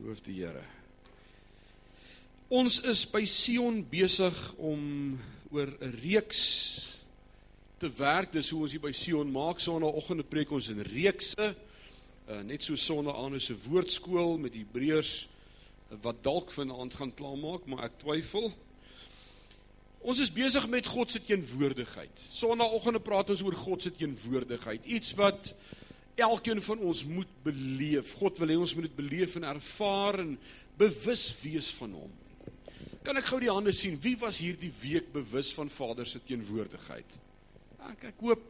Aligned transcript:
Loof 0.00 0.22
die 0.24 0.38
Here. 0.38 0.62
Ons 2.48 2.78
is 2.88 3.02
by 3.12 3.20
Sion 3.28 3.82
besig 3.84 4.36
om 4.56 5.18
oor 5.52 5.68
'n 5.68 5.92
reeks 6.00 6.40
te 7.76 7.90
werk. 7.98 8.32
Dis 8.32 8.48
hoe 8.50 8.62
ons 8.62 8.72
hier 8.72 8.80
by 8.80 8.92
Sion 8.92 9.30
maak. 9.30 9.60
Sondagoggende 9.60 10.24
preek 10.24 10.50
ons 10.50 10.68
in 10.68 10.80
reekse. 10.80 11.54
Uh, 12.28 12.40
net 12.40 12.62
so 12.62 12.76
Sondagaan 12.76 13.34
is 13.34 13.50
'n 13.50 13.60
woordskool 13.68 14.38
met 14.38 14.54
Hebreërs 14.54 15.28
wat 16.00 16.24
dalk 16.24 16.50
vanaand 16.50 16.94
gaan 16.94 17.14
klaarmaak, 17.14 17.66
maar 17.66 17.84
ek 17.84 17.98
twyfel. 17.98 18.54
Ons 20.00 20.18
is 20.18 20.32
besig 20.32 20.68
met 20.68 20.86
God 20.86 21.10
se 21.10 21.20
teenwoordigheid. 21.20 22.20
Sondagoggende 22.30 23.00
praat 23.00 23.30
ons 23.30 23.42
oor 23.42 23.56
God 23.56 23.82
se 23.82 23.92
teenwoordigheid. 23.92 24.80
Iets 24.86 25.14
wat 25.14 25.54
elkeen 26.24 26.62
van 26.62 26.82
ons 26.90 27.04
moet 27.08 27.30
beleef. 27.44 28.14
God 28.20 28.38
wil 28.42 28.52
hê 28.52 28.58
ons 28.60 28.74
moet 28.76 28.88
dit 28.88 28.96
beleef 28.96 29.36
en 29.38 29.46
ervaar 29.50 30.20
en 30.24 30.36
bewus 30.80 31.24
wees 31.42 31.70
van 31.78 31.96
hom. 32.00 32.12
Kan 33.06 33.16
ek 33.16 33.30
gou 33.30 33.40
die 33.40 33.52
hande 33.52 33.72
sien? 33.76 33.96
Wie 34.00 34.16
was 34.20 34.40
hierdie 34.42 34.72
week 34.82 35.12
bewus 35.14 35.52
van 35.56 35.70
Vader 35.72 36.08
se 36.08 36.20
teenwoordigheid? 36.24 37.18
Ek 37.88 38.10
ek 38.12 38.24
hoop 38.24 38.44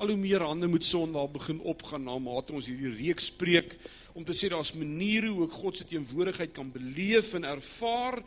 al 0.00 0.14
hoe 0.14 0.18
meer 0.18 0.42
hande 0.42 0.68
moet 0.70 0.86
Sondag 0.86 1.28
begin 1.34 1.60
opgaan 1.68 2.06
na 2.08 2.16
mate 2.18 2.54
ons 2.56 2.70
hierdie 2.70 2.94
reeks 2.96 3.28
spreek 3.30 3.76
om 4.16 4.24
te 4.26 4.34
sê 4.36 4.48
daar's 4.50 4.72
maniere 4.74 5.28
hoe 5.30 5.44
ek 5.46 5.58
God 5.60 5.76
se 5.76 5.86
teenwoordigheid 5.90 6.54
kan 6.56 6.70
beleef 6.72 7.34
en 7.36 7.44
ervaar 7.44 8.18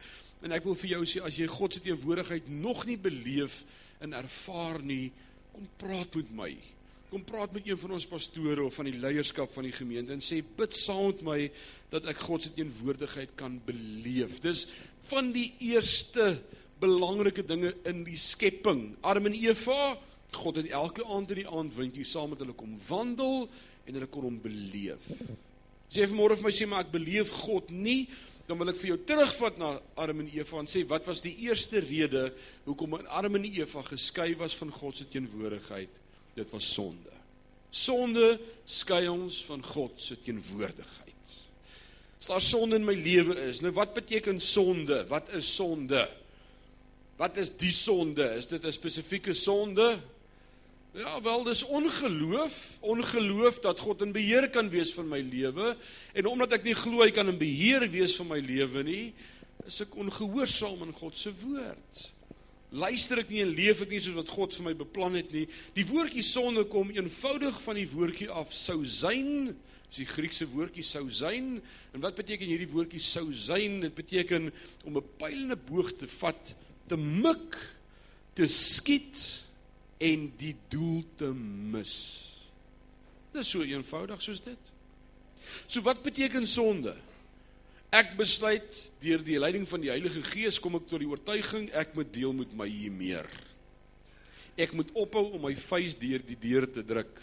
en 0.45 0.53
ek 0.53 0.67
wil 0.67 0.77
vir 0.77 0.93
jou 0.93 1.01
sê 1.09 1.23
as 1.25 1.39
jy 1.39 1.47
God 1.49 1.73
se 1.73 1.81
teenwoordigheid 1.83 2.51
nog 2.51 2.85
nie 2.85 2.99
beleef 2.99 3.63
en 4.03 4.13
ervaar 4.15 4.83
nie, 4.85 5.09
kom 5.53 5.65
praat 5.81 6.19
met 6.19 6.31
my 6.37 6.53
kom 7.13 7.25
praat 7.27 7.51
met 7.53 7.67
een 7.69 7.77
van 7.77 7.91
ons 7.93 8.07
pastore 8.09 8.63
of 8.65 8.73
van 8.79 8.87
die 8.89 8.97
leierskap 8.97 9.51
van 9.53 9.67
die 9.67 9.75
gemeente 9.75 10.15
en 10.15 10.23
sê 10.23 10.39
bid 10.41 10.73
saam 10.73 11.11
met 11.11 11.21
my 11.27 11.37
dat 11.91 12.07
ek 12.09 12.23
God 12.25 12.47
se 12.47 12.53
teenwoordigheid 12.55 13.35
kan 13.37 13.59
beleef. 13.67 14.39
Dis 14.41 14.65
van 15.11 15.29
die 15.35 15.51
eerste 15.61 16.39
belangrike 16.81 17.45
dinge 17.45 17.75
in 17.89 18.01
die 18.07 18.17
skepping. 18.17 18.95
Adam 19.05 19.29
en 19.29 19.37
Eva, 19.37 19.93
God 20.33 20.57
het 20.57 20.73
elke 20.73 21.05
aand 21.05 21.35
in 21.35 21.43
die 21.43 21.47
aand 21.47 21.77
windjie 21.77 22.07
saam 22.09 22.33
met 22.33 22.41
hulle 22.41 22.57
kom 22.57 22.73
wandel 22.87 23.45
en 23.85 23.93
hulle 23.93 24.09
kon 24.09 24.25
hom 24.31 24.41
beleef. 24.41 25.05
As 25.85 25.99
jy 25.99 26.09
vanmôre 26.09 26.39
vir 26.39 26.49
my 26.49 26.57
sê 26.57 26.65
maar 26.65 26.87
ek 26.87 26.95
beleef 26.95 27.35
God 27.45 27.69
nie, 27.69 28.07
dan 28.49 28.57
wil 28.57 28.73
ek 28.73 28.81
vir 28.81 28.95
jou 28.95 29.01
terugvat 29.05 29.61
na 29.61 29.75
Adam 30.01 30.25
en 30.25 30.33
Eva 30.33 30.63
en 30.63 30.71
sê 30.71 30.81
wat 30.89 31.05
was 31.05 31.21
die 31.21 31.37
eerste 31.45 31.83
rede 31.85 32.31
hoekom 32.65 32.97
Adam 33.05 33.37
en 33.37 33.51
Eva 33.53 33.85
geskei 33.85 34.33
was 34.39 34.57
van 34.57 34.73
God 34.73 34.97
se 34.97 35.05
teenwoordigheid? 35.13 36.01
Dit 36.33 36.49
was 36.49 36.73
sonde. 36.73 37.11
Sonde 37.73 38.39
skei 38.69 39.07
ons 39.09 39.43
van 39.47 39.63
God 39.65 39.97
se 40.01 40.17
teenwoordigheid. 40.21 41.37
As 42.19 42.29
daar 42.29 42.41
sonde 42.41 42.77
in 42.79 42.85
my 42.87 42.95
lewe 42.95 43.35
is, 43.49 43.59
nou 43.59 43.73
wat 43.75 43.95
beteken 43.97 44.39
sonde? 44.39 45.01
Wat 45.09 45.31
is 45.35 45.49
sonde? 45.55 46.05
Wat 47.19 47.37
is 47.37 47.51
die 47.57 47.73
sonde? 47.73 48.23
Is 48.37 48.47
dit 48.47 48.63
'n 48.63 48.71
spesifieke 48.71 49.33
sonde? 49.33 49.99
Ja, 50.93 51.21
wel, 51.21 51.43
dis 51.43 51.63
ongeloof, 51.63 52.77
ongeloof 52.79 53.59
dat 53.59 53.79
God 53.79 54.01
in 54.01 54.11
beheer 54.11 54.49
kan 54.49 54.69
wees 54.69 54.93
van 54.93 55.07
my 55.07 55.19
lewe 55.19 55.75
en 56.13 56.25
omdat 56.25 56.53
ek 56.53 56.63
nie 56.63 56.75
glo 56.77 57.01
hy 57.01 57.09
kan 57.11 57.27
in 57.27 57.37
beheer 57.37 57.89
wees 57.89 58.15
van 58.15 58.27
my 58.27 58.37
lewe 58.37 58.83
nie, 58.83 59.13
is 59.65 59.81
ek 59.81 59.95
ongehoorsaam 59.95 60.81
aan 60.85 60.93
God 60.93 61.17
se 61.17 61.33
woord 61.41 62.12
luister 62.73 63.21
ek 63.21 63.29
nie 63.29 63.43
en 63.43 63.53
leef 63.53 63.83
ek 63.85 63.93
nie 63.93 64.01
soos 64.01 64.17
wat 64.17 64.31
God 64.33 64.55
vir 64.57 64.67
my 64.67 64.73
beplan 64.77 65.17
het 65.19 65.31
nie. 65.33 65.45
Die 65.77 65.85
woordjie 65.85 66.25
sonde 66.25 66.65
kom 66.69 66.89
eenvoudig 66.93 67.59
van 67.61 67.77
die 67.77 67.87
woordjie 67.89 68.29
af 68.33 68.53
sou 68.57 68.81
sein. 68.89 69.53
Dis 69.89 70.01
die 70.01 70.09
Griekse 70.09 70.47
woordjie 70.49 70.85
sou 70.87 71.05
sein. 71.13 71.59
En 71.93 72.03
wat 72.03 72.17
beteken 72.17 72.49
hierdie 72.49 72.71
woordjie 72.71 73.01
sou 73.03 73.27
sein? 73.37 73.79
Dit 73.85 73.95
beteken 73.95 74.49
om 74.85 74.97
'n 74.97 75.05
pyl 75.17 75.39
en 75.45 75.53
'n 75.53 75.65
boog 75.69 75.93
te 75.93 76.07
vat, 76.07 76.55
te 76.87 76.97
mik, 76.97 77.57
te 78.33 78.47
skiet 78.47 79.43
en 79.99 80.33
die 80.37 80.55
doel 80.69 81.03
te 81.17 81.29
mis. 81.33 81.93
Dis 83.33 83.49
so 83.49 83.61
eenvoudig 83.61 84.21
soos 84.21 84.41
dit. 84.41 84.71
So 85.67 85.81
wat 85.81 86.01
beteken 86.03 86.47
sonde? 86.47 86.95
Ek 87.93 88.15
besluit 88.17 88.77
deur 89.03 89.21
die 89.21 89.37
leiding 89.37 89.67
van 89.69 89.83
die 89.83 89.91
Heilige 89.91 90.23
Gees 90.25 90.57
kom 90.61 90.79
ek 90.79 90.87
tot 90.89 91.03
die 91.03 91.09
oortuiging 91.09 91.67
ek 91.77 91.91
moet 91.93 92.09
deel 92.15 92.31
met 92.33 92.55
my 92.57 92.65
hier 92.65 92.93
meer. 92.93 93.27
Ek 94.57 94.73
moet 94.73 94.89
ophou 94.97 95.27
om 95.35 95.43
my 95.45 95.53
vuis 95.57 95.93
deur 96.01 96.23
die 96.25 96.37
deur 96.41 96.65
te 96.73 96.81
druk 96.85 97.21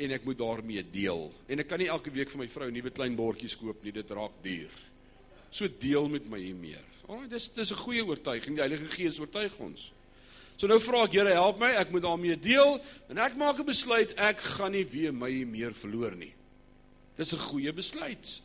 en 0.00 0.14
ek 0.16 0.24
moet 0.26 0.38
daarmee 0.40 0.82
deel. 0.90 1.28
En 1.46 1.60
ek 1.60 1.68
kan 1.68 1.78
nie 1.78 1.90
elke 1.92 2.12
week 2.14 2.32
vir 2.32 2.40
my 2.40 2.48
vrou 2.50 2.70
nuwe 2.72 2.92
klein 2.94 3.18
bordjies 3.18 3.56
koop 3.60 3.84
nie, 3.84 3.92
dit 3.94 4.14
raak 4.16 4.40
duur. 4.42 4.72
So 5.52 5.68
deel 5.68 6.08
met 6.10 6.24
my 6.30 6.40
hier 6.40 6.56
meer. 6.58 6.88
Alraai, 7.04 7.28
dis 7.28 7.50
dis 7.52 7.70
'n 7.70 7.82
goeie 7.84 8.04
oortuiging. 8.04 8.56
Die 8.56 8.64
Heilige 8.64 8.88
Gees 8.96 9.20
oortuig 9.20 9.52
ons. 9.60 9.92
So 10.56 10.66
nou 10.66 10.80
vra 10.80 11.04
ek 11.04 11.12
Here, 11.12 11.34
help 11.34 11.58
my, 11.58 11.70
ek 11.76 11.92
moet 11.92 12.02
daarmee 12.02 12.36
deel 12.36 12.80
en 13.10 13.18
ek 13.18 13.36
maak 13.36 13.58
'n 13.60 13.66
besluit 13.66 14.14
ek 14.16 14.38
gaan 14.38 14.72
nie 14.72 14.84
weer 14.84 15.12
my 15.12 15.44
meer 15.44 15.74
verloor 15.74 16.16
nie. 16.16 16.32
Dis 17.16 17.34
'n 17.34 17.38
goeie 17.38 17.72
besluit. 17.72 18.40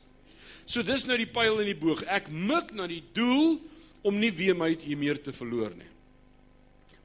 So 0.70 0.86
dis 0.86 1.08
nou 1.10 1.18
die 1.18 1.30
pyl 1.30 1.58
en 1.64 1.70
die 1.70 1.78
boog. 1.78 2.04
Ek 2.06 2.30
mik 2.30 2.76
na 2.78 2.86
die 2.90 3.02
doel 3.18 3.58
om 4.06 4.20
nie 4.22 4.30
weer 4.32 4.58
my 4.58 4.70
hier 4.78 5.00
meer 5.02 5.18
te 5.22 5.34
verloor 5.34 5.74
nie. 5.74 5.90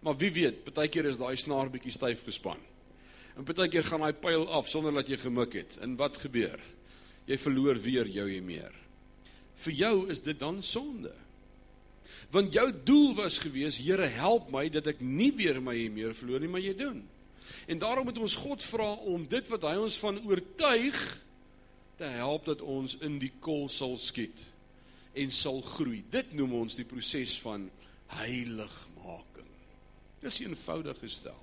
Maar 0.04 0.18
wie 0.20 0.30
weet, 0.36 0.60
partykeer 0.66 1.08
is 1.08 1.16
daai 1.16 1.32
snaar 1.40 1.70
bietjie 1.72 1.94
styf 1.94 2.26
gespan. 2.26 2.60
En 3.34 3.46
partykeer 3.48 3.86
gaan 3.88 4.04
daai 4.04 4.12
pyl 4.20 4.44
af 4.52 4.68
sonder 4.68 4.92
dat 5.00 5.08
jy 5.08 5.16
gemik 5.22 5.56
het. 5.56 5.78
En 5.80 5.96
wat 5.96 6.20
gebeur? 6.20 6.60
Jy 7.24 7.40
verloor 7.40 7.80
weer 7.80 8.10
jou 8.12 8.28
hier 8.28 8.44
meer. 8.44 8.74
Vir 9.64 9.78
jou 9.80 9.94
is 10.12 10.20
dit 10.20 10.36
dan 10.38 10.60
sonde. 10.62 11.14
Want 12.34 12.52
jou 12.52 12.68
doel 12.84 13.14
was 13.16 13.40
gewees, 13.40 13.80
Here, 13.80 14.06
help 14.12 14.50
my 14.52 14.66
dat 14.68 14.92
ek 14.92 15.00
nie 15.00 15.32
weer 15.32 15.56
my 15.64 15.72
hier 15.78 15.92
meer 15.94 16.12
verloor 16.14 16.42
nie, 16.42 16.52
maar 16.52 16.62
jy 16.62 16.74
doen. 16.76 17.00
En 17.70 17.80
daarom 17.80 18.04
moet 18.04 18.20
ons 18.20 18.36
God 18.44 18.64
vra 18.64 18.90
om 19.08 19.24
dit 19.28 19.48
wat 19.48 19.64
hy 19.70 19.76
ons 19.80 19.96
van 20.04 20.20
oortuig 20.28 21.00
te 22.04 22.10
help 22.20 22.44
dat 22.50 22.60
ons 22.60 22.98
in 23.04 23.16
die 23.22 23.32
kol 23.40 23.68
sal 23.72 23.96
skiet 24.00 24.42
en 25.16 25.30
sal 25.32 25.62
groei. 25.64 26.02
Dit 26.12 26.34
noem 26.36 26.52
ons 26.64 26.76
die 26.76 26.86
proses 26.88 27.36
van 27.40 27.68
heiligmaking. 28.18 29.48
Dis 30.20 30.42
eenvoudig 30.42 30.98
gestel. 31.00 31.38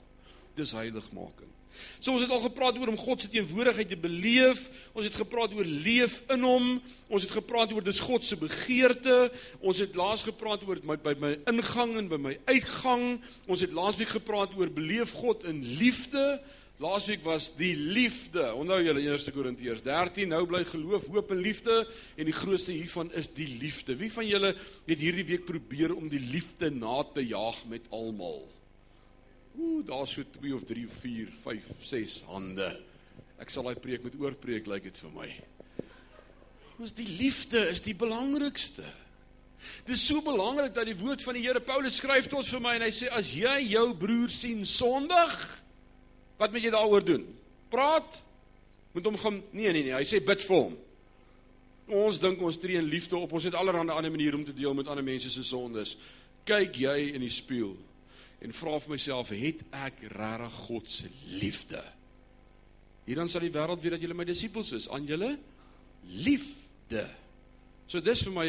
Dis 0.57 0.75
heiligmaking. 0.75 1.49
So 2.03 2.11
ons 2.11 2.25
het 2.25 2.33
al 2.35 2.43
gepraat 2.43 2.75
oor 2.77 2.91
om 2.91 2.99
God 2.99 3.23
se 3.23 3.29
teenwoordigheid 3.31 3.89
te 3.93 3.97
beleef. 3.97 4.65
Ons 4.91 5.07
het 5.07 5.17
gepraat 5.21 5.55
oor 5.55 5.65
leef 5.65 6.19
in 6.35 6.43
hom. 6.45 6.67
Ons 7.07 7.25
het 7.25 7.33
gepraat 7.39 7.71
oor 7.73 7.85
dis 7.85 8.03
God 8.03 8.27
se 8.27 8.37
begeerte. 8.37 9.31
Ons 9.63 9.79
het 9.81 9.95
laas 9.97 10.27
gepraat 10.27 10.67
oor 10.67 10.83
my 10.85 10.99
by 11.01 11.15
my 11.23 11.37
ingang 11.49 11.95
en 12.03 12.11
by 12.11 12.19
my 12.21 12.35
uitgang. 12.51 13.05
Ons 13.47 13.63
het 13.65 13.73
laasweek 13.73 14.13
gepraat 14.19 14.53
oor 14.59 14.69
beleef 14.75 15.15
God 15.23 15.47
in 15.49 15.63
liefde. 15.79 16.41
Laasweek 16.81 17.21
was 17.21 17.51
die 17.59 17.75
liefde. 17.75 18.41
Onthou 18.57 18.79
julle 18.81 19.03
1 19.05 19.33
Korintiërs 19.35 19.83
13, 19.85 20.31
nou 20.31 20.41
bly 20.49 20.63
geloof, 20.65 21.05
hoop 21.13 21.29
en 21.35 21.43
liefde 21.45 21.75
en 22.17 22.25
die 22.25 22.33
grootste 22.33 22.73
hiervan 22.73 23.11
is 23.17 23.29
die 23.37 23.45
liefde. 23.61 23.93
Wie 23.99 24.09
van 24.09 24.25
julle 24.25 24.55
het 24.87 25.03
hierdie 25.03 25.27
week 25.29 25.45
probeer 25.45 25.93
om 25.93 26.09
die 26.09 26.23
liefde 26.31 26.71
na 26.73 27.03
te 27.13 27.21
jaag 27.21 27.61
met 27.69 27.85
almal? 27.93 28.41
Ooh, 29.59 29.85
daar's 29.85 30.15
so 30.17 30.25
2 30.39 30.55
of 30.57 30.65
3 30.65 30.87
of 30.89 30.97
4, 31.03 31.29
5, 31.43 31.71
6 31.91 32.17
hande. 32.31 32.71
Ek 33.41 33.53
sal 33.53 33.69
daai 33.69 33.77
preek 33.77 34.01
met 34.07 34.17
oorpreek 34.17 34.65
lyk 34.65 34.73
like 34.73 34.89
dit 34.89 35.05
vir 35.05 35.15
my. 35.19 35.29
Ons 36.81 36.97
die 36.97 37.09
liefde 37.19 37.61
is 37.69 37.85
die 37.85 37.97
belangrikste. 37.97 38.87
Dit 39.85 39.99
is 39.99 40.07
so 40.09 40.25
belangrik 40.25 40.73
dat 40.73 40.89
die 40.89 40.97
woord 40.97 41.21
van 41.21 41.37
die 41.37 41.45
Here 41.45 41.61
Paulus 41.61 42.01
skryf 42.01 42.25
tot 42.31 42.47
vir 42.49 42.63
my 42.63 42.79
en 42.79 42.89
hy 42.89 42.93
sê 42.95 43.11
as 43.13 43.35
jy 43.37 43.59
jou 43.75 43.91
broer 44.01 44.33
sien 44.33 44.65
sondig, 44.65 45.35
Wat 46.41 46.53
moet 46.53 46.65
jy 46.65 46.71
daaroor 46.73 47.03
doen? 47.05 47.25
Praat? 47.69 48.17
Moet 48.95 49.05
hom 49.07 49.19
gaan 49.21 49.37
Nee 49.53 49.71
nee 49.71 49.85
nee, 49.85 49.93
hy 49.93 50.07
sê 50.07 50.19
bid 50.25 50.41
vir 50.47 50.57
hom. 50.57 50.73
Ons 52.01 52.19
dink 52.23 52.41
ons 52.41 52.57
tree 52.59 52.79
in 52.79 52.89
liefde 52.89 53.19
op. 53.19 53.31
Ons 53.35 53.45
het 53.49 53.55
allerlei 53.57 53.93
ander 53.93 54.11
maniere 54.11 54.39
om 54.39 54.45
te 54.47 54.55
deel 54.55 54.73
met 54.73 54.89
ander 54.89 55.05
mense 55.05 55.29
se 55.29 55.43
sondes. 55.45 55.95
Kyk 56.47 56.81
jy 56.81 56.97
in 57.13 57.21
die 57.21 57.31
spieël 57.31 57.77
en 58.41 58.55
vra 58.57 58.79
vir 58.81 58.95
myself, 58.95 59.29
het 59.37 59.59
ek 59.83 59.99
regtig 60.09 60.55
God 60.65 60.87
se 60.89 61.09
liefde? 61.37 61.81
Hierdan 63.05 63.29
sal 63.29 63.45
die 63.45 63.53
wêreld 63.53 63.83
weet 63.83 63.93
dat 63.99 64.01
julle 64.01 64.17
my 64.17 64.25
disippels 64.25 64.71
is, 64.73 64.87
aan 64.89 65.05
julle 65.05 65.35
liefde. 66.25 67.05
So 67.85 68.01
dis 68.01 68.23
vir 68.25 68.33
my 68.33 68.47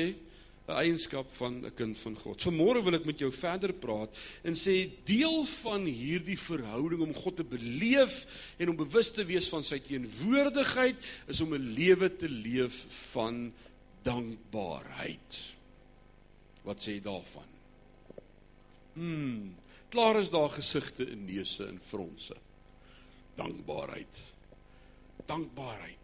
'n 0.68 0.78
eienskap 0.78 1.26
van 1.36 1.64
'n 1.66 1.74
kind 1.74 1.98
van 1.98 2.16
God. 2.16 2.42
Vanmôre 2.42 2.82
wil 2.82 2.94
ek 2.94 3.04
met 3.04 3.18
jou 3.18 3.32
verder 3.32 3.72
praat 3.72 4.16
en 4.42 4.54
sê 4.54 4.90
deel 5.04 5.44
van 5.44 5.84
hierdie 5.84 6.38
verhouding 6.38 7.00
om 7.02 7.14
God 7.14 7.36
te 7.36 7.44
beleef 7.44 8.26
en 8.58 8.68
om 8.68 8.76
bewus 8.76 9.10
te 9.10 9.24
wees 9.24 9.48
van 9.48 9.64
sy 9.64 9.80
teenwoordigheid 9.80 10.96
is 11.26 11.40
om 11.40 11.54
'n 11.54 11.74
lewe 11.74 12.16
te 12.16 12.28
leef 12.28 12.86
van 13.12 13.52
dankbaarheid. 14.02 15.40
Wat 16.62 16.78
sê 16.78 16.94
jy 16.94 17.02
daarvan? 17.02 17.50
Hmm, 18.94 19.56
klaar 19.88 20.16
is 20.16 20.30
daar 20.30 20.50
gesigte 20.50 21.06
en 21.10 21.24
neuse 21.24 21.66
en 21.66 21.80
fronse. 21.80 22.36
Dankbaarheid. 23.34 24.22
Dankbaarheid. 25.26 25.98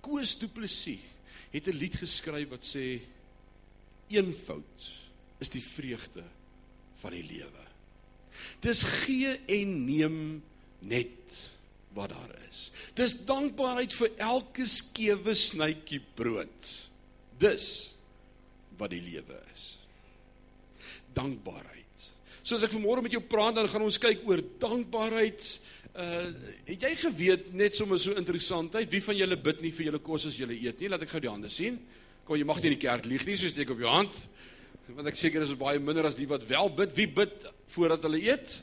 Koos 0.00 0.38
Du 0.38 0.48
Plessis 0.48 1.00
het 1.50 1.66
'n 1.66 1.76
lied 1.76 1.96
geskryf 1.96 2.48
wat 2.48 2.64
sê 2.64 3.00
eenvoud 4.10 4.90
is 5.40 5.52
die 5.52 5.62
vreugde 5.64 6.24
van 7.00 7.14
die 7.16 7.24
lewe. 7.24 7.64
Dis 8.64 8.82
gee 9.04 9.32
en 9.50 9.72
neem 9.86 10.18
net 10.80 11.38
wat 11.96 12.12
daar 12.12 12.34
is. 12.48 12.68
Dis 12.98 13.16
dankbaarheid 13.26 13.94
vir 13.96 14.12
elke 14.22 14.66
skewe 14.68 15.34
snytjie 15.36 16.00
brood. 16.16 16.72
Dis 17.40 17.66
wat 18.78 18.92
die 18.94 19.02
lewe 19.02 19.40
is. 19.54 19.72
Dankbaarheid. 21.16 22.06
Soos 22.46 22.64
ek 22.64 22.72
vanmôre 22.72 23.04
met 23.04 23.14
jou 23.14 23.22
praat 23.22 23.58
dan 23.58 23.68
gaan 23.70 23.84
ons 23.84 23.98
kyk 24.00 24.22
oor 24.28 24.42
dankbaarheid. 24.62 25.50
Uh 25.90 26.30
het 26.68 26.86
jy 26.86 26.92
geweet 27.02 27.50
net 27.58 27.74
sommer 27.76 27.98
so 27.98 28.14
interessantheid 28.16 28.90
wie 28.92 29.02
van 29.02 29.18
julle 29.18 29.36
bid 29.40 29.64
nie 29.64 29.72
vir 29.74 29.88
julle 29.88 30.02
kos 30.04 30.28
as 30.30 30.38
julle 30.38 30.54
eet 30.54 30.80
nie? 30.80 30.88
Laat 30.88 31.04
ek 31.04 31.12
gou 31.12 31.22
die 31.24 31.32
hande 31.32 31.50
sien. 31.52 31.80
Kom 32.30 32.38
jy 32.38 32.44
mag 32.46 32.60
nie 32.62 32.68
in 32.70 32.76
die 32.76 32.84
kerk 32.84 33.08
lieg 33.10 33.24
nie, 33.26 33.34
so 33.34 33.50
steek 33.50 33.72
op 33.74 33.80
jou 33.82 33.90
hand 33.90 34.14
want 34.94 35.06
ek 35.10 35.16
seker 35.18 35.42
is 35.42 35.50
baie 35.58 35.80
minder 35.82 36.06
as 36.06 36.16
die 36.18 36.26
wat 36.30 36.42
wel 36.46 36.68
bid. 36.74 36.92
Wie 36.96 37.06
bid 37.10 37.44
voordat 37.70 38.02
hulle 38.06 38.20
eet? 38.22 38.56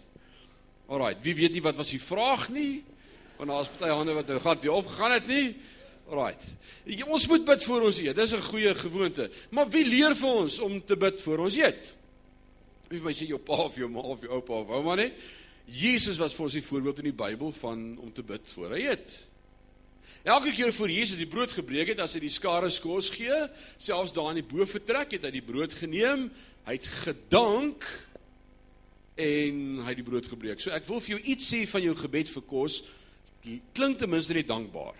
Alraai, 0.92 1.18
wie 1.24 1.34
weet 1.36 1.54
nie 1.56 1.64
wat 1.64 1.78
was 1.80 1.92
die 1.94 2.02
vraag 2.04 2.50
nie? 2.52 2.82
Want 3.38 3.52
daar's 3.52 3.72
baie 3.80 3.96
hande 3.96 4.16
wat 4.16 4.32
nou 4.32 4.40
gat 4.44 4.64
nie 4.64 4.72
opgegaan 4.72 5.16
het 5.16 5.28
nie. 5.32 5.46
Alraai. 6.08 6.34
Ons 7.08 7.28
moet 7.32 7.48
bid 7.48 7.64
voor 7.68 7.88
ons 7.88 8.02
eet. 8.04 8.16
Dis 8.16 8.36
'n 8.36 8.44
goeie 8.44 8.76
gewoonte. 8.76 9.30
Maar 9.52 9.70
wie 9.70 9.86
leer 9.86 10.16
vir 10.16 10.34
ons 10.44 10.60
om 10.60 10.80
te 10.84 10.96
bid 10.96 11.22
voor 11.22 11.40
ons 11.48 11.56
eet? 11.56 11.94
Wie 12.88 13.02
my 13.02 13.12
sê 13.12 13.28
jou 13.28 13.40
pa 13.40 13.68
of 13.68 13.76
jou 13.76 13.90
ma 13.90 14.00
of 14.00 14.22
jou 14.22 14.32
oupa 14.32 14.54
of 14.54 14.70
ouma 14.70 14.96
nie? 14.96 15.12
Jesus 15.66 16.18
was 16.18 16.34
vir 16.34 16.44
ons 16.44 16.54
die 16.54 16.64
voorbeeld 16.64 17.00
in 17.00 17.12
die 17.12 17.24
Bybel 17.24 17.52
van 17.52 17.98
om 18.00 18.14
te 18.14 18.24
bid 18.24 18.50
voor 18.56 18.72
hy 18.72 18.88
eet. 18.88 19.27
Elke 20.24 20.52
keer 20.52 20.74
voor 20.74 20.92
Jesus 20.92 21.20
die 21.20 21.30
brood 21.30 21.52
gebreek 21.52 21.94
het, 21.94 22.02
as 22.04 22.16
hy 22.18 22.24
die 22.26 22.34
skare 22.34 22.70
kos 22.82 23.10
gee, 23.14 23.38
selfs 23.78 24.14
daar 24.16 24.34
in 24.34 24.42
die 24.42 24.50
boefretrek 24.50 25.18
het 25.18 25.28
hy 25.28 25.32
die 25.38 25.46
brood 25.46 25.74
geneem, 25.78 26.28
hy 26.68 26.76
het 26.76 26.88
gedank 27.06 27.86
en 29.18 29.82
hy 29.82 29.90
het 29.90 30.00
die 30.02 30.06
brood 30.06 30.28
gebreek. 30.30 30.62
So 30.62 30.74
ek 30.76 30.88
wil 30.90 31.02
vir 31.02 31.18
jou 31.18 31.24
iets 31.34 31.50
sê 31.54 31.64
van 31.70 31.86
jou 31.86 31.96
gebed 31.98 32.30
vir 32.30 32.46
kos. 32.50 32.82
Klink 33.74 34.00
ten 34.02 34.12
minste 34.12 34.36
net 34.36 34.50
dankbaar. 34.50 34.96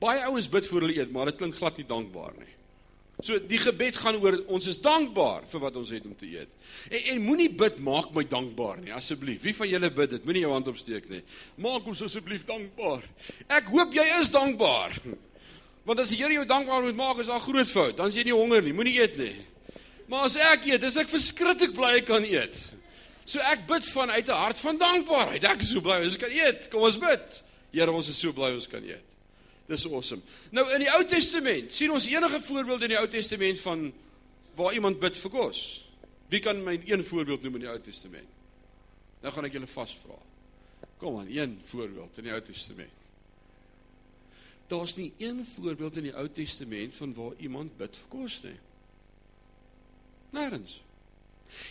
Baie 0.00 0.24
ouens 0.28 0.48
bid 0.48 0.68
voor 0.68 0.86
hulle 0.86 0.96
eet, 1.00 1.12
maar 1.12 1.30
dit 1.30 1.40
klink 1.40 1.56
glad 1.58 1.80
nie 1.80 1.88
dankbaar 1.88 2.36
nie. 2.38 2.54
So 3.22 3.36
die 3.38 3.58
gebed 3.60 3.98
gaan 4.00 4.16
oor 4.22 4.38
ons 4.48 4.66
is 4.70 4.78
dankbaar 4.80 5.44
vir 5.50 5.62
wat 5.62 5.76
ons 5.76 5.90
het 5.92 6.06
om 6.08 6.14
te 6.16 6.28
eet. 6.30 6.52
En 6.88 7.08
en 7.14 7.24
moenie 7.24 7.50
bid 7.52 7.80
maak 7.84 8.14
my 8.16 8.24
dankbaar 8.24 8.80
nie 8.80 8.94
asseblief. 8.96 9.42
Wie 9.44 9.54
van 9.56 9.68
julle 9.68 9.90
bid 9.92 10.14
dit? 10.16 10.24
Moenie 10.24 10.44
jou 10.46 10.52
hand 10.54 10.70
opsteek 10.72 11.10
nie. 11.12 11.20
Maak 11.60 11.88
ons 11.90 12.02
asseblief 12.06 12.46
dankbaar. 12.48 13.04
Ek 13.48 13.68
hoop 13.74 13.92
jy 13.96 14.06
is 14.20 14.32
dankbaar. 14.32 14.96
Want 15.86 16.02
as 16.02 16.12
die 16.12 16.20
Here 16.20 16.36
jou 16.36 16.46
dankbaar 16.48 16.84
moet 16.84 16.96
maak, 16.96 17.20
is 17.22 17.30
daar 17.32 17.40
groot 17.40 17.70
fout. 17.70 17.96
Dan 17.98 18.12
is 18.12 18.18
jy 18.18 18.26
nie 18.28 18.36
honger 18.36 18.62
nie. 18.64 18.74
Moenie 18.76 18.98
eet 19.00 19.16
nie. 19.20 19.34
Maar 20.10 20.26
as 20.28 20.36
ek 20.36 20.66
eet, 20.68 20.84
is 20.86 20.98
ek 21.00 21.08
verskriklik 21.10 21.72
bly 21.76 21.96
ek 22.00 22.08
kan 22.10 22.24
eet. 22.26 22.58
So 23.24 23.42
ek 23.46 23.66
bid 23.68 23.86
vanuit 23.92 24.28
'n 24.28 24.42
hart 24.42 24.58
van 24.58 24.78
dankbaarheid. 24.78 25.44
Ek 25.44 25.62
is 25.62 25.70
so 25.70 25.80
bly 25.80 26.00
ons 26.04 26.16
kan 26.16 26.30
eet. 26.30 26.68
Kom 26.70 26.82
ons 26.82 26.98
bid. 26.98 27.42
Here, 27.72 27.92
ons 27.92 28.08
is 28.08 28.18
so 28.18 28.32
bly 28.32 28.52
ons 28.52 28.66
kan 28.66 28.82
eet. 28.82 29.09
Dis 29.70 29.86
awesome. 29.86 30.22
Nou 30.50 30.64
in 30.74 30.82
die 30.82 30.90
Ou 30.90 31.04
Testament, 31.06 31.70
sien 31.74 31.92
ons 31.94 32.08
enige 32.10 32.40
voorbeeld 32.42 32.86
in 32.86 32.94
die 32.94 32.98
Ou 32.98 33.06
Testament 33.10 33.60
van 33.62 33.86
waar 34.58 34.74
iemand 34.74 34.98
bid 35.02 35.18
vir 35.20 35.32
kos? 35.32 35.60
Wie 36.30 36.40
kan 36.42 36.58
my 36.64 36.74
een 36.88 37.04
voorbeeld 37.06 37.44
noem 37.46 37.60
in 37.60 37.66
die 37.66 37.70
Ou 37.70 37.78
Testament? 37.82 38.38
Nou 39.22 39.32
gaan 39.34 39.46
ek 39.46 39.54
julle 39.58 39.70
vasvra. 39.70 40.16
Kom 41.00 41.20
aan, 41.20 41.30
een 41.30 41.54
voorbeeld 41.70 42.18
in 42.18 42.26
die 42.26 42.34
Ou 42.34 42.40
Testament. 42.44 42.96
Daar's 44.70 44.96
nie 44.98 45.10
een 45.18 45.44
voorbeeld 45.54 45.96
in 45.98 46.08
die 46.10 46.16
Ou 46.18 46.26
Testament 46.34 46.94
van 46.98 47.14
waar 47.14 47.38
iemand 47.38 47.76
bid 47.78 47.98
vir 48.02 48.10
kos 48.10 48.40
nie. 48.46 48.56
Nêrens. 50.34 50.80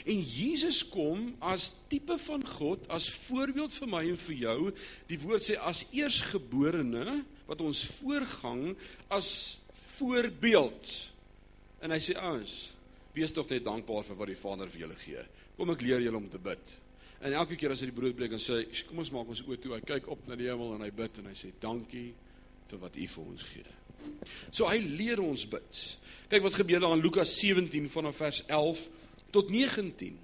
En 0.04 0.19
Jesus 0.19 0.81
kom 0.92 1.30
as 1.40 1.69
tipe 1.92 2.18
van 2.19 2.44
God, 2.48 2.88
as 2.92 3.07
voorbeeld 3.28 3.75
vir 3.75 3.92
my 3.92 4.02
en 4.12 4.19
vir 4.19 4.40
jou. 4.44 4.57
Die 5.12 5.19
woord 5.22 5.45
sê 5.48 5.56
as 5.60 5.86
eersgeborene 5.95 7.22
wat 7.50 7.63
ons 7.66 7.81
voorgang 7.98 8.75
as 9.10 9.31
voorbeeld. 9.98 10.92
En 11.84 11.94
hy 11.96 12.00
sê 12.04 12.16
ouens, 12.19 12.54
wees 13.16 13.34
tog 13.34 13.50
net 13.50 13.66
dankbaar 13.66 14.06
vir 14.07 14.19
wat 14.19 14.31
die 14.31 14.40
Vader 14.40 14.69
vir 14.69 14.86
julle 14.86 15.00
gee. 15.01 15.24
Kom 15.57 15.74
ek 15.74 15.84
leer 15.84 16.06
julle 16.06 16.22
om 16.22 16.30
te 16.31 16.42
bid. 16.42 16.75
En 17.19 17.36
elke 17.36 17.57
keer 17.60 17.74
as 17.74 17.81
hy 17.84 17.90
die 17.90 17.98
brood 17.98 18.16
breek 18.16 18.38
en 18.38 18.44
sê, 18.44 18.62
kom 18.88 19.01
ons 19.01 19.12
maak 19.12 19.31
ons 19.34 19.42
oë 19.44 19.60
toe. 19.60 19.74
Hy 19.75 19.81
kyk 19.88 20.07
op 20.13 20.30
na 20.30 20.38
die 20.40 20.48
hemel 20.48 20.78
en 20.78 20.86
hy 20.86 20.92
bid 20.96 21.19
en 21.19 21.28
hy 21.31 21.36
sê 21.36 21.51
dankie 21.60 22.12
vir 22.69 22.81
wat 22.84 22.96
U 22.96 23.07
vir 23.16 23.34
ons 23.34 23.48
gee. 23.50 23.75
So 24.54 24.69
hy 24.69 24.80
leer 24.86 25.19
ons 25.24 25.44
bid. 25.50 25.81
Kyk 26.31 26.45
wat 26.45 26.56
gebeur 26.56 26.84
daar 26.84 26.95
in 26.95 27.04
Lukas 27.04 27.34
17 27.42 27.90
vanaf 27.92 28.22
vers 28.22 28.44
11 28.48 28.86
tot 29.36 29.50
19. 29.52 30.16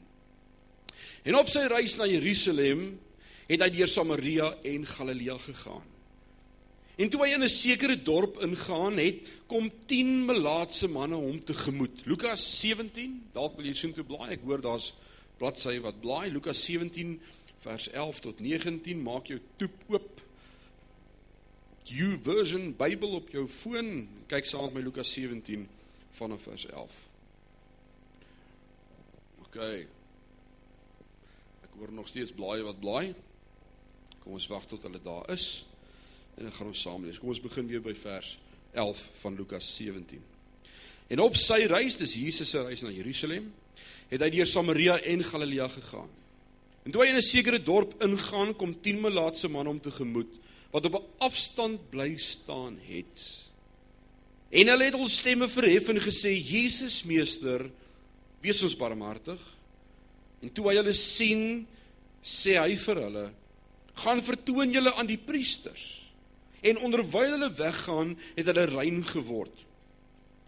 En 1.25 1.39
op 1.41 1.49
sy 1.51 1.65
reis 1.71 1.97
na 1.99 2.07
Jerusalem 2.07 2.87
het 3.49 3.61
hy 3.61 3.69
deur 3.73 3.89
Samaria 3.89 4.53
en 4.65 4.87
Galilea 4.87 5.37
gegaan. 5.41 5.94
En 6.95 7.09
toe 7.11 7.25
hy 7.25 7.33
in 7.35 7.43
'n 7.43 7.49
sekere 7.49 7.95
dorp 8.01 8.37
ingaan 8.39 8.97
het, 8.97 9.27
kom 9.47 9.71
10 9.85 10.25
melaatse 10.25 10.87
manne 10.87 11.15
hom 11.15 11.43
tegemoet. 11.43 12.05
Lukas 12.05 12.59
17, 12.59 13.29
dalk 13.33 13.55
wil 13.55 13.65
jy 13.65 13.73
sien 13.73 13.93
toe 13.93 14.03
blaai. 14.03 14.31
Ek 14.31 14.43
hoor 14.43 14.61
daar's 14.61 14.93
bladsy 15.37 15.79
wat 15.79 15.99
blaai. 16.01 16.31
Lukas 16.31 16.63
17 16.63 17.19
vers 17.57 17.89
11 17.91 18.19
tot 18.19 18.39
19. 18.39 19.01
Maak 19.03 19.27
jou 19.27 19.39
toep 19.57 19.83
oop. 19.89 20.21
You 21.83 22.17
version 22.23 22.75
Bybel 22.75 23.19
op 23.19 23.29
jou 23.29 23.47
foon. 23.47 24.07
Kyk 24.27 24.45
saam 24.45 24.63
met 24.63 24.73
my 24.73 24.81
Lukas 24.81 25.11
17 25.13 25.67
vanaf 26.11 26.47
vers 26.47 26.65
11. 26.65 26.95
OK. 29.45 29.59
Ek 31.61 31.77
hoor 31.77 31.91
nog 31.91 32.07
steeds 32.07 32.31
blaai 32.31 32.63
wat 32.63 32.79
blaai. 32.79 33.13
Kom 34.23 34.33
ons 34.39 34.47
wag 34.47 34.65
tot 34.65 34.83
hulle 34.87 35.01
daar 35.03 35.29
is. 35.35 35.65
En 36.35 36.43
dan 36.43 36.53
gaan 36.53 36.67
ons 36.67 36.81
saam 36.81 37.05
lees. 37.05 37.19
Kom 37.19 37.29
ons 37.29 37.41
begin 37.41 37.67
weer 37.67 37.81
by 37.81 37.93
vers 37.95 38.37
11 38.75 39.09
van 39.21 39.35
Lukas 39.35 39.75
17. 39.75 40.21
En 41.07 41.21
op 41.23 41.37
sy 41.37 41.65
reis, 41.69 41.97
dis 41.99 42.17
Jesus 42.17 42.49
se 42.49 42.63
reis 42.65 42.81
na 42.83 42.91
Jerusalem, 42.91 43.51
het 44.09 44.21
hy 44.21 44.29
deur 44.33 44.49
Samaria 44.49 44.97
en 45.05 45.23
Galilea 45.23 45.67
gegaan. 45.67 46.09
En 46.85 46.93
toe 46.93 47.01
hy 47.01 47.09
in 47.09 47.17
'n 47.17 47.21
sekere 47.21 47.59
dorp 47.61 47.95
ingaan, 48.01 48.55
kom 48.55 48.75
10 48.81 49.01
melaatse 49.01 49.47
manne 49.49 49.69
hom 49.69 49.79
tegemoet 49.79 50.33
wat 50.71 50.85
op 50.85 50.95
'n 50.95 51.07
afstand 51.23 51.89
bly 51.89 52.17
staan 52.17 52.77
het. 52.87 53.47
En 54.49 54.67
hulle 54.67 54.83
het 54.83 54.93
hul 54.93 55.07
stemme 55.07 55.47
verhef 55.47 55.89
en 55.89 55.99
gesê: 56.01 56.35
"Jesus 56.35 57.03
Meester, 57.03 57.71
wees 58.41 58.63
ons 58.63 58.75
barmhartig." 58.75 59.39
En 60.41 60.51
toe 60.51 60.69
hy 60.69 60.75
hulle 60.75 60.93
sien, 60.93 61.67
sê 62.21 62.59
hy 62.59 62.77
vir 62.77 62.95
hulle: 62.95 63.31
"Gaan 63.93 64.23
vertoon 64.23 64.71
julle 64.71 64.93
aan 64.93 65.07
die 65.07 65.17
priesters." 65.17 66.04
En 66.65 66.81
onderwyl 66.81 67.35
hulle 67.35 67.51
weggaan, 67.53 68.15
het 68.35 68.49
hulle 68.49 68.65
rein 68.71 69.03
geword. 69.05 69.65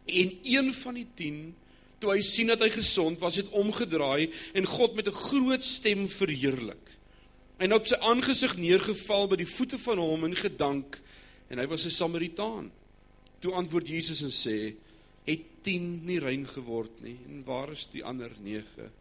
En 0.08 0.34
een 0.42 0.74
van 0.74 0.98
die 0.98 1.08
10, 1.20 1.42
toe 2.02 2.14
hy 2.14 2.22
sien 2.26 2.50
dat 2.50 2.64
hy 2.64 2.70
gesond 2.74 3.20
was, 3.22 3.38
het 3.38 3.50
omgedraai 3.58 4.32
en 4.58 4.66
God 4.66 4.96
met 4.96 5.08
'n 5.08 5.22
groot 5.28 5.64
stem 5.64 6.08
verheerlik. 6.10 6.98
En 7.58 7.74
op 7.74 7.88
sy 7.88 7.96
aangesig 7.96 8.58
neergeval 8.58 9.28
by 9.28 9.36
die 9.36 9.50
voete 9.50 9.78
van 9.78 9.98
hom 9.98 10.24
en 10.24 10.36
gedank 10.36 11.00
en 11.50 11.58
hy 11.58 11.68
was 11.68 11.86
'n 11.86 11.90
Samaritaan. 11.90 12.72
Toe 13.40 13.54
antwoord 13.54 13.88
Jesus 13.88 14.22
en 14.22 14.32
sê: 14.32 14.76
"Het 15.26 15.42
10 15.62 16.06
nie 16.06 16.20
rein 16.20 16.48
geword 16.48 17.02
nie 17.02 17.18
en 17.28 17.44
waar 17.44 17.72
is 17.72 17.88
die 17.92 18.04
ander 18.04 18.32
9? 18.42 18.92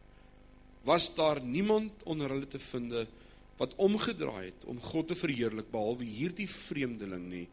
Was 0.82 1.14
daar 1.14 1.40
niemand 1.40 1.92
onder 2.04 2.30
hulle 2.30 2.48
te 2.48 2.58
vind 2.58 2.90
wat 3.56 3.74
omgedraai 3.80 4.50
het 4.50 4.64
om 4.68 4.80
God 4.80 5.08
te 5.08 5.16
verheerlik 5.16 5.70
behalwe 5.72 6.04
hierdie 6.04 6.48
vreemdeling 6.50 7.28
nie. 7.30 7.46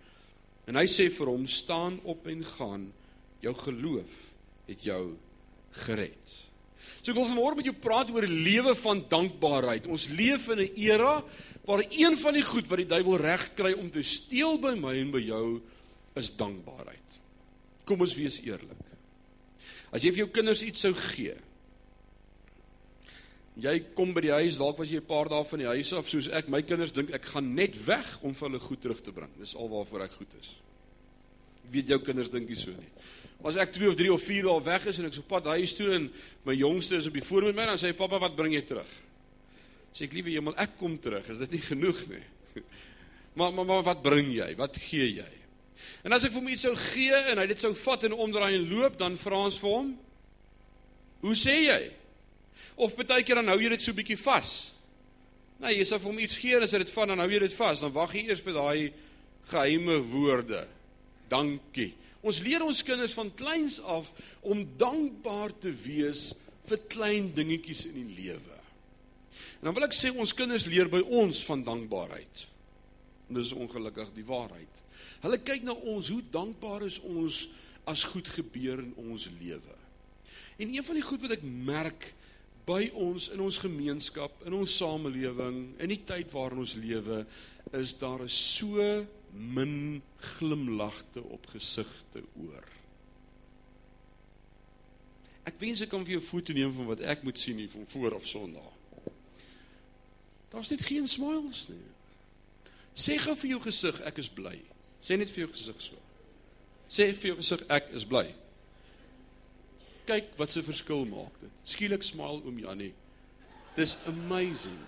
En 0.67 0.79
hy 0.79 0.85
sê 0.87 1.09
vir 1.11 1.31
hom: 1.31 1.47
"Staan 1.47 1.99
op 2.03 2.27
en 2.27 2.43
gaan. 2.45 2.91
Jou 3.39 3.53
geloof 3.55 4.11
het 4.67 4.83
jou 4.83 5.15
gered." 5.71 6.39
So 7.03 7.11
ek 7.11 7.17
wil 7.17 7.27
vanmôre 7.27 7.55
met 7.59 7.67
jou 7.67 7.75
praat 7.75 8.11
oor 8.11 8.23
'n 8.23 8.43
lewe 8.43 8.75
van 8.75 9.05
dankbaarheid. 9.09 9.87
Ons 9.87 10.07
leef 10.07 10.49
in 10.49 10.59
'n 10.59 10.71
era 10.75 11.23
waar 11.65 11.85
een 11.89 12.17
van 12.17 12.33
die 12.33 12.43
goed 12.43 12.67
wat 12.67 12.77
die 12.77 12.87
duiwel 12.87 13.17
reg 13.17 13.53
kry 13.55 13.73
om 13.73 13.91
te 13.91 14.03
steel 14.03 14.59
by 14.59 14.75
my 14.75 14.97
en 14.99 15.11
by 15.11 15.19
jou 15.19 15.61
is 16.15 16.35
dankbaarheid. 16.35 17.19
Kom 17.85 18.01
ons 18.01 18.15
wees 18.15 18.41
eerlik. 18.41 18.79
As 19.91 20.03
jy 20.03 20.11
vir 20.11 20.25
jou 20.25 20.31
kinders 20.33 20.63
iets 20.63 20.79
sou 20.79 20.93
gee, 20.93 21.35
Jy 23.61 23.75
kom 23.93 24.15
by 24.15 24.23
die 24.25 24.33
huis, 24.33 24.57
dalk 24.57 24.79
was 24.81 24.89
jy 24.89 24.97
'n 24.97 25.05
paar 25.05 25.29
dae 25.29 25.43
van 25.45 25.59
die 25.59 25.67
huis 25.67 25.93
af, 25.93 26.09
soos 26.09 26.27
ek, 26.27 26.47
my 26.49 26.61
kinders 26.61 26.91
dink 26.91 27.11
ek 27.13 27.25
gaan 27.25 27.53
net 27.53 27.75
weg 27.85 28.19
om 28.23 28.33
vir 28.33 28.49
hulle 28.49 28.59
goed 28.59 28.81
terug 28.81 29.01
te 29.01 29.11
bring. 29.11 29.29
Dis 29.37 29.53
alwaarvoor 29.55 30.01
ek 30.01 30.11
goed 30.11 30.33
is. 30.41 30.55
Ek 31.65 31.73
weet 31.73 31.87
jou 31.87 31.99
kinders 31.99 32.29
dink 32.29 32.49
nie 32.49 32.55
so 32.55 32.71
nie. 32.71 32.89
Maar 33.41 33.51
as 33.51 33.57
ek 33.57 33.73
2 33.73 33.89
of 33.89 33.95
3 33.95 34.11
of 34.11 34.23
4 34.23 34.43
dae 34.43 34.63
weg 34.63 34.85
is 34.87 34.99
en 34.99 35.05
ek 35.05 35.13
so 35.13 35.21
pad 35.21 35.45
huis 35.45 35.73
toe 35.75 35.93
en 35.93 36.11
my 36.45 36.53
jongste 36.53 36.95
is 36.95 37.07
op 37.07 37.13
die 37.13 37.21
voor 37.21 37.43
met 37.43 37.55
my, 37.55 37.65
dan 37.65 37.77
sê 37.77 37.87
hy 37.87 37.93
pappa, 37.93 38.19
wat 38.19 38.35
bring 38.35 38.53
jy 38.53 38.61
terug? 38.61 38.89
Sê 39.93 40.05
ek 40.05 40.13
liewe 40.13 40.41
maar 40.41 40.57
ek 40.57 40.77
kom 40.79 40.97
terug. 40.97 41.29
Is 41.29 41.37
dit 41.37 41.51
nie 41.51 41.61
genoeg 41.61 42.07
nie? 42.09 42.23
Maar 43.33 43.53
maar 43.53 43.65
maar 43.65 43.81
wat 43.81 44.01
bring 44.03 44.27
jy? 44.29 44.55
Wat 44.55 44.77
gee 44.77 45.07
jy? 45.15 45.31
En 46.05 46.13
as 46.13 46.23
ek 46.27 46.35
vir 46.35 46.41
hom 46.41 46.49
iets 46.53 46.61
sou 46.67 46.75
gee 46.77 47.17
en 47.31 47.39
hy 47.41 47.47
dit 47.49 47.59
sou 47.59 47.71
vat 47.73 48.03
en 48.05 48.13
omdraai 48.13 48.53
en 48.59 48.67
loop, 48.69 48.97
dan 48.99 49.17
vra 49.17 49.39
ons 49.47 49.57
vir 49.57 49.71
hom: 49.73 49.87
"Hoe 51.21 51.33
sê 51.33 51.55
jy?" 51.65 51.79
Of 52.75 52.95
baie 52.97 53.23
keer 53.25 53.41
dan 53.41 53.51
hou 53.53 53.59
jy 53.61 53.71
dit 53.75 53.85
so 53.85 53.95
bietjie 53.95 54.19
vas. 54.19 54.53
Nee, 55.61 55.77
jy 55.77 55.87
sê 55.87 55.99
vir 55.99 56.09
hom 56.09 56.21
iets 56.21 56.37
gee 56.39 56.55
en 56.57 56.65
as 56.65 56.73
hy 56.75 56.81
dit 56.83 56.93
vat 56.93 57.11
dan 57.11 57.21
hou 57.23 57.29
jy 57.31 57.41
dit 57.45 57.57
vas, 57.57 57.83
dan 57.85 57.93
wag 57.95 58.15
jy 58.17 58.23
eers 58.27 58.41
vir 58.43 58.57
daai 58.57 58.93
geheime 59.51 59.99
woorde. 60.11 60.63
Dankie. 61.31 61.93
Ons 62.23 62.39
leer 62.43 62.63
ons 62.63 62.83
kinders 62.87 63.15
van 63.15 63.29
kleins 63.35 63.77
af 63.79 64.09
om 64.47 64.63
dankbaar 64.79 65.53
te 65.63 65.73
wees 65.83 66.31
vir 66.69 66.79
klein 66.91 67.29
dingetjies 67.35 67.85
in 67.91 67.99
die 67.99 68.23
lewe. 68.23 68.59
En 69.59 69.69
dan 69.69 69.75
wil 69.75 69.87
ek 69.87 69.95
sê 69.95 70.11
ons 70.11 70.35
kinders 70.35 70.67
leer 70.71 70.89
by 70.91 71.01
ons 71.19 71.41
van 71.47 71.63
dankbaarheid. 71.65 72.45
En 73.29 73.39
dis 73.39 73.53
ongelukkig 73.55 74.13
die 74.15 74.25
waarheid. 74.27 74.81
Hulle 75.23 75.39
kyk 75.41 75.65
na 75.67 75.75
ons, 75.75 76.11
hoe 76.11 76.23
dankbaar 76.31 76.85
is 76.87 76.99
ons 77.03 77.45
as 77.89 78.05
goed 78.11 78.29
gebeur 78.31 78.79
in 78.83 78.93
ons 79.11 79.27
lewe. 79.39 79.77
En 80.59 80.69
een 80.71 80.85
van 80.85 80.99
die 80.99 81.05
goed 81.05 81.23
wat 81.25 81.35
ek 81.35 81.43
merk 81.43 82.11
by 82.67 82.87
ons 82.95 83.27
in 83.33 83.41
ons 83.43 83.59
gemeenskap, 83.59 84.35
in 84.47 84.55
ons 84.55 84.77
samelewing, 84.79 85.65
in 85.83 85.91
die 85.91 86.01
tyd 86.07 86.31
waarin 86.31 86.63
ons 86.63 86.77
lewe, 86.79 87.23
is 87.75 87.95
daar 87.99 88.23
is 88.23 88.37
so 88.37 89.03
min 89.33 90.01
glimlagte 90.37 91.23
op 91.33 91.49
gesigte 91.51 92.23
oor. 92.39 92.69
Ek 95.43 95.57
wens 95.59 95.81
ek 95.83 95.91
kan 95.91 96.05
vir 96.07 96.17
jou 96.17 96.23
foto 96.23 96.55
neem 96.55 96.71
van 96.75 96.87
wat 96.93 97.03
ek 97.03 97.25
moet 97.27 97.39
sien 97.39 97.59
hier 97.59 97.71
van 97.73 97.87
voor 97.91 98.15
of 98.15 98.27
Sondag. 98.29 98.69
Daar's 100.53 100.69
net 100.71 100.85
geen 100.85 101.07
smiles 101.09 101.65
nie. 101.67 101.81
Sê 102.93 103.17
gou 103.19 103.33
vir 103.41 103.55
jou 103.55 103.59
gesig 103.65 103.99
ek 104.05 104.21
is 104.21 104.29
bly. 104.29 104.55
Sê 105.03 105.17
net 105.17 105.31
vir 105.33 105.47
jou 105.47 105.51
gesig 105.55 105.81
so. 105.81 105.99
Sê 106.87 107.09
vir 107.11 107.33
jou 107.33 107.37
gesig 107.41 107.65
ek 107.73 107.89
is 107.97 108.05
bly. 108.07 108.27
Kyk 110.05 110.33
wat 110.37 110.51
se 110.51 110.63
verskil 110.63 111.05
maak 111.05 111.35
dit. 111.39 111.51
Skielik 111.63 112.03
smile 112.03 112.41
oom 112.43 112.59
Jannie. 112.59 112.93
Dis 113.75 113.95
amazing. 114.07 114.81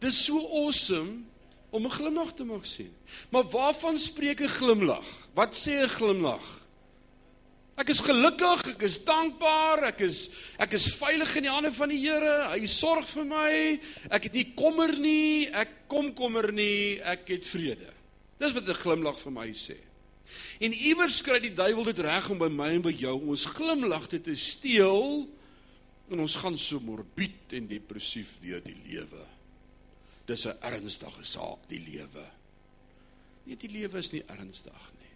Dis 0.00 0.24
so 0.24 0.38
awesome 0.64 1.24
om 1.70 1.84
'n 1.84 1.90
glimlag 1.90 2.34
te 2.34 2.44
mag 2.44 2.66
sien. 2.66 2.92
Maar 3.30 3.44
waarvan 3.44 3.98
spreek 3.98 4.40
'n 4.40 4.48
glimlag? 4.48 5.06
Wat 5.34 5.54
sê 5.54 5.82
'n 5.82 5.88
glimlag? 5.88 6.66
Ek 7.76 7.88
is 7.88 8.00
gelukkig, 8.00 8.62
ek 8.72 8.82
is 8.82 9.04
dankbaar, 9.04 9.84
ek 9.84 10.00
is 10.00 10.30
ek 10.58 10.72
is 10.72 10.86
veilig 10.96 11.36
in 11.36 11.42
die 11.42 11.52
hande 11.52 11.72
van 11.72 11.88
die 11.88 12.00
Here. 12.00 12.48
Hy 12.48 12.66
sorg 12.66 13.04
vir 13.04 13.24
my. 13.24 13.80
Ek 14.08 14.22
het 14.22 14.32
nie 14.32 14.46
kommer 14.56 14.96
nie, 14.96 15.48
ek 15.52 15.68
kom 15.86 16.14
kommer 16.14 16.52
nie, 16.52 17.00
ek 17.04 17.28
het 17.28 17.44
vrede. 17.44 17.92
Dis 18.38 18.52
wat 18.52 18.68
'n 18.68 18.74
glimlag 18.74 19.18
vir 19.18 19.32
my 19.32 19.48
sê. 19.52 19.76
En 20.60 20.72
iewers 20.72 21.22
kry 21.22 21.38
die 21.40 21.54
duiwel 21.54 21.84
dit 21.92 21.98
reg 21.98 22.30
om 22.30 22.38
by 22.38 22.48
my 22.48 22.72
en 22.74 22.82
by 22.82 22.94
jou 22.96 23.14
ons 23.30 23.46
glimlagte 23.56 24.20
te 24.20 24.34
steel 24.34 25.26
en 26.10 26.20
ons 26.22 26.36
gaan 26.42 26.58
so 26.58 26.80
morbied 26.80 27.56
en 27.56 27.66
depressief 27.70 28.36
deur 28.42 28.62
die 28.62 28.78
lewe 28.86 29.26
dis 30.26 30.46
'n 30.46 30.58
ernstige 30.60 31.24
saak 31.24 31.68
die 31.70 31.80
lewe. 31.80 32.26
Nee, 33.44 33.56
die 33.56 33.70
lewe 33.70 33.98
is 33.98 34.10
nie 34.10 34.24
ernstig 34.26 34.92
nie. 34.98 35.12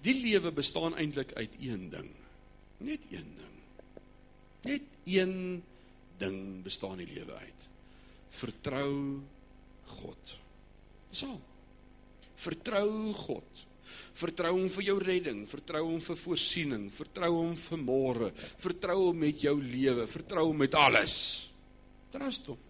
Die 0.00 0.14
lewe 0.14 0.52
bestaan 0.52 0.96
eintlik 0.96 1.32
uit 1.32 1.52
een 1.60 1.90
ding. 1.90 2.10
Net 2.78 3.00
een 3.10 3.28
ding. 3.36 3.56
Net 4.62 4.82
een 5.04 5.62
ding 6.18 6.62
bestaan 6.62 6.96
die 6.96 7.06
lewe 7.06 7.32
uit. 7.32 7.68
Vertrou 8.28 9.20
God. 9.84 10.38
Dis 11.10 11.22
al. 11.24 11.40
Vertrou 12.34 13.12
God. 13.12 13.66
Vertrou 14.14 14.52
hom 14.58 14.68
vir 14.76 14.86
jou 14.90 14.98
redding, 15.02 15.44
vertrou 15.50 15.84
hom 15.88 16.00
vir 16.00 16.16
voorsiening, 16.16 16.90
vertrou 16.94 17.32
hom 17.40 17.56
vir 17.56 17.80
môre, 17.82 18.30
vertrou 18.62 19.00
hom 19.08 19.18
met 19.26 19.42
jou 19.42 19.56
lewe, 19.60 20.06
vertrou 20.06 20.48
hom 20.50 20.62
met 20.64 20.74
alles. 20.78 21.16
Trust 22.14 22.46
hom. 22.52 22.60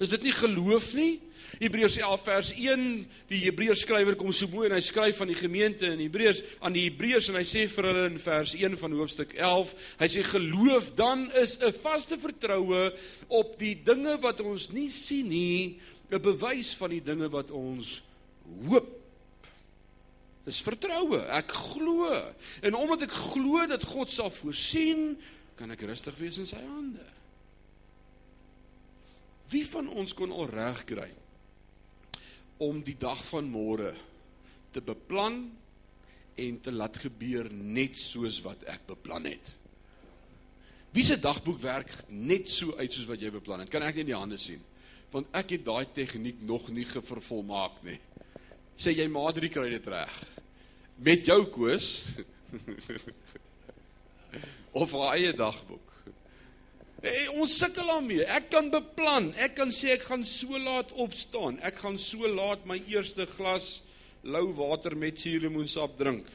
Is 0.00 0.12
dit 0.12 0.22
nie 0.28 0.32
geloof 0.36 0.92
nie? 0.96 1.18
Hebreërs 1.60 1.96
11 1.98 2.22
vers 2.24 2.50
1, 2.54 2.84
die 3.30 3.40
Hebreërs 3.46 3.82
skrywer 3.84 4.16
kom 4.18 4.30
so 4.36 4.48
mooi 4.52 4.68
en 4.68 4.76
hy 4.76 4.82
skryf 4.84 5.18
van 5.20 5.30
die 5.32 5.38
gemeente 5.38 5.88
in 5.88 6.02
Hebreërs 6.04 6.42
aan 6.62 6.76
die 6.76 6.84
Hebreërs 6.86 7.30
en 7.32 7.40
hy 7.40 7.44
sê 7.48 7.64
vir 7.72 7.88
hulle 7.88 8.04
in 8.12 8.20
vers 8.22 8.54
1 8.56 8.76
van 8.80 8.94
hoofstuk 8.96 9.34
11, 9.38 9.74
hy 10.02 10.08
sê 10.12 10.24
geloof 10.28 10.92
dan 11.00 11.26
is 11.40 11.56
'n 11.58 11.72
vaste 11.82 12.20
vertroue 12.20 12.92
op 13.28 13.58
die 13.58 13.74
dinge 13.74 14.16
wat 14.22 14.40
ons 14.40 14.70
nie 14.72 14.90
sien 14.90 15.28
nie, 15.28 15.80
'n 16.12 16.22
bewys 16.22 16.74
van 16.74 16.90
die 16.90 17.04
dinge 17.04 17.28
wat 17.28 17.50
ons 17.50 18.02
hoop. 18.68 18.99
Dis 20.50 20.58
vertroue. 20.66 21.22
Ek 21.30 21.52
glo. 21.54 22.10
En 22.66 22.74
omdat 22.74 23.06
ek 23.06 23.14
glo 23.14 23.62
dat 23.70 23.86
God 23.86 24.10
sal 24.10 24.32
voorsien, 24.34 25.14
kan 25.54 25.70
ek 25.70 25.84
rustig 25.86 26.16
wees 26.18 26.40
in 26.42 26.48
sy 26.48 26.58
hande. 26.64 27.04
Wie 29.50 29.62
van 29.66 29.90
ons 29.98 30.14
kon 30.16 30.32
al 30.34 30.48
reg 30.50 30.84
kry 30.88 31.08
om 32.62 32.82
die 32.84 32.96
dag 33.00 33.18
van 33.30 33.48
môre 33.50 33.94
te 34.70 34.82
beplan 34.84 35.40
en 36.40 36.58
te 36.62 36.72
laat 36.74 37.00
gebeur 37.02 37.48
net 37.50 37.98
soos 37.98 38.40
wat 38.46 38.62
ek 38.70 38.86
beplan 38.92 39.26
het? 39.30 39.52
Wie 40.94 41.06
se 41.06 41.18
dagboek 41.22 41.60
werk 41.62 41.92
net 42.10 42.50
so 42.50 42.74
uit 42.78 42.90
soos 42.90 43.08
wat 43.10 43.22
jy 43.22 43.30
beplan 43.34 43.62
het? 43.62 43.70
Kan 43.70 43.86
ek 43.86 44.00
net 44.00 44.04
in 44.06 44.12
die 44.12 44.18
hande 44.18 44.38
sien? 44.42 44.62
Want 45.10 45.30
ek 45.34 45.56
het 45.56 45.66
daai 45.66 45.86
tegniek 45.94 46.42
nog 46.46 46.70
nie 46.74 46.86
gevervolmaak 46.86 47.82
nie. 47.86 47.98
Sê 48.78 48.94
jy 48.94 49.10
Madri 49.12 49.50
kry 49.52 49.68
dit 49.74 49.90
reg. 49.90 50.14
Met 51.00 51.24
jou 51.24 51.46
koes 51.48 52.02
of 54.80 54.90
haar 54.92 55.14
eie 55.16 55.30
dagboek. 55.32 55.86
Hey, 57.00 57.22
ons 57.40 57.54
sukkel 57.56 57.88
daarmee. 57.88 58.26
Ek 58.28 58.50
kan 58.52 58.66
beplan. 58.68 59.30
Ek 59.40 59.54
kan 59.56 59.70
sê 59.72 59.94
ek 59.94 60.04
gaan 60.10 60.26
so 60.28 60.58
laat 60.60 60.90
opstaan. 61.00 61.56
Ek 61.64 61.78
gaan 61.80 61.96
so 61.96 62.28
laat 62.28 62.66
my 62.68 62.76
eerste 62.92 63.24
glas 63.32 63.78
lou 64.20 64.50
water 64.58 64.92
met 64.92 65.16
suurlemoensap 65.22 65.94
drink. 65.96 66.28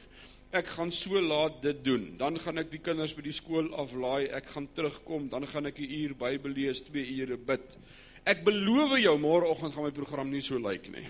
Ek 0.50 0.66
gaan 0.74 0.90
so 0.90 1.22
laat 1.22 1.60
dit 1.62 1.84
doen. 1.86 2.08
Dan 2.18 2.40
gaan 2.42 2.58
ek 2.58 2.72
die 2.72 2.82
kinders 2.82 3.14
by 3.14 3.22
die 3.28 3.36
skool 3.36 3.70
aflaai. 3.78 4.26
Ek 4.34 4.50
gaan 4.50 4.66
terugkom. 4.74 5.28
Dan 5.30 5.46
gaan 5.46 5.70
ek 5.70 5.78
'n 5.78 5.94
uur 6.00 6.16
Bybel 6.18 6.58
lees, 6.58 6.82
2 6.90 7.06
ure 7.22 7.38
bid. 7.38 7.78
Ek 8.26 8.42
beloof 8.42 8.98
jou 8.98 9.14
môreoggend 9.18 9.74
gaan 9.74 9.86
my 9.86 9.94
program 9.94 10.30
nie 10.30 10.42
so 10.42 10.58
lyk 10.58 10.90
nie. 10.90 11.06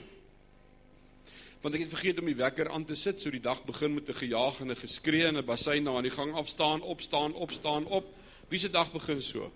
Want 1.67 1.75
ek 1.75 1.89
het 1.89 1.95
vergeet 1.97 2.21
om 2.23 2.29
die 2.31 2.39
wekker 2.39 2.69
aan 2.71 2.85
te 2.87 2.95
sit, 2.95 3.19
so 3.19 3.31
die 3.35 3.43
dag 3.43 3.59
begin 3.67 3.97
met 3.97 4.07
'n 4.07 4.15
gejaag 4.15 4.61
en 4.61 4.71
'n 4.71 4.77
geskree 4.79 5.27
en 5.27 5.37
'n 5.37 5.45
bassein 5.45 5.83
na 5.83 5.97
aan 5.97 6.07
die 6.07 6.15
gang 6.15 6.33
afstaan, 6.33 6.81
opstaan, 6.81 7.35
opstaan, 7.35 7.87
op. 7.87 8.07
Wie 8.49 8.59
se 8.59 8.71
dag 8.71 8.93
begin 8.93 9.23
so? 9.23 9.53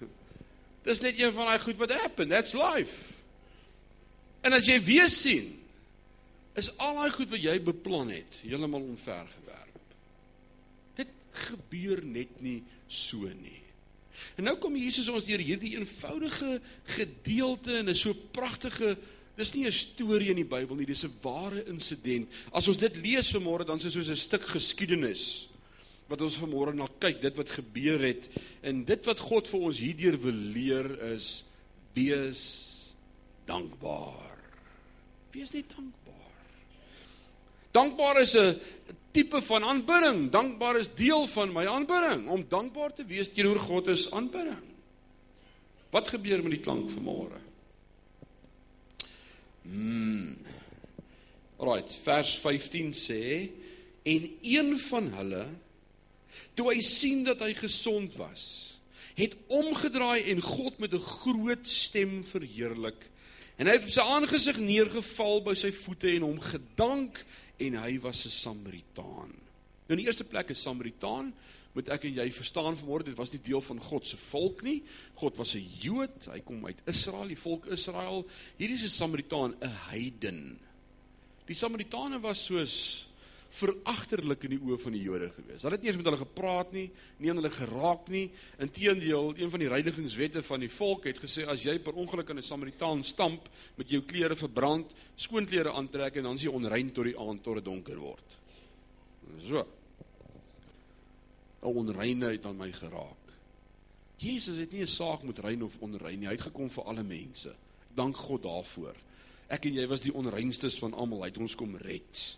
Dis 0.88 1.00
net 1.00 1.18
een 1.18 1.32
van 1.32 1.44
daai 1.44 1.60
goed 1.60 1.76
wat 1.76 1.92
happen. 1.92 2.28
That's 2.28 2.52
life. 2.52 3.12
En 4.40 4.52
as 4.52 4.66
jy 4.66 4.80
weer 4.82 5.08
sien, 5.08 5.60
is 6.54 6.76
al 6.78 6.94
daai 6.94 7.10
goed 7.10 7.30
wat 7.30 7.42
jy 7.42 7.62
beplan 7.62 8.08
het, 8.08 8.40
heeltemal 8.40 8.80
onvergewerp. 8.80 9.84
Dit 10.94 11.08
gebeur 11.30 12.04
net 12.04 12.40
nie 12.40 12.62
so 12.86 13.28
nie. 13.28 13.62
En 14.36 14.44
nou 14.44 14.56
kom 14.56 14.76
Jesus 14.76 15.08
ons 15.08 15.24
deur 15.24 15.38
hierdie 15.38 15.76
eenvoudige 15.76 16.60
gedeelte 16.84 17.76
en 17.76 17.88
'n 17.88 17.94
so 17.94 18.14
pragtige 18.14 18.96
Dis 19.40 19.54
nie 19.56 19.64
'n 19.66 19.72
storie 19.72 20.30
in 20.30 20.36
die 20.36 20.44
Bybel 20.44 20.76
nie, 20.76 20.86
dis 20.86 21.04
'n 21.04 21.14
ware 21.22 21.64
insident. 21.66 22.28
As 22.52 22.68
ons 22.68 22.76
dit 22.76 22.96
lees 22.96 23.32
vanmôre 23.32 23.64
dan 23.64 23.78
is 23.78 23.84
dit 23.84 23.92
soos 23.92 24.10
'n 24.10 24.16
stuk 24.16 24.42
geskiedenis 24.42 25.48
wat 26.08 26.20
ons 26.22 26.36
vanmôre 26.36 26.74
na 26.74 26.88
kyk, 26.98 27.20
dit 27.22 27.36
wat 27.36 27.48
gebeur 27.48 28.00
het 28.00 28.28
en 28.62 28.84
dit 28.84 29.06
wat 29.06 29.20
God 29.20 29.48
vir 29.48 29.60
ons 29.60 29.78
hierdeur 29.78 30.18
wil 30.18 30.34
leer 30.34 31.14
is 31.14 31.44
wees 31.94 32.42
dankbaar. 33.46 34.36
Wees 35.32 35.52
net 35.52 35.70
dankbaar. 35.70 36.34
Dankbaar 37.72 38.20
is 38.20 38.34
'n 38.36 38.60
tipe 39.12 39.40
van 39.40 39.64
aanbidding. 39.64 40.30
Dankbaar 40.30 40.76
is 40.78 40.94
deel 40.94 41.26
van 41.26 41.52
my 41.52 41.66
aanbidding. 41.66 42.28
Om 42.28 42.44
dankbaar 42.48 42.92
te 42.92 43.04
wees 43.04 43.28
teenoor 43.28 43.58
God 43.58 43.88
is 43.88 44.10
aanbidding. 44.10 44.64
Wat 45.90 46.08
gebeur 46.08 46.42
met 46.42 46.50
die 46.50 46.60
klank 46.60 46.90
vanmôre? 46.90 47.49
Mm. 49.62 50.38
Right, 51.60 51.98
vers 52.04 52.38
15 52.40 52.94
sê 52.96 53.50
en 54.02 54.28
een 54.40 54.78
van 54.88 55.10
hulle 55.12 55.44
toe 56.56 56.70
hy 56.72 56.80
sien 56.84 57.24
dat 57.26 57.42
hy 57.44 57.52
gesond 57.56 58.16
was, 58.16 58.44
het 59.18 59.36
omgedraai 59.52 60.30
en 60.32 60.40
God 60.40 60.78
met 60.78 60.94
'n 60.94 61.08
groot 61.20 61.66
stem 61.66 62.24
verheerlik. 62.24 63.08
En 63.56 63.66
hy 63.66 63.72
het 63.76 63.82
op 63.82 63.92
sy 63.92 64.00
aangesig 64.00 64.56
neergeval 64.56 65.42
by 65.42 65.54
sy 65.54 65.72
voete 65.72 66.08
en 66.16 66.22
hom 66.22 66.40
gedank 66.40 67.24
en 67.58 67.74
hy 67.74 67.98
was 68.00 68.24
'n 68.24 68.30
Samaritaan. 68.30 69.32
Nou 69.86 69.98
in 69.98 70.04
die 70.04 70.06
eerste 70.06 70.24
plek 70.24 70.50
'n 70.50 70.54
Samaritaan 70.54 71.34
moet 71.74 71.88
ek 71.88 72.04
en 72.04 72.14
jy 72.14 72.30
verstaan 72.32 72.76
vanmôre 72.76 73.04
dit 73.04 73.16
was 73.18 73.32
nie 73.32 73.42
deel 73.42 73.60
van 73.60 73.78
God 73.80 74.06
se 74.06 74.16
volk 74.16 74.62
nie. 74.62 74.82
God 75.14 75.36
was 75.36 75.54
'n 75.54 75.66
Jood, 75.80 76.26
hy 76.32 76.40
kom 76.40 76.66
uit 76.66 76.78
Israel, 76.86 77.28
die 77.28 77.36
volk 77.36 77.66
Israel. 77.66 78.26
Hierdie 78.58 78.74
is 78.74 78.84
'n 78.84 78.88
Samaritaan, 78.88 79.54
'n 79.60 79.76
heiden. 79.90 80.58
Die 81.50 81.58
Samaritane 81.58 82.20
was 82.20 82.44
soos 82.46 83.06
veragterlik 83.50 84.44
in 84.46 84.52
die 84.54 84.60
oë 84.62 84.76
van 84.78 84.94
die 84.94 85.02
Jode 85.02 85.30
gewees. 85.34 85.64
Hulle 85.66 85.74
het 85.74 85.82
nie 85.82 85.90
eens 85.90 85.98
met 85.98 86.06
hulle 86.06 86.20
gepraat 86.20 86.70
nie, 86.72 86.84
nie 87.18 87.32
aan 87.32 87.40
hulle 87.40 87.50
geraak 87.50 88.06
nie. 88.08 88.28
Inteendeel, 88.62 89.32
een 89.34 89.50
van 89.50 89.64
die 89.64 89.70
reinigingswette 89.72 90.44
van 90.46 90.62
die 90.62 90.70
volk 90.70 91.08
het 91.10 91.18
gesê 91.18 91.48
as 91.50 91.64
jy 91.66 91.74
per 91.82 91.98
ongeluk 91.98 92.30
in 92.30 92.38
'n 92.38 92.46
Samaritaan 92.46 93.02
stamp 93.02 93.48
met 93.76 93.90
jou 93.90 94.02
klere 94.02 94.36
verbrand, 94.36 94.86
skoon 95.16 95.46
klere 95.46 95.72
aantrek 95.72 96.16
en 96.16 96.22
dan 96.22 96.36
is 96.36 96.42
jy 96.42 96.54
onrein 96.54 96.92
tot 96.92 97.04
die 97.04 97.18
aand 97.18 97.42
tot 97.42 97.54
dit 97.54 97.64
donker 97.64 97.98
word. 97.98 98.24
So. 99.48 99.79
'n 101.62 101.76
Onreinheid 101.76 102.46
aan 102.46 102.56
my 102.56 102.72
geraak. 102.72 103.20
Jesus 104.20 104.56
het 104.56 104.72
nie 104.72 104.82
'n 104.82 104.86
saak 104.86 105.22
met 105.22 105.38
rein 105.38 105.62
of 105.62 105.76
onrein 105.78 106.18
nie. 106.18 106.26
Hy 106.26 106.32
het 106.32 106.48
gekom 106.48 106.70
vir 106.70 106.84
alle 106.84 107.02
mense. 107.02 107.54
Dank 107.94 108.16
God 108.16 108.42
daarvoor. 108.42 108.94
Ek 109.48 109.64
en 109.64 109.74
jy 109.74 109.86
was 109.86 110.00
die 110.00 110.14
onreinstes 110.14 110.78
van 110.78 110.94
almal. 110.94 111.22
Hy 111.22 111.28
het 111.28 111.38
ons 111.38 111.54
kom 111.54 111.76
red. 111.76 112.36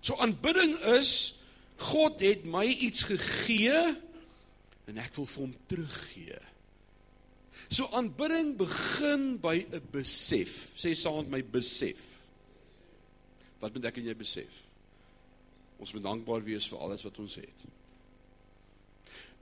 So 0.00 0.16
aanbidding 0.16 0.78
is 0.78 1.34
God 1.76 2.20
het 2.20 2.44
my 2.44 2.64
iets 2.64 3.02
gegee 3.02 3.96
en 4.86 4.98
ek 4.98 5.14
wil 5.14 5.26
vir 5.26 5.42
hom 5.42 5.54
teruggee. 5.66 6.40
So 7.68 7.86
aanbidding 7.86 8.56
begin 8.56 9.38
by 9.40 9.66
'n 9.70 9.82
besef. 9.90 10.72
Sê 10.76 10.94
saam 10.94 11.16
met 11.16 11.30
my 11.30 11.42
besef. 11.44 12.18
Wat 13.58 13.74
moet 13.74 13.84
ek 13.84 13.96
en 13.96 14.04
jy 14.04 14.14
besef? 14.14 14.62
Ons 15.78 15.92
moet 15.92 16.02
dankbaar 16.02 16.42
wees 16.44 16.68
vir 16.68 16.78
alles 16.78 17.02
wat 17.02 17.18
ons 17.18 17.34
het. 17.34 17.58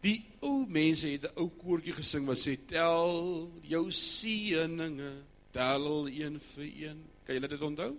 Die 0.00 0.22
ou 0.40 0.64
mense 0.66 1.08
het 1.08 1.24
'n 1.28 1.36
ou 1.36 1.50
koortjie 1.50 1.92
gesing 1.92 2.26
wat 2.26 2.38
sê 2.38 2.56
tel 2.56 3.50
jou 3.62 3.90
seëninge, 3.90 5.12
tel 5.52 6.08
een 6.08 6.40
vir 6.40 6.64
een. 6.64 7.04
Kan 7.24 7.34
julle 7.34 7.48
dit 7.48 7.62
onthou? 7.62 7.96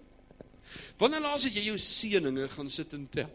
Wanneer 0.98 1.22
laas 1.22 1.44
het 1.44 1.54
jy 1.54 1.64
jou 1.70 1.78
seëninge 1.78 2.48
gaan 2.48 2.70
sit 2.70 2.94
en 2.94 3.08
tel? 3.10 3.30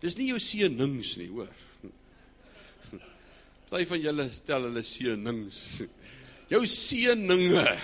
Dis 0.00 0.16
nie 0.16 0.28
jou 0.28 0.38
seënings 0.38 1.16
nie, 1.16 1.28
hoor. 1.28 1.50
Party 3.70 3.86
van 3.88 4.00
julle 4.00 4.30
tel 4.46 4.62
hulle 4.68 4.82
seënings. 4.82 5.60
Jou 6.52 6.66
seëninge. 6.66 7.80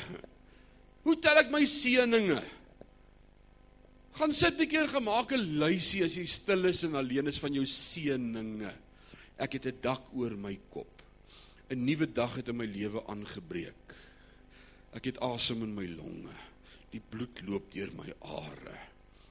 Hoe 1.03 1.17
tel 1.19 1.39
ek 1.41 1.49
my 1.51 1.65
seëninge? 1.65 2.43
Gaan 4.21 4.33
sit 4.33 4.61
'n 4.61 4.69
keer 4.69 4.87
gemaak 4.87 5.33
'n 5.33 5.59
lysie 5.59 6.05
as 6.05 6.15
jy 6.15 6.27
stil 6.27 6.69
is 6.69 6.85
en 6.85 6.95
alleen 6.95 7.27
is 7.27 7.39
van 7.41 7.55
jou 7.55 7.65
seëninge. 7.65 8.75
Ek 9.41 9.57
het 9.57 9.67
'n 9.67 9.81
dak 9.81 10.05
oor 10.13 10.37
my 10.37 10.59
kop. 10.69 11.03
'n 11.71 11.85
Nuwe 11.85 12.13
dag 12.13 12.35
het 12.37 12.49
in 12.49 12.57
my 12.57 12.67
lewe 12.67 13.07
aangebreek. 13.07 13.95
Ek 14.93 15.05
het 15.05 15.21
asem 15.21 15.63
in 15.63 15.75
my 15.75 15.87
longe. 15.87 16.37
Die 16.91 17.01
bloed 17.01 17.43
loop 17.47 17.73
deur 17.73 17.93
my 17.95 18.13
are. 18.21 18.79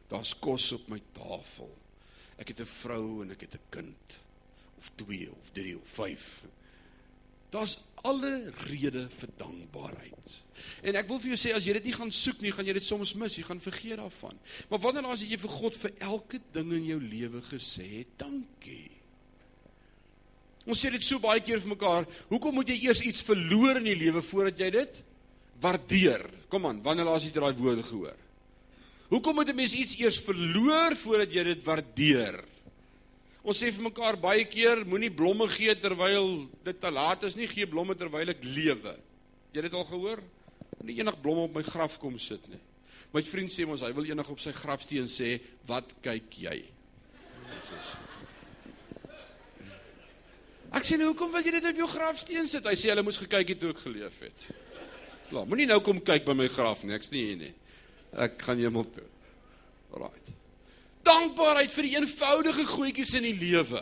Daar's 0.08 0.34
kos 0.40 0.72
op 0.72 0.88
my 0.90 1.02
tafel. 1.12 1.70
Ek 2.38 2.48
het 2.48 2.62
'n 2.62 2.66
vrou 2.66 3.22
en 3.22 3.32
ek 3.32 3.42
het 3.42 3.54
'n 3.56 3.70
kind 3.70 4.20
of 4.78 4.90
2 4.96 5.30
of 5.32 5.52
3 5.52 5.78
of 5.78 5.88
5. 5.88 6.44
Daar's 7.50 7.80
alle 7.96 8.52
rede 8.70 9.10
vir 9.10 9.30
dankbaarheid. 9.38 10.44
En 10.82 10.96
ek 10.96 11.08
wil 11.08 11.20
vir 11.20 11.34
jou 11.34 11.38
sê 11.38 11.56
as 11.56 11.66
jy 11.66 11.74
dit 11.74 11.84
nie 11.84 11.94
gaan 11.94 12.12
soek 12.12 12.42
nie, 12.42 12.52
gaan 12.52 12.66
jy 12.66 12.74
dit 12.74 12.84
soms 12.84 13.14
mis, 13.14 13.36
jy 13.36 13.44
gaan 13.44 13.62
vergeet 13.62 13.98
daarvan. 13.98 14.40
Maar 14.70 14.80
wanneer 14.80 15.06
as 15.06 15.26
jy 15.26 15.38
vir 15.38 15.50
God 15.50 15.78
vir 15.78 15.92
elke 15.98 16.40
ding 16.54 16.72
in 16.74 16.86
jou 16.86 17.02
lewe 17.02 17.42
gesê 17.42 17.98
het, 17.98 18.08
dankie. 18.18 18.99
Ons 20.70 20.84
sê 20.84 20.92
dit 20.94 21.02
so 21.02 21.18
baie 21.22 21.42
keer 21.42 21.62
vir 21.64 21.72
mekaar, 21.72 22.06
hoekom 22.30 22.60
moet 22.60 22.70
jy 22.70 22.84
eers 22.86 23.02
iets 23.02 23.24
verloor 23.26 23.80
in 23.80 23.88
die 23.90 23.98
lewe 23.98 24.22
voordat 24.22 24.60
jy 24.62 24.70
dit 24.76 25.00
waardeer. 25.64 26.28
Kom 26.52 26.68
aan, 26.70 26.84
wanneer 26.86 27.10
laas 27.10 27.26
jy 27.26 27.34
daai 27.34 27.58
woorde 27.58 27.86
gehoor? 27.88 28.18
Hoekom 29.10 29.36
moet 29.42 29.50
'n 29.50 29.56
mens 29.56 29.74
iets 29.74 29.98
eers 29.98 30.20
verloor 30.22 30.96
voordat 30.96 31.34
jy 31.34 31.44
dit 31.44 31.66
waardeer? 31.66 32.46
Ons 33.44 33.64
sê 33.64 33.72
vir 33.72 33.84
mekaar 33.84 34.16
baie 34.16 34.46
keer, 34.46 34.86
moenie 34.86 35.10
blomme 35.10 35.48
gee 35.48 35.74
terwyl 35.76 36.48
dit 36.64 36.80
te 36.80 36.92
laat 36.92 37.24
is 37.24 37.36
nie, 37.36 37.48
gee 37.48 37.66
blomme 37.66 37.96
terwyl 37.96 38.30
ek 38.30 38.44
lewe. 38.44 38.94
Jy 39.52 39.62
het 39.62 39.72
dit 39.72 39.74
al 39.74 39.86
gehoor? 39.86 40.22
Nie 40.84 41.00
enig 41.00 41.22
blomme 41.22 41.50
op 41.50 41.56
my 41.56 41.64
graf 41.64 41.98
kom 41.98 42.20
sit 42.20 42.48
nie. 42.48 42.62
My 43.12 43.22
vriend 43.22 43.50
sê 43.50 43.66
mos 43.66 43.82
hy 43.82 43.92
wil 43.92 44.06
enig 44.06 44.30
op 44.30 44.40
sy 44.40 44.52
grafsteen 44.52 45.08
sê, 45.08 45.42
"Wat 45.66 45.96
kyk 46.04 46.30
jy?" 46.30 46.64
Ek 50.70 50.86
sê 50.86 50.98
nou, 50.98 51.10
hoekom 51.10 51.32
wil 51.34 51.46
jy 51.46 51.56
dit 51.56 51.66
op 51.66 51.80
jou 51.82 51.88
grafsteen 51.90 52.48
sit? 52.50 52.66
Hy 52.66 52.76
sê 52.78 52.92
hulle 52.92 53.04
moes 53.06 53.18
gekyk 53.18 53.56
het 53.56 53.62
toe 53.62 53.72
ek 53.74 53.82
geleef 53.82 54.20
het. 54.22 54.44
Klaar, 55.30 55.48
moenie 55.50 55.66
nou 55.70 55.80
kom 55.86 56.02
kyk 56.02 56.28
by 56.28 56.36
my 56.38 56.50
graf 56.52 56.84
nie, 56.84 56.94
ek's 56.98 57.10
nie 57.14 57.24
hier 57.26 57.40
nie. 57.40 57.54
Ek 58.26 58.38
gaan 58.42 58.62
hemel 58.62 58.86
toe. 58.94 59.06
Right. 59.98 60.30
Dankbaarheid 61.06 61.74
vir 61.74 61.88
die 61.88 61.96
eenvoudige 61.98 62.66
goedjies 62.70 63.16
in 63.18 63.26
die 63.26 63.38
lewe. 63.38 63.82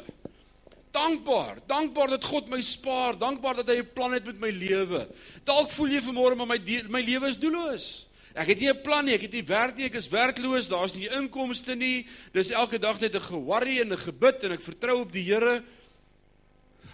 Dankbaar, 0.96 1.60
dankbaar 1.68 2.16
dat 2.16 2.26
God 2.26 2.48
my 2.50 2.60
spaar, 2.64 3.18
dankbaar 3.20 3.60
dat 3.60 3.70
hy 3.70 3.84
'n 3.84 3.94
plan 3.94 4.14
het 4.14 4.26
met 4.26 4.40
my 4.40 4.50
lewe. 4.50 5.08
Dalk 5.44 5.70
voel 5.70 5.90
jy 5.90 6.02
vanmôre 6.02 6.36
maar 6.36 6.48
my 6.48 6.60
my 6.90 7.02
lewe 7.02 7.28
is 7.28 7.38
doelloos. 7.38 8.08
Ek 8.34 8.48
het 8.48 8.60
nie 8.60 8.70
'n 8.70 8.82
plan 8.82 9.06
nie, 9.06 9.14
ek 9.14 9.22
het 9.22 9.34
nie 9.34 9.44
werk 9.44 9.76
nie, 9.76 9.86
ek 9.86 9.96
is 9.96 10.10
werkloos, 10.10 10.70
daar's 10.70 10.96
nie 10.96 11.10
inkomste 11.10 11.76
nie. 11.76 12.08
Dis 12.34 12.52
elke 12.52 12.80
dag 12.80 13.00
net 13.00 13.16
'n 13.16 13.22
geworry 13.22 13.82
en 13.82 13.92
'n 13.92 13.98
gebid 13.98 14.44
en 14.44 14.52
ek 14.52 14.62
vertrou 14.62 15.02
op 15.02 15.12
die 15.12 15.24
Here. 15.24 15.64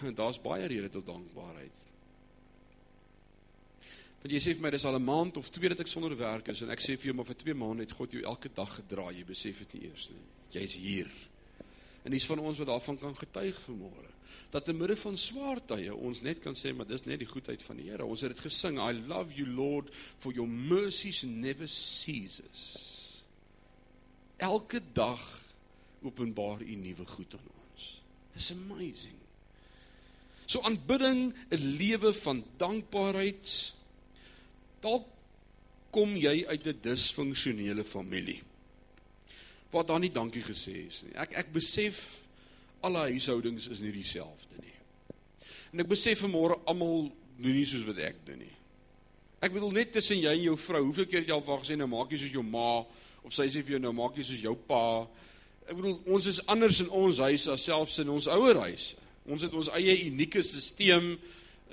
Daar's 0.20 0.40
baie 0.42 0.66
redes 0.66 0.92
tot 0.92 1.06
dankbaarheid. 1.06 1.82
Want 4.24 4.32
jy 4.32 4.40
sê 4.40 4.54
vir 4.56 4.64
my 4.64 4.70
dis 4.72 4.84
al 4.88 4.96
'n 4.96 5.04
maand 5.04 5.36
of 5.36 5.50
twee 5.52 5.68
dat 5.68 5.80
ek 5.80 5.90
sonder 5.92 6.16
werk 6.16 6.48
is 6.48 6.62
en 6.64 6.70
ek 6.72 6.80
sê 6.80 6.96
vir 6.96 7.10
jou 7.10 7.14
maar 7.14 7.28
vir 7.28 7.36
2 7.36 7.54
maande 7.54 7.84
het 7.84 7.92
God 7.92 8.12
jou 8.12 8.22
elke 8.24 8.48
dag 8.48 8.70
gedra, 8.74 9.10
jy 9.12 9.24
besef 9.24 9.58
dit 9.58 9.74
nie 9.74 9.90
eers 9.90 10.08
nie. 10.08 10.22
Jy's 10.50 10.76
hier. 10.80 11.10
En 12.04 12.10
dis 12.10 12.26
van 12.26 12.38
ons 12.38 12.58
wat 12.58 12.66
daarvan 12.66 12.98
kan 12.98 13.16
getuig 13.16 13.58
vanmôre. 13.66 14.12
Dat 14.50 14.68
in 14.68 14.76
midde 14.76 14.96
van 14.96 15.16
swaar 15.16 15.60
tye 15.66 15.94
ons 15.94 16.22
net 16.22 16.40
kan 16.40 16.54
sê 16.54 16.72
maar 16.72 16.86
dis 16.86 17.04
net 17.04 17.18
die 17.18 17.28
goedheid 17.28 17.62
van 17.62 17.76
die 17.76 17.90
Here. 17.90 18.04
Ons 18.04 18.24
het 18.24 18.32
dit 18.32 18.40
gesing, 18.40 18.78
I 18.80 18.92
love 18.92 19.34
you 19.36 19.46
Lord 19.46 19.92
for 20.18 20.32
your 20.32 20.48
mercies 20.48 21.22
never 21.22 21.68
ceases. 21.68 22.64
Elke 24.36 24.80
dag 24.92 25.20
openbaar 26.02 26.62
U 26.62 26.74
nuwe 26.74 27.06
goed 27.06 27.34
aan 27.34 27.52
ons. 27.60 28.00
It's 28.34 28.50
amazing. 28.50 29.23
So 30.46 30.60
aanbidding 30.60 31.34
'n 31.50 31.76
lewe 31.78 32.12
van 32.12 32.44
dankbaarheid 32.56 33.74
Dalk 34.84 35.06
kom 35.94 36.16
jy 36.16 36.44
uit 36.46 36.66
'n 36.66 36.80
disfunksionele 36.82 37.84
familie. 37.84 38.42
Waar 39.70 39.86
daar 39.86 40.00
nie 40.00 40.12
dankie 40.12 40.42
gesê 40.42 40.86
is 40.86 41.02
nie. 41.02 41.14
Ek 41.14 41.32
ek 41.32 41.52
besef 41.52 42.24
alle 42.80 42.98
huishoudings 42.98 43.68
is 43.68 43.80
nie 43.80 43.92
dieselfde 43.92 44.56
nie. 44.60 44.74
En 45.72 45.80
ek 45.80 45.88
besef 45.88 46.20
vanmôre 46.20 46.60
almal 46.66 47.12
doen 47.36 47.54
nie 47.54 47.66
soos 47.66 47.86
wat 47.86 47.98
ek 47.98 48.16
doen 48.26 48.38
nie. 48.38 48.56
Ek 49.40 49.52
bedoel 49.52 49.72
net 49.72 49.92
tussen 49.92 50.18
jy 50.18 50.32
en 50.32 50.42
jou 50.42 50.56
vrou, 50.56 50.84
hoeveel 50.84 51.06
keer 51.06 51.20
het 51.20 51.28
jy 51.28 51.34
al 51.34 51.42
van 51.42 51.58
gesê 51.58 51.76
nou 51.76 51.88
maak 51.88 52.10
jy 52.10 52.18
soos 52.18 52.32
jou 52.32 52.42
ma 52.42 52.84
of 53.24 53.32
sy 53.32 53.46
sê 53.48 53.62
vir 53.62 53.70
jou 53.70 53.80
nou 53.80 53.92
maak 53.92 54.16
jy 54.16 54.22
soos 54.22 54.42
jou 54.42 54.54
pa. 54.54 55.08
Ek 55.66 55.76
bedoel 55.76 56.00
ons 56.06 56.26
is 56.26 56.46
anders 56.46 56.80
in 56.80 56.90
ons 56.90 57.18
huis 57.18 57.48
as 57.48 57.64
selfs 57.64 57.98
in 57.98 58.08
ons 58.08 58.26
ouer 58.26 58.60
huis. 58.60 58.94
Ons 59.24 59.42
het 59.42 59.54
ons 59.56 59.70
eie 59.78 59.96
unieke 60.04 60.42
stelsel 60.42 61.14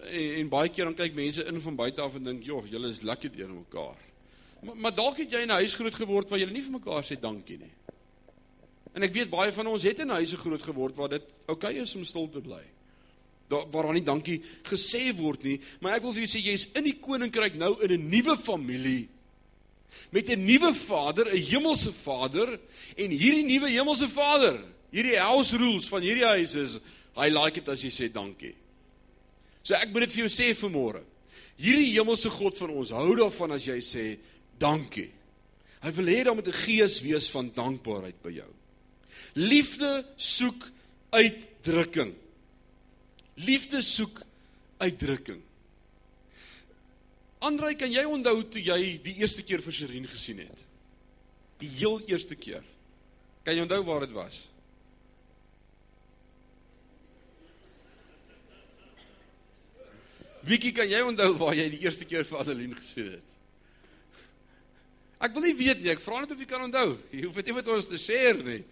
en, 0.02 0.30
en 0.42 0.50
baie 0.50 0.70
keer 0.72 0.88
dan 0.88 0.96
kyk 0.98 1.14
mense 1.18 1.44
in 1.46 1.62
van 1.62 1.76
buite 1.76 2.02
af 2.02 2.16
en 2.16 2.24
dink, 2.24 2.44
"Jog, 2.44 2.70
julle 2.70 2.90
is 2.90 3.02
lekker 3.02 3.32
teenoor 3.32 3.66
mekaar." 3.66 4.00
Maar, 4.62 4.78
maar 4.78 4.96
dalk 4.96 5.18
het 5.18 5.32
jy 5.32 5.42
in 5.42 5.52
'n 5.52 5.62
huis 5.62 5.74
groot 5.74 5.94
geword 5.94 6.30
waar 6.30 6.40
julle 6.40 6.52
nie 6.52 6.64
vir 6.64 6.80
mekaar 6.80 7.04
sê 7.04 7.20
dankie 7.20 7.58
nie. 7.58 7.74
En 8.94 9.04
ek 9.04 9.14
weet 9.14 9.30
baie 9.30 9.52
van 9.52 9.68
ons 9.68 9.84
het 9.84 10.00
in 10.00 10.10
huise 10.10 10.38
groot 10.38 10.62
geword 10.62 10.96
waar 10.96 11.10
dit 11.10 11.24
oukei 11.48 11.74
okay 11.74 11.84
is 11.84 11.96
om 11.96 12.06
stil 12.06 12.30
te 12.30 12.42
bly. 12.42 12.64
Daar 13.48 13.70
waar 13.72 13.84
daar 13.84 13.94
nie 13.94 14.04
dankie 14.04 14.42
gesê 14.64 15.12
word 15.16 15.44
nie, 15.44 15.60
maar 15.80 15.96
ek 15.96 16.04
wil 16.04 16.14
vir 16.14 16.26
jou 16.26 16.32
sê 16.38 16.44
jy's 16.44 16.68
in 16.76 16.84
die 16.84 17.00
koninkryk 17.00 17.56
nou 17.56 17.76
in 17.84 17.92
'n 17.92 18.10
nuwe 18.10 18.38
familie 18.38 19.10
met 20.12 20.30
'n 20.30 20.46
nuwe 20.46 20.74
Vader, 20.74 21.28
'n 21.28 21.38
hemelse 21.38 21.94
Vader 21.94 22.60
en 22.96 23.10
hierdie 23.12 23.44
nuwe 23.44 23.70
hemelse 23.70 24.10
Vader, 24.10 24.64
hierdie 24.92 25.20
house 25.20 25.58
rules 25.58 25.88
van 25.88 26.02
hierdie 26.02 26.26
huis 26.26 26.56
is 26.56 26.80
I 27.18 27.30
like 27.30 27.60
it 27.60 27.70
as 27.70 27.84
jy 27.84 27.92
sê 27.92 28.12
dankie. 28.12 28.56
So 29.64 29.76
ek 29.76 29.92
moet 29.92 30.08
dit 30.08 30.16
vir 30.16 30.24
jou 30.26 30.32
sê 30.32 30.52
vanmôre. 30.58 31.04
Hierdie 31.62 31.92
hemelse 31.94 32.32
God 32.34 32.58
van 32.58 32.74
ons 32.74 32.94
hou 32.96 33.12
daarvan 33.20 33.56
as 33.58 33.68
jy 33.68 33.78
sê 33.86 34.06
dankie. 34.62 35.10
Hy 35.82 35.92
wil 35.98 36.12
hê 36.14 36.24
daar 36.24 36.36
moet 36.36 36.48
'n 36.48 36.64
gees 36.66 37.02
wees 37.02 37.30
van 37.30 37.52
dankbaarheid 37.54 38.22
by 38.22 38.32
jou. 38.32 38.52
Liefde 39.36 40.06
soek 40.18 40.70
uitdrukking. 41.12 42.16
Liefde 43.36 43.82
soek 43.82 44.22
uitdrukking. 44.78 45.42
Andrei, 47.42 47.76
kan 47.76 47.92
jy 47.92 48.04
onthou 48.06 48.44
toe 48.44 48.62
jy 48.62 49.00
die 49.02 49.16
eerste 49.18 49.44
keer 49.44 49.62
vir 49.62 49.74
Sherin 49.74 50.08
gesien 50.08 50.40
het? 50.40 50.58
Die 51.58 51.70
heel 51.70 52.02
eerste 52.08 52.36
keer. 52.36 52.64
Kan 53.44 53.56
jy 53.56 53.62
onthou 53.62 53.84
waar 53.84 54.06
dit 54.06 54.12
was? 54.12 54.44
Wiekie, 60.48 60.72
kan 60.74 60.90
jy 60.90 61.02
onthou 61.06 61.34
waar 61.38 61.58
jy 61.58 61.68
die 61.70 61.84
eerste 61.86 62.06
keer 62.10 62.26
vir 62.26 62.40
Adeline 62.42 62.78
gesien 62.80 63.12
het? 63.16 63.28
Ek 65.22 65.36
wil 65.36 65.46
nie 65.46 65.58
weet 65.58 65.84
nie, 65.84 65.92
ek 65.94 66.02
vra 66.02 66.24
net 66.24 66.32
of 66.34 66.40
jy 66.42 66.48
kan 66.50 66.64
onthou. 66.66 66.96
Jy 67.14 67.28
hoef 67.28 67.36
dit 67.38 67.52
nie 67.52 67.58
met 67.60 67.68
ons 67.70 67.90
te 67.90 68.00
share 68.02 68.42
nie. 68.42 68.64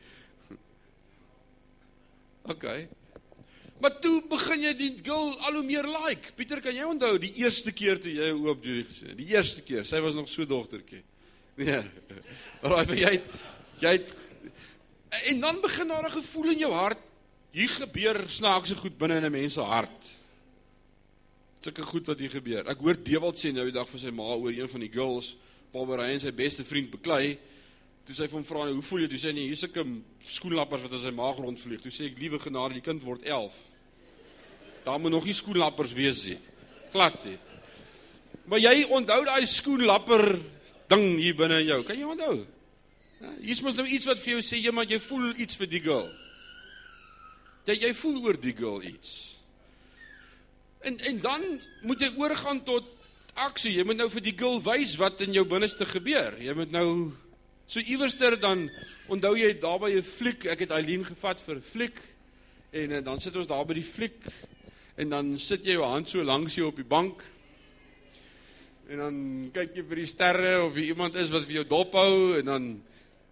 OK. 2.50 2.66
Maar 3.80 4.00
toe 4.04 4.16
begin 4.28 4.66
jy 4.66 4.72
die 4.76 4.90
girl 5.06 5.36
al 5.46 5.60
hoe 5.60 5.64
meer 5.64 5.88
like. 5.88 6.34
Pieter, 6.36 6.60
kan 6.64 6.76
jy 6.76 6.88
onthou 6.90 7.14
die 7.22 7.32
eerste 7.44 7.72
keer 7.72 8.02
toe 8.02 8.12
jy 8.12 8.32
oop 8.34 8.66
Julie 8.66 8.88
gesien 8.88 9.14
het? 9.14 9.20
Die 9.22 9.30
eerste 9.36 9.62
keer, 9.64 9.86
sy 9.88 10.02
was 10.04 10.18
nog 10.18 10.28
so 10.32 10.48
dogtertjie. 10.50 11.04
Nee. 11.60 11.84
Maar 12.64 12.92
jy 12.92 13.14
jy 13.80 13.92
het, 13.96 14.10
en 15.32 15.40
dan 15.40 15.62
begin 15.64 15.88
daar 15.88 16.10
'n 16.10 16.18
gevoel 16.18 16.52
in 16.52 16.60
jou 16.66 16.74
hart. 16.74 17.00
Hier 17.52 17.70
gebeur 17.70 18.26
snaakse 18.28 18.76
goed 18.76 18.98
binne 18.98 19.18
in 19.18 19.26
'n 19.26 19.32
mens 19.32 19.54
se 19.54 19.62
hart. 19.62 20.10
Sulke 21.60 21.84
goed 21.84 22.08
wat 22.08 22.20
hier 22.20 22.32
gebeur. 22.32 22.68
Ek 22.72 22.80
hoor 22.80 22.96
Dewald 22.96 23.40
sê 23.40 23.52
nou 23.52 23.66
die 23.68 23.76
dag 23.76 23.88
vir 23.90 24.00
sy 24.00 24.12
ma 24.16 24.32
oor 24.32 24.54
een 24.56 24.70
van 24.72 24.84
die 24.86 24.92
girls, 24.92 25.34
Paul 25.74 25.90
Berrein 25.90 26.22
sy 26.22 26.32
beste 26.32 26.64
vriend 26.64 26.92
beklei. 26.94 27.38
Toe 28.08 28.16
sy 28.16 28.28
van 28.32 28.46
vra 28.46 28.68
"Hoe 28.72 28.82
voel 28.82 29.02
jy?" 29.02 29.08
Toe 29.08 29.20
sê 29.20 29.28
hy, 29.28 29.34
"Nee, 29.34 29.48
hier's 29.52 29.64
'n 29.64 30.04
skoenlappers 30.26 30.82
wat 30.84 30.94
in 30.94 31.00
sy 31.00 31.12
maag 31.12 31.38
rondvlieg." 31.38 31.82
Toe 31.82 31.92
sê 31.92 32.06
ek, 32.06 32.18
"Liewe 32.18 32.40
genade, 32.40 32.74
die 32.74 32.82
kind 32.82 33.04
word 33.04 33.22
11." 33.24 33.54
Daar 34.86 35.00
moet 35.00 35.12
nog 35.12 35.26
nie 35.26 35.34
skoenlappers 35.34 35.94
wees 35.94 36.26
nie. 36.26 36.40
Glad 36.92 37.26
nie. 37.26 37.38
Maar 38.46 38.60
jy 38.60 38.84
onthou 38.90 39.26
daai 39.26 39.46
skoenlapper 39.46 40.40
ding 40.88 41.18
hier 41.18 41.36
binne 41.36 41.60
in 41.60 41.66
jou. 41.66 41.84
Kan 41.84 41.98
jy 41.98 42.04
onthou? 42.04 42.46
Ja, 43.20 43.34
hier's 43.42 43.62
mos 43.62 43.76
nou 43.76 43.86
iets 43.86 44.06
wat 44.06 44.20
vir 44.20 44.34
jou 44.34 44.42
sê, 44.42 44.62
jy 44.64 44.72
maar 44.72 44.86
jy 44.86 45.00
voel 45.00 45.36
iets 45.36 45.56
vir 45.56 45.68
die 45.68 45.80
girl. 45.80 46.10
Dat 47.66 47.82
jy 47.82 47.94
voel 47.94 48.24
oor 48.24 48.40
die 48.40 48.56
girl 48.56 48.82
iets. 48.82 49.39
En 50.80 51.00
en 51.00 51.20
dan 51.20 51.42
moet 51.82 52.00
jy 52.00 52.12
oorgaan 52.18 52.64
tot 52.64 52.88
aksie. 53.34 53.74
Jy 53.78 53.84
moet 53.88 54.00
nou 54.00 54.10
vir 54.10 54.22
die 54.22 54.36
girl 54.38 54.62
wys 54.64 54.96
wat 55.00 55.22
in 55.22 55.34
jou 55.34 55.46
binneste 55.48 55.86
gebeur. 55.86 56.38
Jy 56.40 56.54
moet 56.56 56.72
nou 56.72 57.12
so 57.70 57.80
iewerster 57.80 58.40
dan 58.40 58.70
onthou 59.08 59.36
jy 59.38 59.54
daar 59.62 59.80
by 59.80 59.92
'n 59.94 60.04
fliek, 60.04 60.46
ek 60.46 60.60
het 60.60 60.72
Eileen 60.72 61.06
gevat 61.06 61.40
vir 61.40 61.56
'n 61.56 61.62
fliek 61.62 62.00
en, 62.72 62.92
en 62.92 63.04
dan 63.04 63.20
sit 63.20 63.36
ons 63.36 63.48
daar 63.48 63.66
by 63.66 63.74
die 63.74 63.86
fliek 63.86 64.26
en 64.98 65.10
dan 65.10 65.38
sit 65.38 65.66
jy 65.66 65.78
jou 65.78 65.86
hand 65.86 66.10
so 66.10 66.24
langs 66.24 66.56
jou 66.56 66.68
op 66.68 66.76
die 66.76 66.88
bank 66.88 67.24
en 68.90 68.98
dan 68.98 69.16
kyk 69.54 69.76
jy 69.78 69.84
vir 69.86 70.02
die 70.02 70.10
sterre 70.10 70.54
of 70.66 70.78
jy 70.78 70.90
iemand 70.90 71.16
is 71.16 71.30
wat 71.30 71.46
vir 71.46 71.62
jou 71.62 71.68
dop 71.70 71.94
hou 71.94 72.40
en 72.40 72.46
dan 72.46 72.70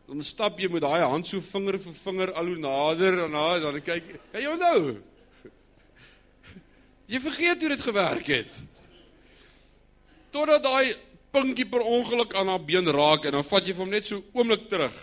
dan 0.08 0.24
stap 0.24 0.60
jy 0.60 0.70
met 0.72 0.86
daai 0.86 1.04
hand 1.04 1.28
so 1.28 1.42
vinger 1.42 1.80
vir 1.84 1.94
vinger 1.94 2.32
al 2.40 2.46
hoe 2.46 2.60
nader 2.62 3.24
en 3.26 3.32
na 3.32 3.60
dan 3.60 3.82
kyk 3.82 4.14
kan 4.32 4.42
jy 4.42 4.52
onthou 4.54 4.82
Jy 7.08 7.20
vergeet 7.24 7.62
hoe 7.63 7.72
dit 7.72 7.84
gewerk 7.88 8.28
het. 8.28 8.58
Totdat 10.36 10.63
daai 10.63 10.96
pinkie 11.32 11.67
per 11.70 11.86
ongeluk 11.88 12.34
aan 12.36 12.52
haar 12.52 12.63
been 12.63 12.89
raak 12.91 13.28
en 13.28 13.38
dan 13.38 13.48
vat 13.48 13.67
jy 13.67 13.76
hom 13.78 13.91
net 13.91 14.10
so 14.10 14.20
oomblik 14.36 14.67
terug. 14.72 14.96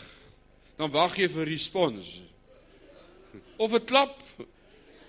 Dan 0.76 0.92
wag 0.92 1.16
jy 1.16 1.30
vir 1.32 1.48
respons. 1.48 2.20
Of 3.56 3.72
'n 3.72 3.84
klap 3.84 4.20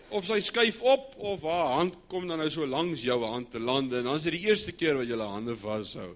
of 0.09 0.25
sy 0.25 0.39
skuif 0.39 0.81
op 0.81 1.15
of 1.17 1.41
haar 1.41 1.73
hand 1.81 1.95
kom 2.07 2.27
dan 2.27 2.37
nou 2.37 2.49
so 2.49 2.65
langs 2.65 3.03
jou 3.03 3.17
hand 3.23 3.51
te 3.51 3.59
land 3.59 3.91
en 3.93 4.03
dan 4.03 4.15
is 4.15 4.23
dit 4.23 4.37
die 4.37 4.47
eerste 4.47 4.71
keer 4.71 4.95
wat 4.95 5.07
jy 5.07 5.11
hulle 5.17 5.27
hande 5.27 5.55
vashou. 5.55 6.15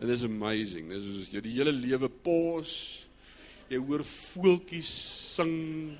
It 0.00 0.08
is 0.08 0.24
amazing. 0.24 0.88
Dis 0.88 1.02
soos 1.02 1.32
jy 1.32 1.40
die 1.40 1.54
hele 1.58 1.72
lewe 1.72 2.08
pos. 2.08 3.06
Jy 3.70 3.78
hoor 3.78 4.04
voeltjies 4.04 4.90
sing. 5.34 5.96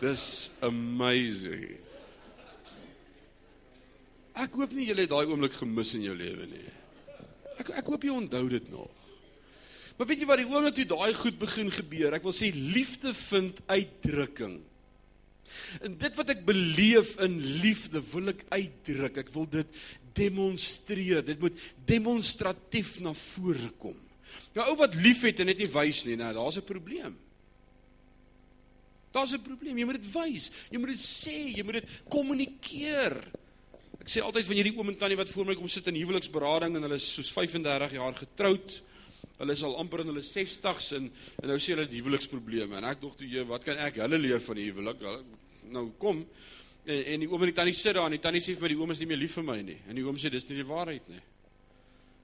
Dis 0.00 0.50
amazing. 0.60 1.80
Ek 4.34 4.56
hoop 4.58 4.72
nie 4.74 4.88
jy 4.88 4.96
het 4.98 5.10
daai 5.10 5.26
oomblik 5.30 5.54
gemis 5.54 5.94
in 5.94 6.02
jou 6.08 6.14
lewe 6.18 6.46
nie. 6.50 6.68
Ek 7.62 7.70
ek 7.82 7.86
hoop 7.86 8.02
jy 8.02 8.10
onthou 8.10 8.48
dit 8.50 8.68
nog. 8.72 8.90
Maar 9.94 10.08
weet 10.10 10.24
jy 10.24 10.26
wat 10.26 10.40
die 10.42 10.48
oomblik 10.50 10.74
toe 10.74 10.88
daai 10.90 11.14
goed 11.14 11.36
begin 11.38 11.70
gebeur, 11.70 12.16
ek 12.16 12.24
wil 12.26 12.34
sê 12.34 12.50
liefde 12.50 13.14
vind 13.14 13.60
uitdrukking. 13.70 14.56
En 15.84 15.94
dit 16.00 16.16
wat 16.18 16.32
ek 16.34 16.42
beleef 16.46 17.14
in 17.22 17.36
liefde 17.62 18.02
wil 18.12 18.32
ek 18.32 18.42
uitdruk. 18.50 19.20
Ek 19.22 19.30
wil 19.34 19.46
dit 19.50 19.76
demonstreer. 20.16 21.22
Dit 21.26 21.42
moet 21.42 21.60
demonstratief 21.86 22.96
na 23.04 23.14
vore 23.18 23.70
kom. 23.78 23.96
Nou 24.56 24.66
ou 24.72 24.76
wat 24.80 24.96
liefhet 24.98 25.42
en 25.42 25.50
net 25.50 25.60
nie 25.60 25.70
wys 25.70 26.04
nie, 26.08 26.16
nou 26.18 26.32
daar's 26.34 26.58
'n 26.58 26.66
probleem. 26.66 27.14
Daar's 29.12 29.34
'n 29.34 29.42
probleem. 29.42 29.78
Jy 29.78 29.84
moet 29.84 30.02
dit 30.02 30.12
wys. 30.12 30.50
Jy 30.70 30.78
moet 30.78 30.88
dit 30.88 30.98
sê, 30.98 31.54
jy 31.54 31.62
moet 31.62 31.82
dit 31.82 31.88
kommunikeer. 32.08 33.14
Ek 34.04 34.10
sê 34.12 34.20
altyd 34.20 34.44
van 34.44 34.58
hierdie 34.58 34.74
oom 34.76 34.90
en 34.92 34.96
tannie 35.00 35.16
wat 35.16 35.30
voor 35.32 35.46
my 35.48 35.54
kom 35.56 35.68
sit 35.72 35.86
in 35.88 35.96
huweliksberading 35.96 36.74
en 36.76 36.84
hulle 36.84 36.96
is 37.00 37.06
soos 37.16 37.30
35 37.32 37.94
jaar 37.96 38.18
getroud. 38.18 38.74
Hulle 39.38 39.54
is 39.56 39.62
al 39.64 39.78
amper 39.80 40.02
in 40.02 40.10
hulle 40.12 40.20
60s 40.20 40.90
en 40.98 41.06
en 41.08 41.48
nou 41.48 41.56
sê 41.56 41.72
hulle 41.72 41.86
die 41.88 42.02
huweliksprobleme 42.02 42.76
en 42.76 42.86
ek 42.90 43.00
dink 43.00 43.14
toe 43.16 43.30
jy 43.32 43.46
wat 43.48 43.64
kan 43.64 43.80
ek 43.80 44.02
hulle 44.02 44.18
leer 44.20 44.42
van 44.44 44.60
die 44.60 44.66
huwelik? 44.66 45.06
Nou 45.72 45.86
kom 46.02 46.20
en, 46.20 47.00
en 47.00 47.24
die 47.24 47.30
oom 47.30 47.46
en 47.46 47.52
die 47.54 47.56
tannie 47.56 47.72
sit 47.78 47.96
daar 47.96 48.10
en 48.10 48.18
die 48.18 48.20
tannie 48.26 48.44
sê 48.44 48.52
vir 48.58 48.66
my 48.66 48.72
die 48.74 48.78
oom 48.82 48.92
is 48.92 49.00
nie 49.00 49.08
meer 49.08 49.22
lief 49.22 49.38
vir 49.40 49.46
my 49.48 49.56
nie. 49.70 49.78
En 49.88 49.96
die 49.96 50.04
oom 50.04 50.20
sê 50.20 50.28
dis 50.34 50.44
nie 50.50 50.58
die 50.60 50.68
waarheid 50.68 51.08
nie. 51.08 51.22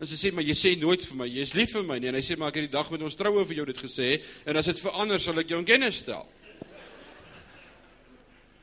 En 0.04 0.12
sy 0.12 0.20
sê 0.20 0.34
maar 0.36 0.44
jy 0.44 0.58
sê 0.60 0.74
nooit 0.76 1.00
vir 1.08 1.16
my 1.16 1.30
jy 1.30 1.48
is 1.48 1.56
lief 1.56 1.72
vir 1.78 1.88
my 1.88 1.96
nie 1.96 2.12
en 2.12 2.20
hy 2.20 2.24
sê 2.28 2.36
maar 2.36 2.52
ek 2.52 2.60
het 2.60 2.68
die 2.68 2.76
dag 2.76 2.92
met 2.92 3.08
ons 3.08 3.16
troue 3.16 3.46
vir 3.48 3.62
jou 3.62 3.66
dit 3.72 3.82
gesê 3.86 4.10
en 4.44 4.60
as 4.60 4.68
dit 4.68 4.84
verander 4.84 5.24
sal 5.24 5.40
ek 5.40 5.56
jou 5.56 5.64
in 5.64 5.72
kennis 5.72 6.04
stel. 6.04 6.28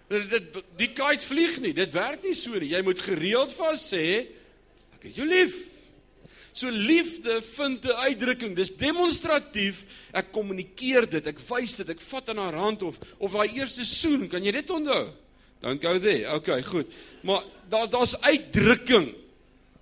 Dit, 0.08 0.30
dit 0.32 0.60
die 0.80 0.91
kite 0.96 1.26
vlieg 1.26 1.58
nie. 1.63 1.74
Dit 1.76 1.91
werk 1.96 2.24
nie 2.24 2.36
so 2.38 2.56
nie. 2.56 2.72
Jy 2.72 2.82
moet 2.88 3.02
gereeld 3.04 3.52
vas 3.58 3.89
sê 3.91 4.06
ek 4.98 5.10
het 5.10 5.20
jou 5.20 5.28
lief. 5.28 5.58
So 6.58 6.72
liefde 6.74 7.41
vind 7.54 7.86
'n 7.86 8.00
uitdrukking. 8.08 8.56
Dis 8.56 8.76
demonstratief. 8.76 9.86
Ek 10.12 10.32
kommunikeer 10.32 11.10
dit. 11.10 11.28
Ek 11.28 11.39
wys 11.50 11.76
dit. 11.76 11.89
Ek 11.89 12.02
vat 12.02 12.30
aan 12.30 12.38
haar 12.38 12.56
hand 12.56 12.82
of 12.82 12.98
of 13.20 13.34
haar 13.34 13.46
eerste 13.46 13.86
soen. 13.86 14.28
Kan 14.28 14.43
jy 14.43 14.52
dit 14.52 14.70
onthou? 14.70 15.13
Don't 15.62 15.82
go 15.82 16.00
there. 16.00 16.34
Okay, 16.34 16.63
goed. 16.63 16.88
Maar 17.22 17.43
daar 17.70 17.89
daar's 17.89 18.22
uitdrukking. 18.22 19.13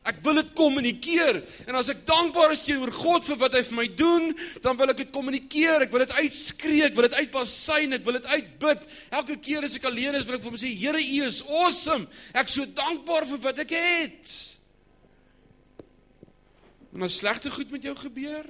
Ek 0.06 0.20
wil 0.26 0.38
dit 0.38 0.50
kommunikeer. 0.58 1.40
En 1.66 1.78
as 1.80 1.90
ek 1.90 2.04
dankbaar 2.06 2.54
is 2.54 2.62
teenoor 2.68 2.92
God 2.94 3.26
vir 3.26 3.40
wat 3.42 3.56
hy 3.58 3.62
vir 3.66 3.78
my 3.80 3.86
doen, 3.98 4.28
dan 4.62 4.78
wil 4.78 4.94
ek 4.94 5.00
dit 5.02 5.14
kommunikeer. 5.14 5.88
Ek 5.88 5.94
wil 5.94 6.04
dit 6.04 6.14
uitskree, 6.20 6.84
ek 6.86 6.98
wil 6.98 7.08
dit 7.08 7.18
uitpasyn, 7.24 7.98
ek 7.98 8.04
wil 8.06 8.20
dit 8.20 8.28
uitbid. 8.30 8.84
Elke 9.10 9.38
keer 9.48 9.66
as 9.66 9.78
ek 9.80 9.88
alleen 9.90 10.18
is, 10.20 10.28
wil 10.28 10.38
ek 10.38 10.44
vir 10.44 10.54
hom 10.54 10.60
sê, 10.62 10.70
Here, 10.76 11.02
U 11.02 11.24
is 11.26 11.40
awesome. 11.50 12.06
Ek 12.38 12.52
so 12.54 12.68
dankbaar 12.70 13.26
vir 13.32 13.42
wat 13.48 13.64
ek 13.66 13.74
het. 13.74 14.36
En 16.94 17.08
as 17.08 17.18
slegte 17.20 17.52
goed 17.52 17.74
met 17.74 17.84
jou 17.84 17.96
gebeur, 18.00 18.46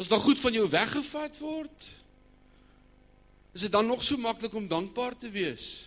as 0.00 0.08
daar 0.08 0.24
goed 0.24 0.40
van 0.40 0.56
jou 0.56 0.64
weggevat 0.72 1.36
word, 1.40 1.90
is 3.56 3.68
dit 3.68 3.72
dan 3.72 3.86
nog 3.88 4.02
so 4.04 4.16
maklik 4.20 4.56
om 4.56 4.66
dankbaar 4.68 5.14
te 5.20 5.30
wees? 5.32 5.86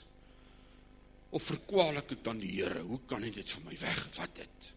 Of 1.30 1.44
verkwalik 1.44 2.12
ek 2.12 2.24
dan 2.24 2.40
die 2.42 2.52
Here? 2.58 2.82
Hoe 2.82 3.00
kan 3.08 3.24
hy 3.24 3.30
dit 3.34 3.52
van 3.52 3.64
my 3.68 3.78
weggevat 3.78 4.42
het? 4.42 4.74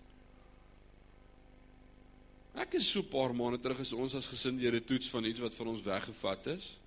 Ek 2.61 2.75
is 2.77 2.91
so 2.91 3.01
'n 3.01 3.09
paar 3.09 3.33
maande 3.35 3.61
terug 3.61 3.81
is 3.81 3.93
ons 3.93 4.15
as 4.15 4.27
gesin 4.27 4.59
deur 4.59 4.75
'n 4.77 4.85
toets 4.85 5.09
van 5.09 5.25
iets 5.25 5.41
wat 5.41 5.55
van 5.55 5.69
ons 5.69 5.83
weggevat 5.83 6.47
is. 6.47 6.79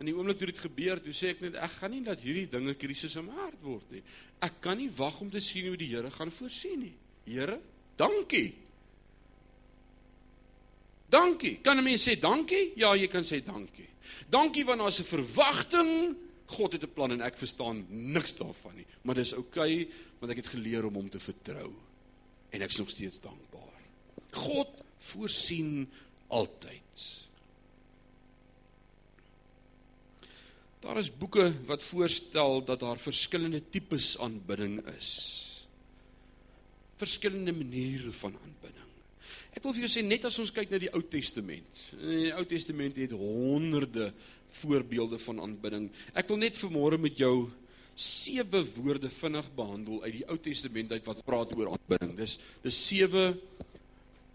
In 0.00 0.06
die 0.06 0.14
oomblik 0.14 0.38
toe 0.38 0.46
dit 0.46 0.58
gebeur, 0.58 1.00
toe 1.00 1.12
sê 1.12 1.30
ek 1.30 1.40
net 1.40 1.54
ek 1.54 1.70
gaan 1.70 1.90
nie 1.90 2.04
dat 2.04 2.20
hierdie 2.20 2.48
dinge 2.48 2.74
krisisse 2.74 3.18
in 3.18 3.26
my 3.26 3.32
hart 3.32 3.62
word 3.62 3.90
nie. 3.90 4.02
Ek 4.40 4.60
kan 4.60 4.76
nie 4.76 4.90
wag 4.90 5.20
om 5.20 5.30
te 5.30 5.40
sien 5.40 5.66
hoe 5.66 5.76
die 5.76 5.88
Here 5.88 6.10
gaan 6.10 6.30
voorsien 6.30 6.80
nie. 6.80 6.94
Here, 7.24 7.60
dankie. 7.96 8.54
Dankie. 11.08 11.60
Kan 11.62 11.78
'n 11.78 11.84
mens 11.84 12.08
sê 12.08 12.18
dankie? 12.18 12.72
Ja, 12.76 12.94
jy 12.94 13.08
kan 13.08 13.24
sê 13.24 13.44
dankie. 13.44 13.88
Dankie 14.28 14.64
want 14.64 14.80
daar's 14.80 15.00
'n 15.00 15.04
verwagting 15.04 16.16
God 16.50 16.72
het 16.72 16.84
'n 16.84 16.92
plan 16.92 17.12
en 17.12 17.20
ek 17.20 17.38
verstaan 17.38 17.86
niks 17.88 18.36
daarvan 18.36 18.76
nie, 18.76 18.86
maar 19.02 19.14
dis 19.14 19.32
oukei 19.32 19.82
okay, 19.82 19.94
want 20.18 20.32
ek 20.32 20.42
het 20.42 20.54
geleer 20.54 20.84
om 20.86 20.94
hom 20.94 21.08
te 21.08 21.20
vertrou 21.20 21.72
en 22.50 22.62
ek 22.62 22.70
is 22.70 22.78
nog 22.78 22.90
steeds 22.90 23.20
dankbaar. 23.20 23.80
God 24.30 24.68
voorsien 24.98 25.88
altyd. 26.28 27.04
Daar 30.80 30.98
is 30.98 31.12
boeke 31.12 31.52
wat 31.68 31.82
voorstel 31.84 32.64
dat 32.64 32.80
daar 32.80 32.98
verskillende 32.98 33.62
tipes 33.70 34.18
aanbidding 34.18 34.80
is. 34.96 35.10
Verskillende 36.96 37.52
maniere 37.52 38.12
van 38.12 38.32
aanbidding. 38.32 38.88
Ek 39.50 39.64
wil 39.64 39.74
vir 39.74 39.84
jou 39.84 39.90
sê 39.92 40.02
net 40.06 40.24
as 40.24 40.38
ons 40.40 40.52
kyk 40.54 40.70
na 40.70 40.78
die 40.80 40.92
Ou 40.94 41.02
Testament. 41.02 41.84
In 41.98 42.24
die 42.24 42.32
Ou 42.32 42.44
Testament 42.48 42.96
het 42.96 43.12
honderde 43.12 44.12
voorbeelde 44.62 45.18
van 45.18 45.40
aanbidding. 45.40 45.90
Ek 46.14 46.28
wil 46.28 46.40
net 46.42 46.58
vanmôre 46.58 46.98
met 47.00 47.18
jou 47.18 47.50
sewe 48.00 48.62
woorde 48.76 49.10
vinnig 49.12 49.48
behandel 49.54 50.02
uit 50.02 50.14
die 50.20 50.26
Ou 50.28 50.38
Testament 50.40 50.92
uit 50.92 51.04
wat 51.04 51.24
praat 51.26 51.52
oor 51.56 51.74
aanbidding. 51.74 52.16
Dis 52.16 52.38
dis 52.64 52.80
sewe 52.88 53.34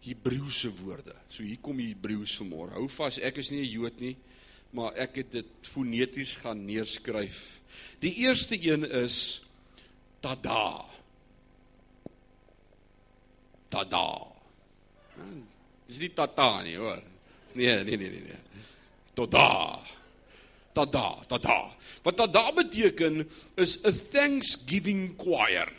Hebreëse 0.05 0.69
woorde. 0.83 1.15
So 1.29 1.43
hier 1.43 1.61
kom 1.61 1.79
die 1.81 1.89
Hebreëus 1.93 2.35
vanmôre. 2.37 2.75
Hou 2.77 2.87
vas, 2.93 3.17
ek 3.17 3.41
is 3.41 3.49
nie 3.51 3.63
'n 3.65 3.71
Jood 3.71 3.99
nie, 3.99 4.15
maar 4.71 4.93
ek 4.93 5.15
het 5.15 5.31
dit 5.31 5.51
foneties 5.61 6.35
gaan 6.43 6.65
neerskryf. 6.65 7.59
Die 7.99 8.13
eerste 8.21 8.55
een 8.55 8.85
is 8.85 9.41
tada. 10.21 10.85
tada. 13.75 14.07
Ja, 15.17 15.27
dis 15.87 15.99
nie 15.99 16.11
tata 16.15 16.61
nie, 16.63 16.77
hoor. 16.79 17.01
Nee, 17.55 17.83
nee, 17.83 17.97
nee, 17.97 18.09
nee, 18.09 18.21
nee. 18.21 18.63
Tada. 19.15 19.79
Tada, 20.75 21.23
tada. 21.31 21.59
Wat 22.03 22.17
tada 22.19 22.51
beteken 22.51 23.23
is 23.57 23.79
a 23.85 23.91
thanksgiving 23.91 25.15
choir. 25.17 25.71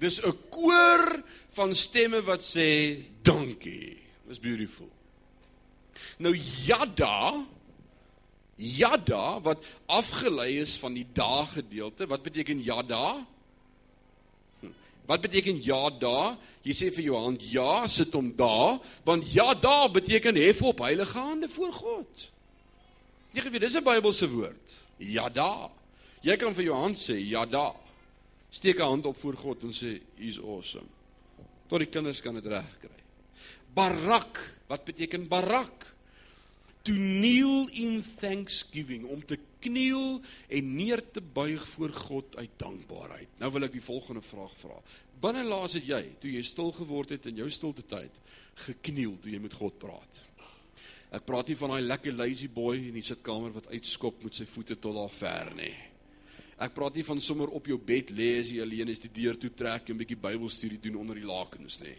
Dis 0.00 0.20
'n 0.20 0.34
koor 0.50 1.22
van 1.54 1.74
stemme 1.74 2.20
wat 2.22 2.42
sê 2.42 2.98
dankie. 3.22 3.98
Dis 4.26 4.40
beautiful. 4.40 4.90
Nou 6.18 6.34
yada 6.66 7.46
yada 8.60 9.40
wat 9.40 9.64
afgelei 9.88 10.60
is 10.60 10.76
van 10.76 10.94
die 10.94 11.06
daag 11.12 11.52
gedeelte. 11.52 12.06
Wat 12.06 12.22
beteken 12.22 12.60
yada? 12.62 13.26
Wat 15.10 15.20
beteken 15.20 15.58
ja 15.64 15.88
da? 15.90 16.36
Jy 16.62 16.74
sê 16.76 16.90
vir 16.94 17.08
jou 17.08 17.18
hand 17.18 17.42
ja, 17.50 17.86
sit 17.90 18.12
hom 18.14 18.28
daar, 18.38 18.78
want 19.02 19.32
ja 19.34 19.54
da 19.58 19.88
beteken 19.90 20.36
hef 20.38 20.60
op 20.62 20.84
heilige 20.84 21.18
hande 21.18 21.48
voor 21.50 21.72
God. 21.72 22.28
Jy 23.32 23.44
weet, 23.46 23.60
dis 23.60 23.76
'n 23.76 23.84
Bybelse 23.84 24.28
woord. 24.28 24.78
Ja 24.98 25.28
da. 25.28 25.70
Jy 26.22 26.36
kan 26.36 26.54
vir 26.54 26.64
jou 26.64 26.76
hand 26.76 26.98
sê 26.98 27.16
ja 27.16 27.46
da. 27.46 27.74
Steek 28.50 28.78
'n 28.78 28.82
hand 28.82 29.06
op 29.06 29.16
voor 29.16 29.36
God 29.36 29.62
en 29.62 29.72
sê 29.72 30.00
he's 30.16 30.38
awesome. 30.38 30.88
Tot 31.68 31.78
die 31.78 31.88
kinders 31.88 32.20
kan 32.20 32.34
dit 32.34 32.46
reg 32.46 32.78
kry. 32.80 32.98
Barak, 33.74 34.40
wat 34.66 34.84
beteken 34.84 35.28
barak? 35.28 35.94
To 36.82 36.92
kneel 36.92 37.68
in 37.72 38.04
thanksgiving, 38.20 39.04
om 39.04 39.24
te 39.24 39.38
kniel 39.60 40.20
en 40.48 40.76
neer 40.76 41.02
te 41.12 41.20
buig 41.20 41.66
voor 41.68 41.92
God 41.92 42.36
uit 42.36 42.50
dankbaarheid. 42.56 43.28
Nou 43.38 43.52
wil 43.52 43.68
ek 43.68 43.72
die 43.76 43.84
volgende 43.84 44.22
vraag 44.22 44.54
vra. 44.56 44.80
Wanneer 45.20 45.44
laas 45.44 45.76
het 45.76 45.86
jy, 45.86 46.00
toe 46.18 46.32
jy 46.32 46.42
stil 46.42 46.72
geword 46.72 47.10
het 47.10 47.26
in 47.26 47.36
jou 47.36 47.50
stilte 47.50 47.84
tyd, 47.86 48.10
gekniel 48.54 49.18
toe 49.20 49.30
jy 49.30 49.38
met 49.38 49.54
God 49.54 49.78
praat? 49.78 50.22
Ek 51.10 51.24
praat 51.26 51.48
nie 51.50 51.58
van 51.58 51.72
daai 51.74 51.82
lekker 51.82 52.14
lazy 52.14 52.46
boy 52.46 52.76
in 52.78 52.94
die 52.94 53.02
sitkamer 53.02 53.50
wat 53.56 53.70
uitskop 53.72 54.22
met 54.22 54.36
sy 54.38 54.46
voete 54.46 54.76
tot 54.78 54.94
daar 54.94 55.10
ver 55.10 55.50
nie. 55.58 55.74
Ek 56.60 56.74
praat 56.76 56.94
nie 56.94 57.06
van 57.06 57.22
sommer 57.24 57.50
op 57.56 57.66
jou 57.66 57.78
bed 57.80 58.12
lê 58.14 58.28
as 58.42 58.50
jy 58.52 58.60
alleen 58.62 58.92
is 58.92 59.00
die 59.02 59.10
deur 59.16 59.38
toe 59.40 59.50
trek 59.50 59.88
en 59.88 59.96
'n 59.96 60.02
bietjie 60.02 60.20
Bybelstudie 60.20 60.78
doen 60.78 61.00
onder 61.00 61.16
die 61.16 61.26
lakens 61.26 61.80
nie. 61.80 61.96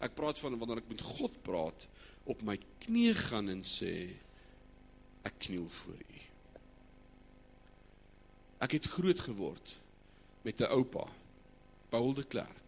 Ek 0.00 0.14
praat 0.14 0.38
van 0.38 0.58
wanneer 0.58 0.78
ek 0.78 0.88
met 0.88 1.00
God 1.00 1.42
praat, 1.42 1.88
op 2.26 2.42
my 2.42 2.58
knie 2.84 3.14
gaan 3.14 3.48
en 3.48 3.62
sê 3.64 4.10
ek 5.24 5.38
kniel 5.38 5.68
voor 5.68 5.98
U. 5.98 6.20
Ek 8.60 8.72
het 8.72 8.86
groot 8.86 9.20
geword 9.20 9.80
met 10.44 10.60
'n 10.60 10.70
oupa, 10.70 11.08
Paul 11.90 12.14
de 12.14 12.24
Klerk, 12.24 12.63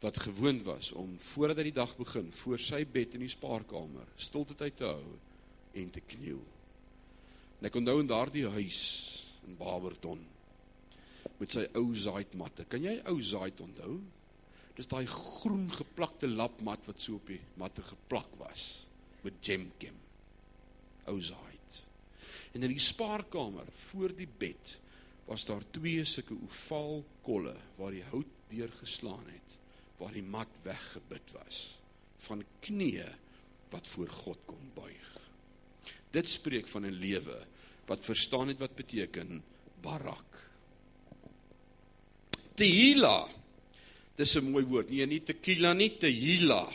wat 0.00 0.20
gewoond 0.22 0.62
was 0.66 0.92
om 0.94 1.16
voordat 1.32 1.58
hy 1.58 1.68
die 1.70 1.78
dag 1.78 1.96
begin, 1.98 2.30
voor 2.42 2.60
sy 2.62 2.84
bed 2.86 3.16
in 3.18 3.24
die 3.24 3.32
spaarkamer, 3.32 4.06
stilte 4.16 4.54
tyd 4.58 4.78
te 4.78 4.86
hou 4.86 5.16
en 5.78 5.90
te 5.94 6.02
kniel. 6.14 6.42
En 7.58 7.66
ek 7.66 7.78
onthou 7.80 7.98
in 8.02 8.10
daardie 8.10 8.46
huis 8.54 8.82
in 9.48 9.56
Barberton 9.58 10.22
met 11.38 11.54
sy 11.54 11.64
ou 11.78 11.88
zaaitmatte. 11.94 12.66
Kan 12.70 12.86
jy 12.86 12.96
ou 13.10 13.18
zaait 13.22 13.60
onthou? 13.62 13.98
Dis 14.78 14.90
daai 14.90 15.06
groen 15.10 15.66
geplakte 15.74 16.30
lapmat 16.30 16.86
wat 16.86 17.02
so 17.02 17.18
op 17.18 17.30
die 17.30 17.40
matte 17.58 17.82
geplak 17.86 18.30
was 18.38 18.68
met 19.24 19.38
gemkem. 19.42 19.96
Ou 21.10 21.18
zaait. 21.22 21.80
En 22.54 22.62
in 22.62 22.74
die 22.74 22.82
spaarkamer 22.82 23.66
voor 23.90 24.14
die 24.16 24.28
bed 24.38 24.76
was 25.28 25.44
daar 25.48 25.66
twee 25.74 26.04
sulke 26.08 26.36
ovaal 26.46 27.02
kolle 27.26 27.54
waar 27.76 27.92
die 27.92 28.06
hout 28.12 28.30
deurgeslaan 28.48 29.26
het, 29.28 29.47
waar 29.98 30.14
die 30.14 30.24
mat 30.24 30.50
weggebid 30.62 31.34
was 31.34 31.78
van 32.26 32.42
knieë 32.64 33.08
wat 33.72 33.88
voor 33.88 34.08
God 34.10 34.38
kom 34.48 34.70
buig. 34.74 35.08
Dit 36.14 36.28
spreek 36.28 36.68
van 36.68 36.86
'n 36.86 36.98
lewe 37.00 37.46
wat 37.86 38.04
verstaan 38.04 38.48
het 38.48 38.58
wat 38.58 38.74
beteken 38.74 39.42
barak. 39.82 40.50
Tehila. 42.54 43.28
Dis 44.16 44.34
'n 44.36 44.50
mooi 44.50 44.64
woord. 44.64 44.90
Nee, 44.90 45.06
nie 45.06 45.22
tequila 45.22 45.72
nie, 45.72 45.96
tehila. 45.98 46.68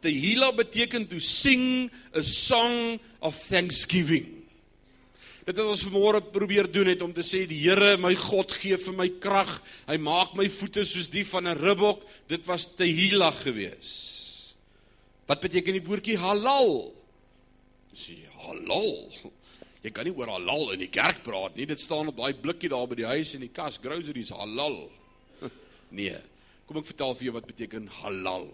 Tehila 0.00 0.52
beteken 0.52 1.08
to 1.08 1.18
sing 1.18 1.90
a 2.14 2.22
song 2.22 3.00
of 3.20 3.36
thanksgiving. 3.48 4.39
Dit 5.50 5.58
wat 5.58 5.72
ons 5.72 5.82
vanmôre 5.82 6.20
probeer 6.30 6.68
doen 6.70 6.92
het 6.92 7.00
om 7.02 7.10
te 7.10 7.24
sê 7.26 7.40
die 7.50 7.58
Here, 7.58 7.96
my 7.98 8.12
God 8.14 8.52
gee 8.54 8.76
vir 8.78 8.94
my 8.94 9.08
krag. 9.18 9.50
Hy 9.88 9.96
maak 9.98 10.36
my 10.38 10.44
voete 10.46 10.84
soos 10.86 11.08
die 11.10 11.24
van 11.26 11.48
'n 11.50 11.58
ribbok. 11.58 12.06
Dit 12.30 12.46
was 12.46 12.68
tehila 12.78 13.32
gewees. 13.34 14.54
Wat 15.26 15.40
beteken 15.40 15.74
die 15.74 15.82
woordjie 15.82 16.16
halal? 16.18 16.94
Dis 17.90 18.12
halal. 18.46 19.10
Jy 19.82 19.90
kan 19.90 20.04
nie 20.04 20.14
oor 20.14 20.28
halal 20.28 20.72
in 20.72 20.78
die 20.78 20.90
kerk 20.90 21.24
praat 21.24 21.56
nie. 21.56 21.66
Dit 21.66 21.80
staan 21.80 22.06
op 22.06 22.16
daai 22.16 22.34
blikkie 22.34 22.68
daar 22.68 22.86
by 22.86 22.94
die 22.94 23.10
huis 23.10 23.34
in 23.34 23.40
die 23.40 23.52
kas, 23.52 23.78
groceries 23.82 24.30
halal. 24.30 24.88
Nee. 25.90 26.16
Kom 26.66 26.76
ek 26.76 26.86
vertel 26.86 27.14
vir 27.14 27.24
jou 27.24 27.32
wat 27.34 27.46
beteken 27.46 27.88
halal. 27.88 28.46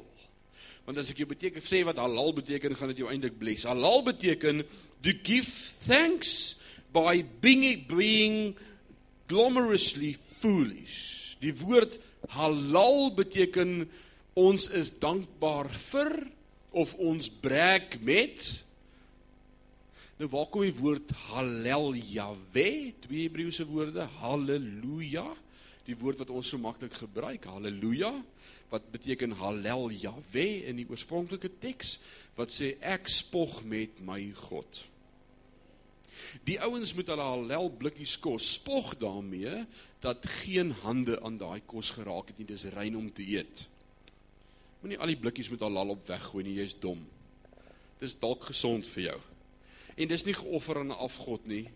Want 0.86 0.96
as 0.96 1.10
ek 1.10 1.18
jou 1.18 1.28
beteken 1.28 1.60
sê 1.60 1.84
wat 1.84 1.98
halal 1.98 2.32
beteken, 2.32 2.74
gaan 2.74 2.88
dit 2.88 2.98
jou 2.98 3.10
eintlik 3.10 3.38
bless. 3.38 3.64
Halal 3.64 4.02
beteken 4.02 4.64
to 5.02 5.12
give 5.22 5.76
thanks 5.84 6.56
by 6.92 7.24
being, 7.40 7.84
being 7.88 8.56
glamorously 9.28 10.16
foolish. 10.38 11.36
Die 11.42 11.54
woord 11.56 11.98
halal 12.34 13.10
beteken 13.16 13.88
ons 14.36 14.68
is 14.74 14.92
dankbaar 15.00 15.70
vir 15.90 16.12
of 16.76 16.94
ons 17.00 17.28
breek 17.30 17.98
met 18.04 18.44
Nou 20.16 20.28
waar 20.32 20.46
kom 20.48 20.62
die 20.64 20.72
woord 20.72 21.10
halel 21.28 21.90
Jahwe? 22.00 22.70
Twee 23.04 23.26
Hebreëse 23.26 23.66
woorde, 23.68 24.06
haleluja. 24.22 25.26
Die 25.84 25.96
woord 26.00 26.22
wat 26.22 26.32
ons 26.32 26.48
so 26.50 26.58
maklik 26.58 26.96
gebruik, 26.96 27.44
haleluja, 27.44 28.14
wat 28.72 28.88
beteken 28.94 29.36
halel 29.36 29.90
Jahwe 29.92 30.46
in 30.70 30.80
die 30.80 30.86
oorspronklike 30.88 31.52
teks 31.60 31.98
wat 32.38 32.54
sê 32.54 32.72
ek 32.80 33.12
spog 33.12 33.60
met 33.68 34.00
my 34.08 34.22
God. 34.48 34.86
Die 36.44 36.58
ouens 36.60 36.92
met 36.94 37.08
hulle 37.08 37.22
halal 37.22 37.70
blikkies 37.70 38.18
kos 38.20 38.52
spog 38.58 38.96
daarmee 39.00 39.64
dat 40.04 40.26
geen 40.42 40.74
hande 40.82 41.20
aan 41.22 41.38
daai 41.38 41.60
kos 41.66 41.90
geraak 41.96 42.28
het 42.28 42.38
nie. 42.38 42.46
Dis 42.46 42.66
rein 42.74 42.96
om 42.96 43.08
te 43.12 43.24
eet. 43.24 43.66
Moenie 44.82 44.98
al 45.00 45.14
die 45.14 45.20
blikkies 45.20 45.50
met 45.50 45.64
halal 45.64 45.94
op 45.96 46.04
weggooi 46.08 46.44
nie, 46.44 46.58
jy's 46.60 46.76
dom. 46.78 47.00
Dis 48.00 48.18
dalk 48.20 48.44
gesond 48.50 48.86
vir 48.92 49.02
jou. 49.10 49.18
En 49.96 50.08
dis 50.08 50.24
nie 50.26 50.36
geoffer 50.36 50.78
aan 50.78 50.92
'n 50.92 51.04
afgod 51.08 51.46
nie. 51.46 51.66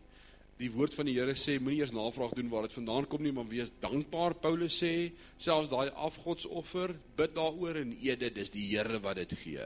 Die 0.60 0.70
woord 0.70 0.94
van 0.94 1.06
die 1.06 1.16
Here 1.16 1.32
sê 1.34 1.56
moenie 1.58 1.80
eers 1.80 1.92
navraag 1.92 2.34
doen 2.36 2.50
waar 2.52 2.62
dit 2.62 2.72
vandaan 2.72 3.06
kom 3.06 3.22
nie, 3.22 3.32
maar 3.32 3.48
wees 3.48 3.70
dankbaar. 3.80 4.34
Paulus 4.34 4.76
sê 4.82 5.12
selfs 5.38 5.70
daai 5.70 5.88
afgodsoffer, 5.88 6.92
bid 7.16 7.34
daaroor 7.34 7.76
en 7.80 7.96
eet 7.96 8.20
dit, 8.20 8.34
dis 8.34 8.50
die 8.50 8.68
Here 8.68 9.00
wat 9.00 9.16
dit 9.16 9.32
gee. 9.32 9.64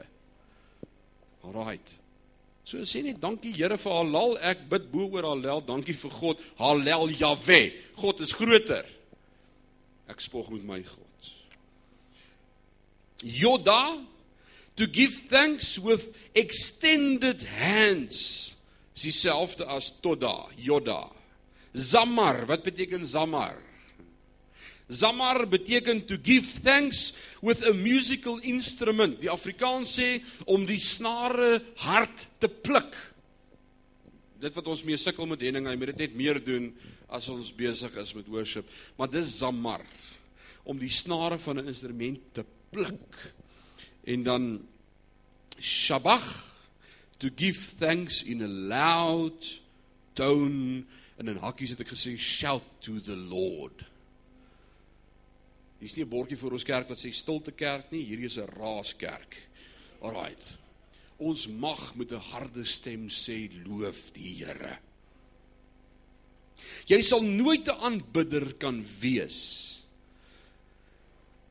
Alraight. 1.43 2.04
So 2.65 2.81
sê 2.81 3.03
net 3.05 3.21
dankie 3.21 3.53
Here 3.53 3.77
vir 3.77 3.93
halal. 3.93 4.37
Ek 4.41 4.65
bid 4.69 4.89
bo 4.91 5.05
oor 5.07 5.29
halal. 5.35 5.61
Dankie 5.65 5.93
vir 5.93 6.13
God. 6.19 6.41
Halal 6.57 7.13
Jahwe. 7.13 7.61
God 7.95 8.21
is 8.25 8.33
groter. 8.33 8.85
Ek 10.09 10.21
spog 10.21 10.49
met 10.53 10.65
my 10.65 10.81
God. 10.81 11.31
Yoda 13.23 14.03
to 14.75 14.87
give 14.87 15.13
thanks 15.29 15.79
with 15.79 16.13
extended 16.35 17.43
hands. 17.43 18.55
Dis 18.95 19.03
dieselfde 19.03 19.67
as 19.67 19.91
toda, 20.01 20.47
Yoda. 20.55 21.09
Zamar, 21.75 22.45
wat 22.47 22.63
beteken 22.63 23.03
zamar? 23.05 23.59
Zamar 24.87 25.47
beteken 25.49 26.05
to 26.05 26.17
give 26.17 26.45
thanks 26.61 27.13
with 27.41 27.65
a 27.65 27.73
musical 27.73 28.37
instrument. 28.43 29.17
Die 29.21 29.31
Afrikaans 29.31 29.95
sê 29.97 30.19
om 30.45 30.65
die 30.65 30.79
snare 30.79 31.59
hard 31.81 32.27
te 32.37 32.49
pluk. 32.49 32.93
Dit 34.41 34.53
wat 34.53 34.67
ons 34.69 34.83
mee 34.85 34.99
sukkel 35.01 35.25
met 35.25 35.41
Henning, 35.41 35.65
hy 35.65 35.73
moet 35.79 35.95
dit 35.95 36.05
net 36.05 36.19
meer 36.19 36.37
doen 36.43 36.69
as 37.09 37.29
ons 37.33 37.49
besig 37.55 37.95
is 37.97 38.13
met 38.13 38.29
worship. 38.29 38.69
Maar 38.99 39.09
dis 39.09 39.39
zamar 39.39 39.81
om 40.65 40.77
die 40.77 40.91
snare 40.91 41.39
van 41.39 41.59
'n 41.59 41.67
instrument 41.67 42.21
te 42.33 42.45
pluk. 42.69 43.33
En 44.05 44.23
dan 44.23 44.67
shabach 45.59 46.45
to 47.17 47.29
give 47.35 47.77
thanks 47.79 48.23
in 48.23 48.41
a 48.41 48.47
loud 48.47 49.61
tone 50.13 50.83
en 51.17 51.27
in 51.27 51.37
hakkies 51.37 51.69
het 51.69 51.81
ek 51.81 51.93
gesê 51.95 52.17
shout 52.17 52.63
to 52.79 52.99
the 52.99 53.15
Lord. 53.15 53.85
Hier's 55.79 55.95
nie 55.97 56.03
'n 56.03 56.09
bordjie 56.09 56.37
vir 56.37 56.53
ons 56.53 56.63
kerk 56.63 56.89
wat 56.89 56.99
sê 56.99 57.11
stilte 57.13 57.51
kerk 57.51 57.91
nie, 57.91 58.05
hierdie 58.05 58.25
is 58.25 58.37
'n 58.37 58.47
raaskerk. 58.47 59.35
Alraight. 60.01 60.57
Ons 61.19 61.47
mag 61.47 61.95
met 61.95 62.11
'n 62.11 62.19
harde 62.19 62.65
stem 62.65 63.09
sê 63.09 63.49
loof 63.65 64.11
die 64.13 64.35
Here. 64.35 64.79
Jy 66.87 67.01
sal 67.01 67.21
nooit 67.21 67.67
'n 67.67 67.79
aanbidder 67.79 68.53
kan 68.57 68.85
wees 68.99 69.81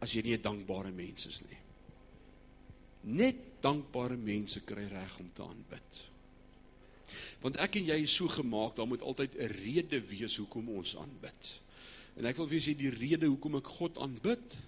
as 0.00 0.12
jy 0.12 0.22
nie 0.22 0.37
'n 0.37 0.42
dankbare 0.42 0.92
mens 0.92 1.26
is 1.26 1.40
nie. 1.42 1.58
Net 3.04 3.62
dankbare 3.62 4.16
mense 4.16 4.60
kry 4.60 4.87
reg 4.88 5.18
om 5.20 5.30
te 5.32 5.42
aanbid. 5.42 6.02
Want 7.40 7.56
ek 7.56 7.76
en 7.76 7.87
jy 7.87 8.02
is 8.02 8.14
so 8.16 8.28
gemaak, 8.28 8.76
daar 8.76 8.87
moet 8.87 9.02
altyd 9.02 9.34
'n 9.37 9.48
rede 9.48 10.00
wees 10.00 10.37
hoekom 10.37 10.68
ons 10.68 10.96
aanbid. 10.96 11.60
En 12.18 12.29
ek 12.31 12.38
wil 12.38 12.48
vir 12.50 12.59
julle 12.59 12.68
sê 12.68 12.77
die 12.79 12.92
rede 12.94 13.29
hoekom 13.31 13.59
ek 13.59 13.72
God 13.79 13.98
aanbid, 14.03 14.59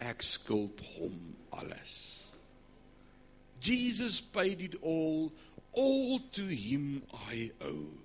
ek 0.00 0.22
skuld 0.24 0.80
hom 0.96 1.16
alles. 1.56 1.94
Jesus 3.60 4.20
paid 4.20 4.62
it 4.64 4.76
all, 4.80 5.28
all 5.76 6.20
to 6.32 6.46
him 6.48 7.02
I 7.12 7.50
owe. 7.60 7.98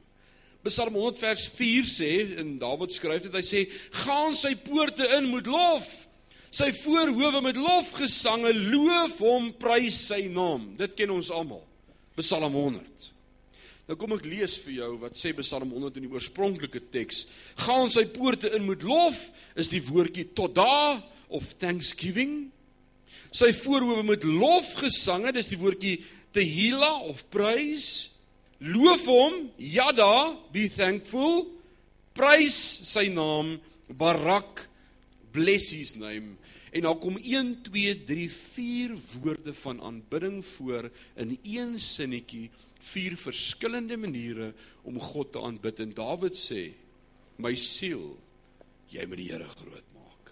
Psalm 0.65 0.95
100 0.97 1.21
vers 1.21 1.45
4 1.53 1.85
sê 1.85 2.11
en 2.41 2.55
Dawid 2.59 2.93
skryf 2.95 3.27
dit 3.27 3.37
hy 3.37 3.43
sê 3.45 3.61
gaan 4.01 4.33
sy 4.37 4.55
poorte 4.65 5.05
in 5.17 5.29
met 5.29 5.45
lof 5.45 5.91
sy 6.55 6.71
voorhoewe 6.73 7.41
met 7.45 7.59
lofgesange 7.59 8.53
loof 8.55 9.19
hom 9.21 9.51
prys 9.61 9.99
sy 10.09 10.23
naam 10.31 10.71
dit 10.79 10.95
ken 10.97 11.13
ons 11.13 11.29
almal 11.35 11.61
Psalm 12.17 12.57
100 12.57 13.11
Nou 13.85 13.97
kom 14.01 14.15
ek 14.15 14.25
lees 14.25 14.55
vir 14.63 14.79
jou 14.79 14.91
wat 15.03 15.17
sê 15.19 15.33
Psalm 15.37 15.69
100 15.75 15.99
in 15.99 16.07
die 16.07 16.13
oorspronklike 16.13 16.81
teks 16.93 17.25
gaan 17.67 17.91
sy 17.93 18.07
poorte 18.15 18.49
in 18.57 18.65
met 18.65 18.81
lof 18.85 19.27
is 19.55 19.69
die 19.69 19.83
woordjie 19.85 20.31
toda 20.37 21.03
of 21.29 21.53
thanksgiving 21.61 22.47
sy 23.35 23.51
voorhoewe 23.53 24.01
met 24.07 24.25
lofgesange 24.25 25.35
dis 25.35 25.53
die 25.53 25.61
woordjie 25.61 25.99
tehila 26.33 26.95
of 27.11 27.21
praise 27.29 28.15
Loof 28.59 29.03
hom, 29.05 29.49
Yada, 29.59 30.37
be 30.51 30.69
thankful. 30.71 31.43
Prys 32.15 32.55
sy 32.87 33.09
naam, 33.11 33.57
Barak, 33.91 34.63
bless 35.35 35.73
his 35.75 35.95
name. 35.99 36.37
En 36.71 36.87
daar 36.87 36.97
kom 36.99 37.19
1 37.19 37.51
2 37.67 38.03
3 38.07 38.29
4 38.31 38.95
woorde 39.19 39.53
van 39.53 39.81
aanbidding 39.81 40.39
voor 40.45 40.89
in 41.15 41.37
een 41.43 41.75
sinnetjie, 41.79 42.49
vier 42.91 43.15
verskillende 43.19 43.97
maniere 43.97 44.51
om 44.83 44.99
God 44.99 45.33
te 45.33 45.41
aanbid. 45.41 45.79
En 45.79 45.95
Dawid 45.97 46.37
sê: 46.37 46.73
"My 47.37 47.55
siel, 47.55 48.17
jy 48.89 49.05
moet 49.05 49.17
die 49.17 49.31
Here 49.31 49.49
groot 49.49 49.89
maak. 49.93 50.31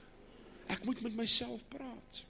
Ek 0.67 0.85
moet 0.85 1.01
met 1.01 1.15
myself 1.15 1.65
praat." 1.69 2.23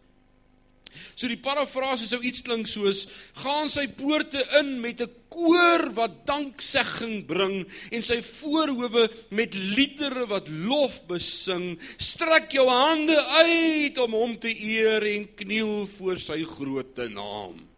So 1.15 1.29
die 1.29 1.39
parafrase 1.41 2.07
sou 2.09 2.19
iets 2.21 2.43
klink 2.45 2.67
soos: 2.69 3.07
"Gaan 3.41 3.69
sy 3.69 3.87
poorte 3.87 4.41
in 4.59 4.79
met 4.81 5.01
'n 5.01 5.09
koor 5.29 5.89
wat 5.93 6.25
danksegging 6.25 7.25
bring 7.25 7.65
en 7.91 8.01
sy 8.01 8.21
voorhoewe 8.21 9.09
met 9.29 9.53
liedere 9.53 10.27
wat 10.27 10.49
lof 10.49 11.01
besing. 11.07 11.79
Strek 11.97 12.51
jou 12.51 12.67
hande 12.69 13.17
uit 13.17 13.97
om 13.97 14.11
hom 14.13 14.37
te 14.39 14.53
eer 14.53 15.01
en 15.15 15.33
kniel 15.35 15.87
voor 15.87 16.19
sy 16.19 16.43
groote 16.43 17.09
naam." 17.09 17.72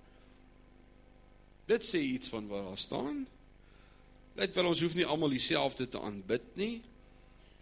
Dit 1.69 1.85
sê 1.87 2.01
iets 2.01 2.29
van 2.29 2.47
waar 2.47 2.67
daar 2.69 2.81
staan. 2.81 3.23
Let 4.35 4.53
wel 4.53 4.67
ons 4.69 4.81
hoef 4.83 4.95
nie 4.97 5.07
almal 5.07 5.33
dieselfde 5.33 5.87
te 5.89 5.99
aanbid 6.01 6.51
nie. 6.59 6.75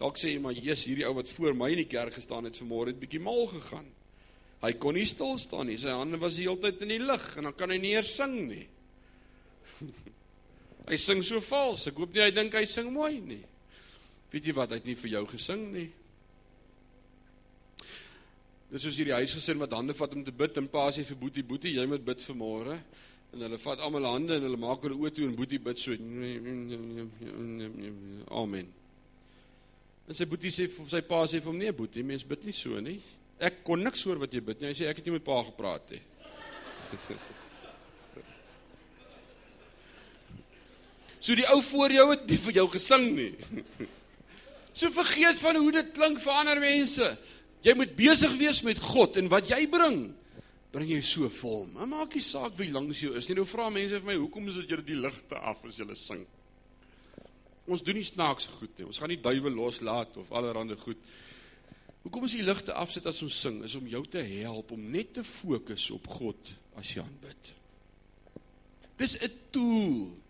Dalk 0.02 0.18
sê 0.20 0.34
jy 0.34 0.40
maar 0.44 0.58
Jesus, 0.58 0.88
hierdie 0.90 1.06
ou 1.08 1.14
wat 1.20 1.30
voor 1.32 1.56
my 1.56 1.70
in 1.72 1.84
die 1.84 1.90
kerk 1.90 2.18
gestaan 2.18 2.50
het 2.50 2.58
vanmôre 2.60 2.92
het 2.92 3.00
bietjie 3.00 3.22
mal 3.24 3.46
gegaan. 3.52 3.88
Hy 4.64 4.72
kon 4.80 4.96
nie 4.98 5.06
stil 5.08 5.38
staan 5.40 5.70
nie. 5.70 5.78
Sy 5.80 5.94
hande 5.94 6.20
was 6.20 6.40
die 6.40 6.48
hele 6.48 6.60
tyd 6.64 6.82
in 6.86 6.96
die 6.96 7.04
lug 7.04 7.24
en 7.38 7.50
dan 7.50 7.56
kan 7.60 7.72
hy 7.72 7.80
nie 7.84 7.94
eers 7.96 8.14
sing 8.16 8.36
nie. 8.48 8.66
hy 10.90 11.00
sing 11.00 11.24
so 11.24 11.44
vals. 11.44 11.88
Ek 11.92 12.00
hoop 12.00 12.16
nie 12.16 12.24
hy 12.24 12.32
dink 12.36 12.56
hy 12.58 12.64
sing 12.68 12.90
mooi 12.96 13.18
nie. 13.22 13.44
Weet 14.34 14.50
jy 14.50 14.56
wat? 14.58 14.72
Hy 14.74 14.82
het 14.82 14.88
nie 14.90 14.98
vir 14.98 15.14
jou 15.18 15.24
gesing 15.36 15.68
nie. 15.76 15.90
Dis 18.74 18.88
soos 18.88 18.96
hierdie 18.98 19.14
huisgesin 19.14 19.60
wat 19.62 19.76
hande 19.78 19.94
vat 19.94 20.16
om 20.18 20.24
te 20.26 20.34
bid 20.34 20.56
en 20.58 20.68
pa 20.74 20.88
sê 20.90 21.04
vir 21.06 21.20
Boetie, 21.22 21.44
Boetie, 21.46 21.76
jy 21.78 21.84
moet 21.86 22.02
bid 22.08 22.24
vir 22.26 22.40
môre. 22.40 22.80
En 23.34 23.42
hulle 23.42 23.58
vat 23.58 23.82
almal 23.82 24.06
hande 24.12 24.38
en 24.38 24.46
hulle 24.46 24.60
maak 24.62 24.86
hulle 24.86 25.00
oë 25.00 25.12
toe 25.16 25.26
en 25.26 25.36
Boetie 25.38 25.60
bid 25.62 25.80
so. 25.82 25.96
Amen. 28.42 28.70
En 30.08 30.18
sy 30.18 30.28
Boetie 30.30 30.54
sê 30.54 30.68
sy 30.70 31.02
pa 31.08 31.24
sê 31.30 31.40
vir 31.42 31.50
hom 31.50 31.62
nee, 31.62 31.74
Boetie, 31.74 32.06
mens 32.06 32.26
bid 32.28 32.46
nie 32.46 32.56
so 32.56 32.82
nie. 32.84 33.00
Ek 33.44 33.64
kon 33.66 33.82
niks 33.82 34.04
hoor 34.06 34.22
wat 34.22 34.34
jy 34.36 34.44
bid 34.46 34.62
nie. 34.62 34.70
Hy 34.70 34.78
sê 34.78 34.90
ek 34.92 35.02
het 35.02 35.10
nie 35.10 35.16
met 35.18 35.26
pa 35.26 35.40
gepraat 35.50 35.96
nie. 35.96 36.04
So 41.24 41.38
die 41.40 41.46
ou 41.48 41.62
voor 41.64 41.94
jou 41.96 42.04
het 42.10 42.26
nie 42.28 42.38
vir 42.50 42.58
jou 42.58 42.66
gesing 42.74 43.06
nie. 43.16 43.30
So 44.76 44.90
vergeet 44.92 45.38
van 45.40 45.56
hoe 45.56 45.72
dit 45.72 45.92
klink 45.96 46.18
vir 46.20 46.34
ander 46.36 46.60
mense. 46.60 47.06
Jy 47.64 47.76
moet 47.80 47.94
besig 47.96 48.34
wees 48.40 48.60
met 48.68 48.80
God 48.82 49.16
en 49.22 49.30
wat 49.32 49.48
jy 49.54 49.62
bring, 49.72 50.10
bring 50.74 50.90
jy 50.90 51.02
so 51.06 51.30
hom. 51.42 51.74
Maar 51.76 51.90
maak 51.92 52.16
nie 52.18 52.24
saak 52.26 52.56
wie 52.58 52.72
langs 52.74 53.04
jou 53.04 53.14
is 53.18 53.28
nie. 53.30 53.38
Nou 53.38 53.46
vra 53.46 53.70
mense 53.70 54.00
vir 54.00 54.10
my, 54.10 54.16
"Hoekom 54.18 54.48
is 54.48 54.56
dit 54.56 54.70
julle 54.70 54.86
die 54.86 54.96
ligte 54.98 55.36
af 55.36 55.64
as 55.66 55.78
julle 55.78 55.96
sing?" 55.96 56.26
Ons 57.68 57.82
doen 57.82 57.96
nie 57.96 58.04
snaakse 58.04 58.50
goed 58.52 58.78
nie. 58.78 58.86
Ons 58.86 59.00
gaan 59.00 59.10
nie 59.10 59.22
duiwe 59.22 59.50
loslaat 59.50 60.18
of 60.18 60.32
allerlei 60.32 60.76
goed. 60.76 60.98
Hoekom 62.04 62.24
as 62.24 62.34
jy 62.34 62.42
ligte 62.44 62.74
afsit 62.74 63.06
as 63.06 63.22
ons 63.24 63.40
sing 63.40 63.64
is 63.64 63.76
om 63.76 63.88
jou 63.88 64.04
te 64.06 64.20
help 64.20 64.72
om 64.72 64.92
net 64.92 65.14
te 65.14 65.24
fokus 65.24 65.92
op 65.92 66.08
God 66.08 66.56
as 66.76 66.92
jy 66.94 67.02
aanbid. 67.02 67.54
Dis 68.98 69.18
'n 69.18 69.32
tool. 69.52 70.23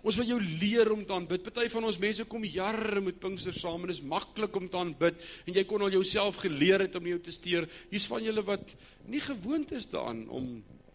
Ons 0.00 0.16
wil 0.16 0.30
jou 0.32 0.38
leer 0.40 0.88
om 0.94 1.02
te 1.04 1.12
aanbid. 1.12 1.44
Party 1.44 1.66
van 1.72 1.86
ons 1.90 1.98
mense 2.00 2.24
kom 2.30 2.44
jare 2.48 3.02
met 3.04 3.18
Pinkster 3.20 3.56
saam 3.56 3.82
en 3.84 3.90
dit 3.90 3.98
is 3.98 4.06
maklik 4.08 4.56
om 4.56 4.68
te 4.70 4.80
aanbid 4.80 5.20
en 5.44 5.58
jy 5.58 5.64
kon 5.68 5.84
al 5.84 5.92
jouself 5.92 6.40
geleer 6.40 6.86
het 6.86 6.96
om 6.96 7.08
jou 7.10 7.18
te 7.20 7.34
steur. 7.34 7.68
Hier's 7.92 8.08
van 8.08 8.24
julle 8.24 8.44
wat 8.46 8.72
nie 9.12 9.20
gewoond 9.24 9.74
is 9.76 9.90
daaraan 9.92 10.24
om 10.32 10.50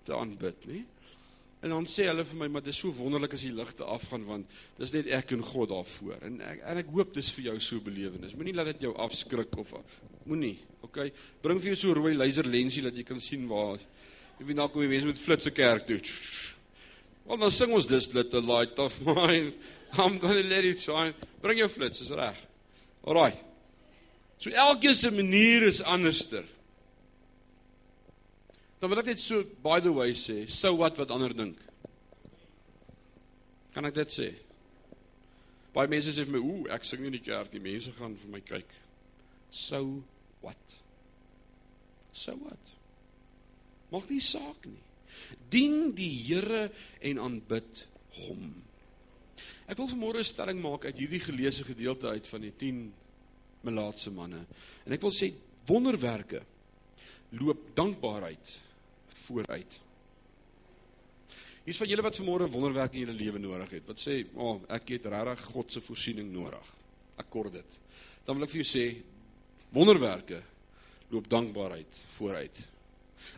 te 0.05 0.15
aanbid 0.17 0.65
nie. 0.71 0.83
En 1.65 1.71
dan 1.73 1.87
sê 1.89 2.05
hulle 2.05 2.25
vir 2.29 2.37
my, 2.37 2.49
maar 2.53 2.65
dis 2.65 2.77
so 2.77 2.93
wonderlik 2.93 3.33
as 3.37 3.45
die 3.45 3.53
ligte 3.53 3.85
afgaan 3.89 4.25
want 4.27 4.57
dis 4.77 4.91
net 4.93 5.07
ek 5.17 5.35
en 5.37 5.45
God 5.45 5.71
daarvoor. 5.71 6.17
En 6.25 6.41
ek 6.45 6.65
en 6.65 6.81
ek 6.81 6.91
hoop 6.93 7.13
dis 7.15 7.31
vir 7.37 7.47
jou 7.51 7.55
so 7.69 7.85
belewenis. 7.85 8.35
Moenie 8.37 8.53
laat 8.57 8.73
dit 8.73 8.85
jou 8.85 8.93
afskrik 9.05 9.53
of 9.61 9.73
moenie. 10.25 10.57
OK. 10.85 11.07
Bring 11.45 11.61
vir 11.61 11.73
jou 11.73 11.79
so 11.85 11.97
rooi 11.97 12.13
laserlensie 12.17 12.85
dat 12.85 12.97
jy 12.97 13.05
kan 13.05 13.21
sien 13.21 13.45
waar 13.49 13.77
jy 14.35 14.49
weet 14.49 14.59
dalk 14.59 14.75
hoe 14.75 14.89
mense 14.89 15.09
met 15.09 15.21
flitse 15.21 15.53
kerk 15.55 15.87
toe. 15.89 16.01
Want 17.25 17.41
dan 17.41 17.51
sing 17.51 17.73
ons 17.73 17.87
dis 17.89 18.11
little 18.13 18.41
light 18.45 18.77
of 18.79 18.95
mine. 19.05 19.53
I'm 19.97 20.17
going 20.17 20.43
to 20.43 20.47
let 20.47 20.65
it 20.65 20.79
shine. 20.79 21.13
Bring 21.41 21.57
jou 21.57 21.69
flits, 21.69 22.01
is 22.01 22.11
reg. 22.11 22.37
Alraai. 23.05 23.33
So 24.37 24.51
elkeen 24.51 24.93
se 24.93 25.11
manier 25.11 25.63
is 25.63 25.81
anderster. 25.81 26.43
Dan 28.81 28.91
wil 28.91 29.01
ek 29.01 29.13
net 29.13 29.21
so 29.23 29.43
by 29.63 29.79
the 29.79 29.93
way 29.93 30.11
sê, 30.13 30.43
so 30.51 30.75
wat 30.81 30.99
wat 30.99 31.13
ander 31.15 31.33
dink. 31.33 31.61
Kan 33.73 33.87
ek 33.87 33.95
dit 33.95 34.11
sê? 34.13 34.27
Baie 35.75 35.89
mense 35.91 36.11
sê 36.13 36.23
vir 36.27 36.37
my, 36.37 36.41
"Ooh, 36.43 36.67
ek 36.71 36.83
sing 36.83 37.01
nie 37.01 37.07
in 37.07 37.17
die 37.17 37.23
kerk 37.23 37.53
nie. 37.53 37.59
Mense 37.59 37.91
gaan 37.97 38.15
vir 38.15 38.31
my 38.31 38.39
kyk." 38.39 38.67
So 39.49 40.03
wat? 40.41 40.75
So 42.13 42.35
wat? 42.43 42.75
Maak 43.91 44.09
nie 44.09 44.19
saak 44.19 44.65
nie. 44.65 44.81
Dien 45.49 45.93
die 45.95 46.11
Here 46.27 46.69
en 46.99 47.19
aanbid 47.19 47.85
hom. 48.21 48.51
Ek 49.65 49.77
wil 49.77 49.89
vanmôre 49.89 50.19
'n 50.19 50.31
stelling 50.31 50.61
maak 50.61 50.85
uit 50.85 50.97
hierdie 50.97 51.19
geleesde 51.19 51.63
gedeelte 51.63 52.07
uit 52.07 52.27
van 52.27 52.41
die 52.41 52.53
10 52.57 52.93
melaatse 53.61 54.11
manne. 54.11 54.45
En 54.85 54.91
ek 54.91 55.01
wil 55.01 55.11
sê 55.11 55.33
wonderwerke 55.65 56.43
loop 57.29 57.75
dankbaarheid 57.75 58.59
vooruit. 59.25 59.81
Hier's 61.65 61.77
van 61.81 61.89
julle 61.89 62.05
wat 62.05 62.19
vanmôre 62.19 62.51
wonderwerk 62.51 62.93
in 62.93 63.07
julle 63.07 63.17
lewe 63.17 63.39
nodig 63.41 63.69
het. 63.69 63.87
Wat 63.87 63.99
sê, 63.99 64.25
"O, 64.35 64.49
oh, 64.49 64.61
ek 64.69 64.89
het 64.89 65.05
regtig 65.05 65.45
God 65.45 65.73
se 65.73 65.81
voorsiening 65.81 66.31
nodig." 66.31 66.75
Akkord 67.17 67.53
dit. 67.53 67.79
Dan 68.25 68.35
wil 68.35 68.45
ek 68.45 68.51
vir 68.51 68.61
jou 68.61 68.79
sê, 68.79 69.03
wonderwerke 69.71 70.43
loop 71.09 71.29
dankbaarheid 71.29 72.01
vooruit. 72.07 72.67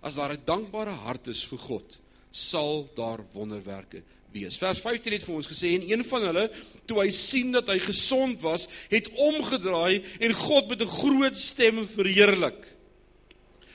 As 0.01 0.15
daar 0.15 0.33
'n 0.33 0.45
dankbare 0.45 0.95
hart 1.05 1.27
is 1.27 1.43
vir 1.43 1.57
God, 1.59 1.97
sal 2.31 2.89
daar 2.95 3.23
wonderwerke 3.33 4.03
wees. 4.31 4.57
Vers 4.57 4.79
15 4.79 5.13
het 5.13 5.23
vir 5.23 5.35
ons 5.35 5.47
gesê 5.47 5.73
en 5.75 5.89
een 5.89 6.03
van 6.05 6.21
hulle, 6.29 6.51
toe 6.85 7.01
hy 7.01 7.11
sien 7.11 7.51
dat 7.51 7.67
hy 7.67 7.79
gesond 7.79 8.41
was, 8.41 8.67
het 8.91 9.09
omgedraai 9.09 10.03
en 10.19 10.33
God 10.33 10.69
met 10.69 10.81
'n 10.81 10.87
groot 10.87 11.37
stem 11.37 11.87
verheerlik. 11.87 12.77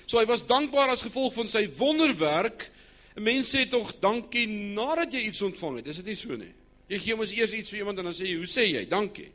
So 0.07 0.18
hy 0.18 0.26
was 0.26 0.46
dankbaar 0.46 0.88
as 0.88 1.03
gevolg 1.03 1.34
van 1.34 1.48
sy 1.48 1.68
wonderwerk. 1.78 2.70
Mense 3.16 3.57
sê 3.57 3.68
tog 3.68 3.92
dankie 4.00 4.46
nadat 4.46 5.12
jy 5.12 5.20
iets 5.28 5.42
ontvang 5.42 5.76
het. 5.76 5.86
Is 5.86 5.96
dit 5.96 6.07
nie 6.07 6.14
so 6.14 6.36
nie? 6.36 6.53
Jy 6.88 6.98
gee 6.98 7.16
mos 7.16 7.32
eers 7.32 7.53
iets 7.53 7.70
vir 7.70 7.78
iemand 7.78 7.98
en 7.98 8.05
dan 8.05 8.14
sê 8.14 8.26
jy, 8.26 8.36
"Hoe 8.36 8.46
sê 8.46 8.66
jy? 8.72 8.88
Dankie." 8.88 9.30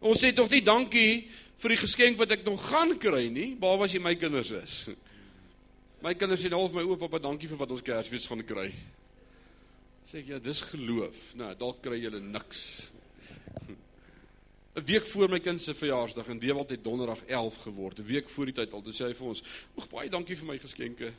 Ons 0.00 0.22
sê 0.22 0.34
tog 0.34 0.50
nie 0.50 0.60
dankie 0.60 1.28
vir 1.58 1.68
die 1.68 1.80
geskenk 1.80 2.18
wat 2.18 2.30
ek 2.30 2.44
nog 2.44 2.60
gaan 2.68 2.98
kry 2.98 3.28
nie, 3.28 3.54
behalwe 3.54 3.84
as 3.84 3.92
jy 3.92 4.00
my 4.00 4.14
kinders 4.14 4.50
is. 4.50 4.88
My 6.04 6.12
kinders 6.20 6.42
sê 6.44 6.50
half 6.52 6.74
my 6.76 6.84
op, 6.84 7.06
dankie 7.22 7.48
vir 7.48 7.60
wat 7.62 7.70
ons 7.72 7.84
Kersfees 7.84 8.26
gaan 8.28 8.44
kry. 8.44 8.68
Sê 10.10 10.20
ek, 10.20 10.34
ja, 10.34 10.38
dis 10.42 10.60
geloof. 10.68 11.16
Nou, 11.40 11.54
dalk 11.56 11.80
kry 11.84 11.96
julle 12.02 12.20
niks. 12.20 12.90
'n 14.74 14.82
week 14.84 15.06
voor 15.06 15.30
my 15.30 15.38
kind 15.38 15.62
se 15.62 15.72
verjaarsdag 15.74 16.28
en 16.28 16.38
Dewald 16.42 16.70
het 16.74 16.82
donderdag 16.84 17.24
11 17.24 17.56
geword. 17.62 17.98
'n 17.98 18.10
Week 18.10 18.28
voor 18.28 18.50
die 18.50 18.54
tyd 18.54 18.72
al. 18.72 18.82
Toe 18.82 18.92
sê 18.92 19.06
hy 19.06 19.14
vir 19.14 19.28
ons: 19.28 19.42
"Ag 19.78 19.88
baie 19.88 20.10
dankie 20.10 20.36
vir 20.36 20.46
my 20.46 20.58
geskenke." 20.58 21.14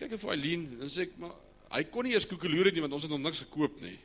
kyk 0.00 0.16
vir 0.16 0.32
Eileen 0.32 0.62
en 0.80 0.88
sê 0.88 1.04
ek 1.04 1.18
maar 1.20 1.34
hy 1.74 1.82
kon 1.92 2.06
nie 2.06 2.14
eers 2.16 2.26
koekeloer 2.28 2.72
nie 2.72 2.80
want 2.80 2.96
ons 2.96 3.04
het 3.04 3.12
nog 3.12 3.20
niks 3.20 3.42
gekoop 3.44 3.80
nie. 3.84 3.98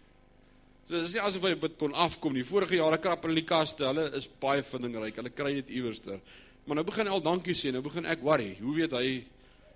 So 0.90 1.00
dis 1.00 1.16
nie 1.16 1.22
asof 1.24 1.46
hy 1.48 1.54
dit 1.56 1.78
kon 1.80 1.96
afkom 1.96 2.36
nie. 2.36 2.44
Vorige 2.46 2.78
jare 2.78 3.00
krap 3.02 3.24
hulle 3.24 3.38
in 3.38 3.42
die 3.42 3.48
kaste. 3.48 3.88
Hulle 3.88 4.10
is 4.20 4.28
baie 4.42 4.62
vindingryk. 4.62 5.16
Hulle 5.22 5.32
kry 5.34 5.54
dit 5.62 5.72
iewerster. 5.80 6.20
Maar 6.66 6.80
nou 6.80 6.86
begin 6.86 7.08
al 7.08 7.22
dankie 7.22 7.56
sê. 7.58 7.72
Nou 7.72 7.84
begin 7.86 8.06
ek 8.10 8.24
worry. 8.26 8.56
Hoe 8.60 8.76
weet 8.76 8.94
hy 8.98 9.08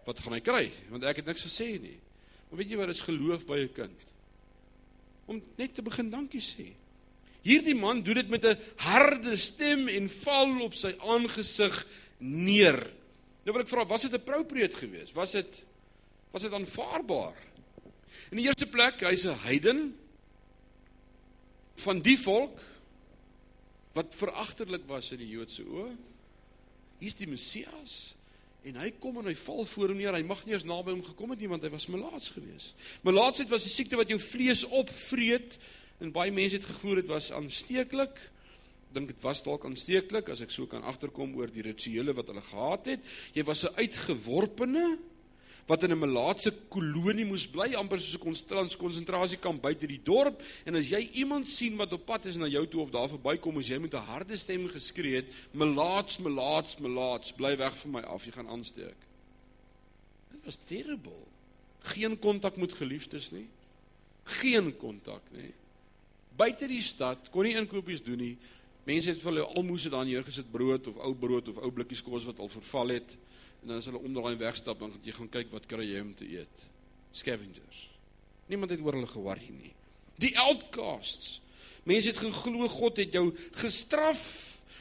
wat 0.08 0.22
gaan 0.26 0.34
hy 0.34 0.42
kry? 0.42 0.66
Want 0.90 1.06
ek 1.10 1.22
het 1.22 1.30
niks 1.30 1.46
gesê 1.46 1.76
nie. 1.82 1.98
Maar 2.50 2.62
weet 2.64 2.72
jy 2.74 2.80
wat 2.80 2.94
is 2.94 3.06
geloof 3.06 3.46
by 3.46 3.60
'n 3.62 3.74
kind? 3.74 4.00
Om 5.30 5.42
net 5.58 5.76
te 5.76 5.82
begin 5.82 6.10
dankie 6.10 6.42
sê. 6.42 6.74
Hierdie 7.46 7.76
man 7.76 8.02
doen 8.02 8.16
dit 8.16 8.30
met 8.30 8.46
'n 8.46 8.58
harde 8.78 9.36
stem 9.38 9.88
en 9.88 10.10
val 10.10 10.62
op 10.62 10.74
sy 10.74 10.96
aangesig 11.00 11.88
neer. 12.18 12.92
Nou 13.46 13.54
wil 13.54 13.62
ek 13.62 13.70
vra, 13.70 13.86
was 13.86 14.02
dit 14.02 14.14
appropriate 14.14 14.76
geweest? 14.76 15.14
Was 15.14 15.32
dit 15.32 15.66
was 16.32 16.42
dit 16.42 16.54
aanvaarbaar? 16.54 17.36
In 18.30 18.38
die 18.38 18.46
eerste 18.46 18.68
plek, 18.68 19.02
hy's 19.02 19.26
'n 19.26 19.40
heiden 19.46 19.96
van 21.76 22.02
die 22.02 22.18
volk 22.18 22.60
wat 23.94 24.16
veragterlik 24.16 24.86
was 24.86 25.12
in 25.12 25.18
die 25.18 25.30
Joodse 25.30 25.64
oë. 25.64 25.96
Hier's 27.00 27.16
die 27.16 27.28
Messias 27.28 28.16
en 28.68 28.76
hy 28.76 28.90
kom 29.00 29.22
en 29.22 29.30
hy 29.30 29.36
val 29.40 29.64
voor 29.72 29.94
hom 29.94 30.00
neer. 30.02 30.16
Hy 30.18 30.26
mag 30.28 30.42
nie 30.46 30.54
eens 30.54 30.68
naby 30.68 30.92
hom 30.92 31.04
gekom 31.04 31.32
het 31.32 31.40
nie 31.40 31.52
want 31.52 31.64
hy 31.64 31.72
was 31.72 31.88
melaats 31.92 32.34
geweest. 32.36 32.76
Melaatsheid 33.08 33.50
was 33.50 33.66
'n 33.66 33.76
siekte 33.76 33.96
wat 33.96 34.10
jou 34.10 34.20
vlees 34.20 34.66
opvreet 34.66 35.58
en 36.00 36.12
baie 36.12 36.32
mense 36.32 36.56
het 36.56 36.66
geglo 36.66 36.96
dit 36.96 37.08
was 37.08 37.32
aansteeklik. 37.32 38.20
Dink 38.92 39.08
dit 39.08 39.22
was 39.22 39.44
dalk 39.44 39.66
aansteeklik 39.66 40.30
as 40.30 40.42
ek 40.42 40.52
so 40.52 40.66
kan 40.66 40.84
agterkom 40.84 41.36
oor 41.36 41.48
die 41.48 41.62
rituele 41.62 42.14
wat 42.14 42.28
hulle 42.28 42.42
gehad 42.42 42.86
het. 42.86 43.00
Jy 43.34 43.44
was 43.44 43.64
'n 43.64 43.76
uitgeworpene 43.76 44.98
wat 45.70 45.84
in 45.84 45.92
'n 45.94 46.00
melaatse 46.00 46.52
kolonie 46.68 47.26
moes 47.26 47.46
bly, 47.48 47.76
amper 47.78 48.00
soos 48.02 48.18
'n 48.18 48.78
konsentrasiekamp 48.78 49.62
buite 49.62 49.88
die 49.88 50.02
dorp. 50.04 50.42
En 50.66 50.76
as 50.76 50.90
jy 50.90 51.10
iemand 51.14 51.48
sien 51.48 51.78
wat 51.78 51.94
op 51.94 52.06
pad 52.06 52.26
is 52.26 52.38
na 52.38 52.48
jou 52.48 52.68
toe 52.68 52.82
of 52.82 52.90
daar 52.90 53.10
verbykom, 53.10 53.58
as 53.58 53.68
jy 53.68 53.78
met 53.78 53.94
'n 53.94 53.98
harde 53.98 54.38
stem 54.38 54.68
geskree 54.68 55.16
het, 55.16 55.26
"Melaats, 55.52 56.18
melaats, 56.18 56.78
melaats, 56.78 57.32
bly 57.32 57.58
weg 57.58 57.78
van 57.78 57.92
my 57.92 58.02
af, 58.02 58.26
jy 58.26 58.32
gaan 58.32 58.48
aansteek." 58.48 58.98
Dit 60.32 60.46
was 60.46 60.58
terrible. 60.66 61.24
Geen 61.84 62.20
kontak 62.20 62.58
met 62.58 62.74
geliefdes 62.74 63.32
nie. 63.32 63.48
Geen 64.24 64.78
kontak 64.78 65.22
nie. 65.32 65.54
Buite 66.36 66.68
die 66.68 66.82
stad 66.82 67.30
kon 67.30 67.44
nie 67.44 67.56
inkopies 67.56 68.04
doen 68.04 68.18
nie. 68.18 68.38
Mense 68.86 69.10
het 69.10 69.22
vir 69.22 69.34
hulle 69.34 69.46
almoes 69.46 69.84
daar 69.84 70.06
neergesit 70.06 70.52
brood 70.52 70.88
of 70.88 70.98
ou 70.98 71.14
brood 71.16 71.48
of 71.48 71.58
ou 71.58 71.72
blikkies 71.72 72.02
kos 72.02 72.26
wat 72.26 72.40
al 72.40 72.48
verval 72.48 72.88
het 72.88 73.18
en 73.62 73.72
dan 73.72 73.82
as 73.82 73.88
hulle 73.90 74.02
omdraai 74.02 74.34
en 74.34 74.42
wegstap 74.42 74.80
dan 74.80 74.92
gaan 74.94 75.08
jy 75.08 75.16
gaan 75.18 75.32
kyk 75.34 75.52
wat 75.54 75.68
kry 75.70 75.86
jy 75.88 76.02
om 76.04 76.14
te 76.16 76.28
eet. 76.28 76.68
Scavengers. 77.12 77.88
Niemand 78.50 78.72
het 78.74 78.84
oor 78.86 78.98
hulle 78.98 79.10
geworry 79.10 79.52
nie. 79.52 79.74
Die 80.20 80.34
outcasts. 80.40 81.40
Mense 81.88 82.14
het 82.14 82.22
geglo 82.22 82.68
God 82.72 83.02
het 83.02 83.16
jou 83.16 83.30
gestraf 83.60 84.24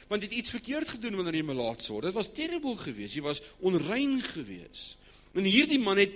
want 0.09 0.23
jy 0.23 0.29
het 0.31 0.39
iets 0.39 0.53
verkeerd 0.55 0.89
gedoen 0.89 1.19
wanneer 1.19 1.37
jy 1.37 1.45
melaats 1.45 1.91
word. 1.91 2.07
Dit 2.07 2.15
was 2.15 2.31
terrible 2.33 2.73
geweest. 2.81 3.13
Jy 3.13 3.21
was 3.27 3.43
onrein 3.61 4.15
geweest. 4.25 4.97
En 5.37 5.45
hierdie 5.45 5.77
man 5.77 6.01
het 6.01 6.15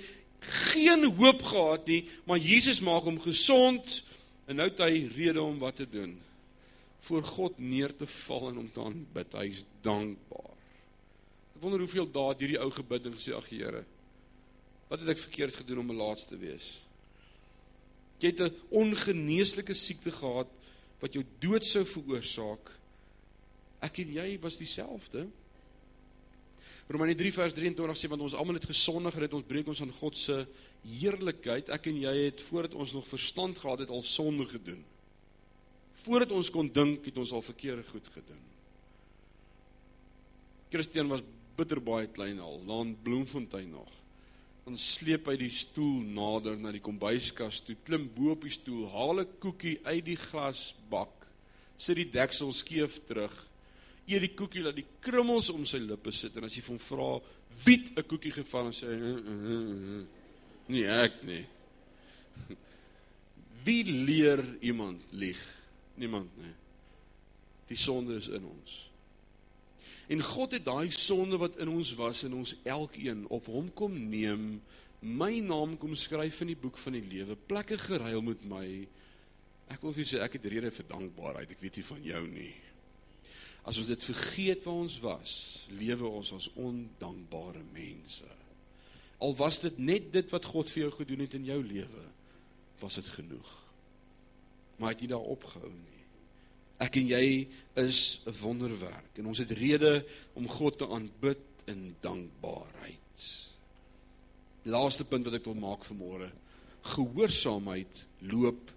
geen 0.73 1.05
hoop 1.05 1.43
gehad 1.45 1.85
nie, 1.85 1.99
maar 2.25 2.41
Jesus 2.41 2.81
maak 2.81 3.05
hom 3.05 3.19
gesond 3.21 3.99
en 4.49 4.57
nou 4.57 4.65
het 4.71 4.81
hy 4.81 5.05
rede 5.13 5.43
om 5.43 5.61
wat 5.61 5.77
te 5.77 5.85
doen. 5.85 6.15
Voor 7.05 7.21
God 7.35 7.61
neer 7.61 7.93
te 7.95 8.09
val 8.09 8.49
en 8.49 8.63
hom 8.63 8.71
te 8.73 8.81
aanbid. 8.81 9.37
Hy's 9.37 9.61
dankbaar 9.85 10.52
wonder 11.63 11.81
hoeveel 11.81 12.09
dae 12.11 12.35
hierdie 12.39 12.61
ou 12.61 12.69
gebid 12.71 13.07
en 13.07 13.15
gesê 13.17 13.35
ag 13.35 13.49
Here, 13.49 13.83
wat 14.89 15.01
het 15.01 15.13
ek 15.15 15.23
verkeerd 15.23 15.61
gedoen 15.61 15.83
om 15.83 15.91
'n 15.91 16.01
laaste 16.01 16.35
te 16.35 16.37
wees? 16.37 16.79
Jy 18.19 18.31
het 18.31 18.41
'n 18.41 18.55
ongeneeslike 18.69 19.73
siekte 19.73 20.11
gehad 20.11 20.47
wat 20.99 21.13
jou 21.13 21.23
dood 21.39 21.65
sou 21.65 21.83
veroorsaak. 21.85 22.71
Ek 23.81 23.99
en 23.99 24.13
jy 24.13 24.39
was 24.39 24.57
dieselfde. 24.57 25.27
Romeine 26.87 27.15
3 27.15 27.33
vers 27.33 27.53
23 27.53 27.97
sê 27.97 28.09
want 28.11 28.21
ons 28.21 28.33
almal 28.33 28.59
het 28.59 28.65
gesondig 28.67 29.15
en 29.15 29.21
het 29.21 29.33
ons 29.33 29.47
breek 29.47 29.67
ons 29.67 29.81
aan 29.81 29.91
God 29.91 30.17
se 30.17 30.47
heerlikheid. 30.83 31.69
Ek 31.69 31.87
en 31.87 31.99
jy 31.99 32.15
het 32.25 32.41
voordat 32.41 32.73
ons 32.73 32.93
nog 32.93 33.07
verstand 33.07 33.59
gehad 33.59 33.79
het 33.79 33.89
al 33.89 34.03
sonde 34.03 34.45
gedoen. 34.45 34.83
Voordat 36.03 36.31
ons 36.31 36.49
kon 36.49 36.71
dink 36.71 37.05
het 37.05 37.17
ons 37.17 37.31
al 37.31 37.41
verkeerde 37.41 37.83
goed 37.83 38.07
gedoen. 38.07 38.41
Christian 40.69 41.07
was 41.07 41.21
bitter 41.57 41.81
baie 41.83 42.07
klein 42.07 42.39
al, 42.39 42.61
laan 42.67 42.95
Bloemfontein 43.03 43.69
nog. 43.69 43.91
Dan 44.63 44.77
sleep 44.79 45.27
hy 45.27 45.35
die 45.37 45.51
stoel 45.51 46.03
nader 46.15 46.55
na 46.59 46.71
die 46.71 46.83
kombuiskas 46.83 47.61
toe, 47.65 47.75
klim 47.83 48.07
bo 48.15 48.31
op 48.31 48.45
die 48.47 48.53
stoel, 48.53 48.87
haal 48.93 49.21
'n 49.21 49.39
koekie 49.39 49.79
uit 49.83 50.05
die 50.05 50.19
glasbak, 50.19 51.27
sit 51.77 51.97
die 51.99 52.09
deksel 52.09 52.53
skeef 52.53 52.99
terug, 53.05 53.33
eet 54.07 54.23
die 54.25 54.35
koekie 54.35 54.63
laat 54.63 54.75
die 54.75 54.87
krummels 55.03 55.49
om 55.53 55.65
sy 55.65 55.79
lippe 55.79 56.11
sit 56.11 56.35
en 56.37 56.47
as 56.47 56.55
jy 56.57 56.63
hom 56.67 56.79
vra 56.79 57.21
wie 57.65 57.91
'n 57.95 58.03
koekie 58.03 58.31
gevang 58.31 58.71
sê 58.73 58.87
hy 58.87 58.99
uh, 58.99 59.19
uh, 59.33 59.99
uh, 59.99 60.05
nee 60.67 60.87
ek 60.87 61.23
nie. 61.23 61.45
Wie 63.65 63.83
leer 63.83 64.43
iemand 64.61 65.01
lieg? 65.11 65.39
Niemand 65.95 66.31
nie. 66.37 66.53
Die 67.67 67.77
sonde 67.77 68.15
is 68.15 68.27
in 68.27 68.43
ons. 68.43 68.92
En 70.11 70.23
God 70.23 70.55
het 70.57 70.65
daai 70.65 70.91
sonde 70.91 71.39
wat 71.41 71.57
in 71.63 71.71
ons 71.71 71.93
was 71.99 72.23
in 72.27 72.35
ons 72.37 72.55
elkeen 72.63 73.25
op 73.33 73.47
hom 73.51 73.69
kom 73.75 73.95
neem, 74.09 74.61
my 75.03 75.39
naam 75.43 75.77
kom 75.79 75.95
skryf 75.99 76.41
in 76.43 76.53
die 76.53 76.59
boek 76.59 76.77
van 76.79 76.95
die 76.95 77.03
lewe, 77.03 77.35
plekke 77.35 77.77
geruil 77.81 78.21
met 78.23 78.43
my. 78.47 78.67
Ek 79.73 79.81
wil 79.83 79.95
vir 79.95 80.03
julle 80.03 80.11
sê 80.13 80.21
ek 80.23 80.37
het 80.37 80.47
rede 80.51 80.71
vir 80.75 80.87
dankbaarheid. 80.91 81.55
Ek 81.55 81.63
weet 81.63 81.79
nie 81.79 81.87
van 81.87 82.05
jou 82.07 82.23
nie. 82.29 82.53
As 83.63 83.79
ons 83.79 83.87
dit 83.87 84.07
vergeet 84.11 84.65
waar 84.67 84.81
ons 84.83 84.97
was, 85.03 85.33
lewe 85.79 86.07
ons 86.07 86.33
as 86.35 86.49
ondankbare 86.59 87.63
mense. 87.75 88.27
Al 89.23 89.35
was 89.39 89.61
dit 89.63 89.77
net 89.79 90.11
dit 90.11 90.33
wat 90.35 90.47
God 90.51 90.71
vir 90.71 90.85
jou 90.85 90.91
gedoen 90.97 91.23
het 91.23 91.37
in 91.39 91.47
jou 91.47 91.61
lewe, 91.63 92.03
was 92.81 92.99
dit 92.99 93.11
genoeg. 93.15 93.51
Maar 94.77 94.95
het 94.95 95.03
jy 95.05 95.13
daar 95.13 95.31
opgehou 95.35 95.71
nie? 95.71 95.92
Ek 96.83 96.99
en 96.99 97.07
jy 97.07 97.47
is 97.79 98.19
'n 98.25 98.35
wonderwerk 98.41 99.17
en 99.17 99.25
ons 99.31 99.39
het 99.39 99.51
rede 99.51 100.05
om 100.35 100.47
God 100.47 100.77
te 100.77 100.87
aanbid 100.87 101.63
in 101.65 101.95
dankbaarheid. 102.01 103.21
Laaste 104.63 105.05
punt 105.05 105.25
wat 105.25 105.33
ek 105.39 105.45
wil 105.45 105.59
maak 105.59 105.83
vanmôre. 105.85 106.29
Gehoorsaamheid 106.83 108.05
loop 108.19 108.71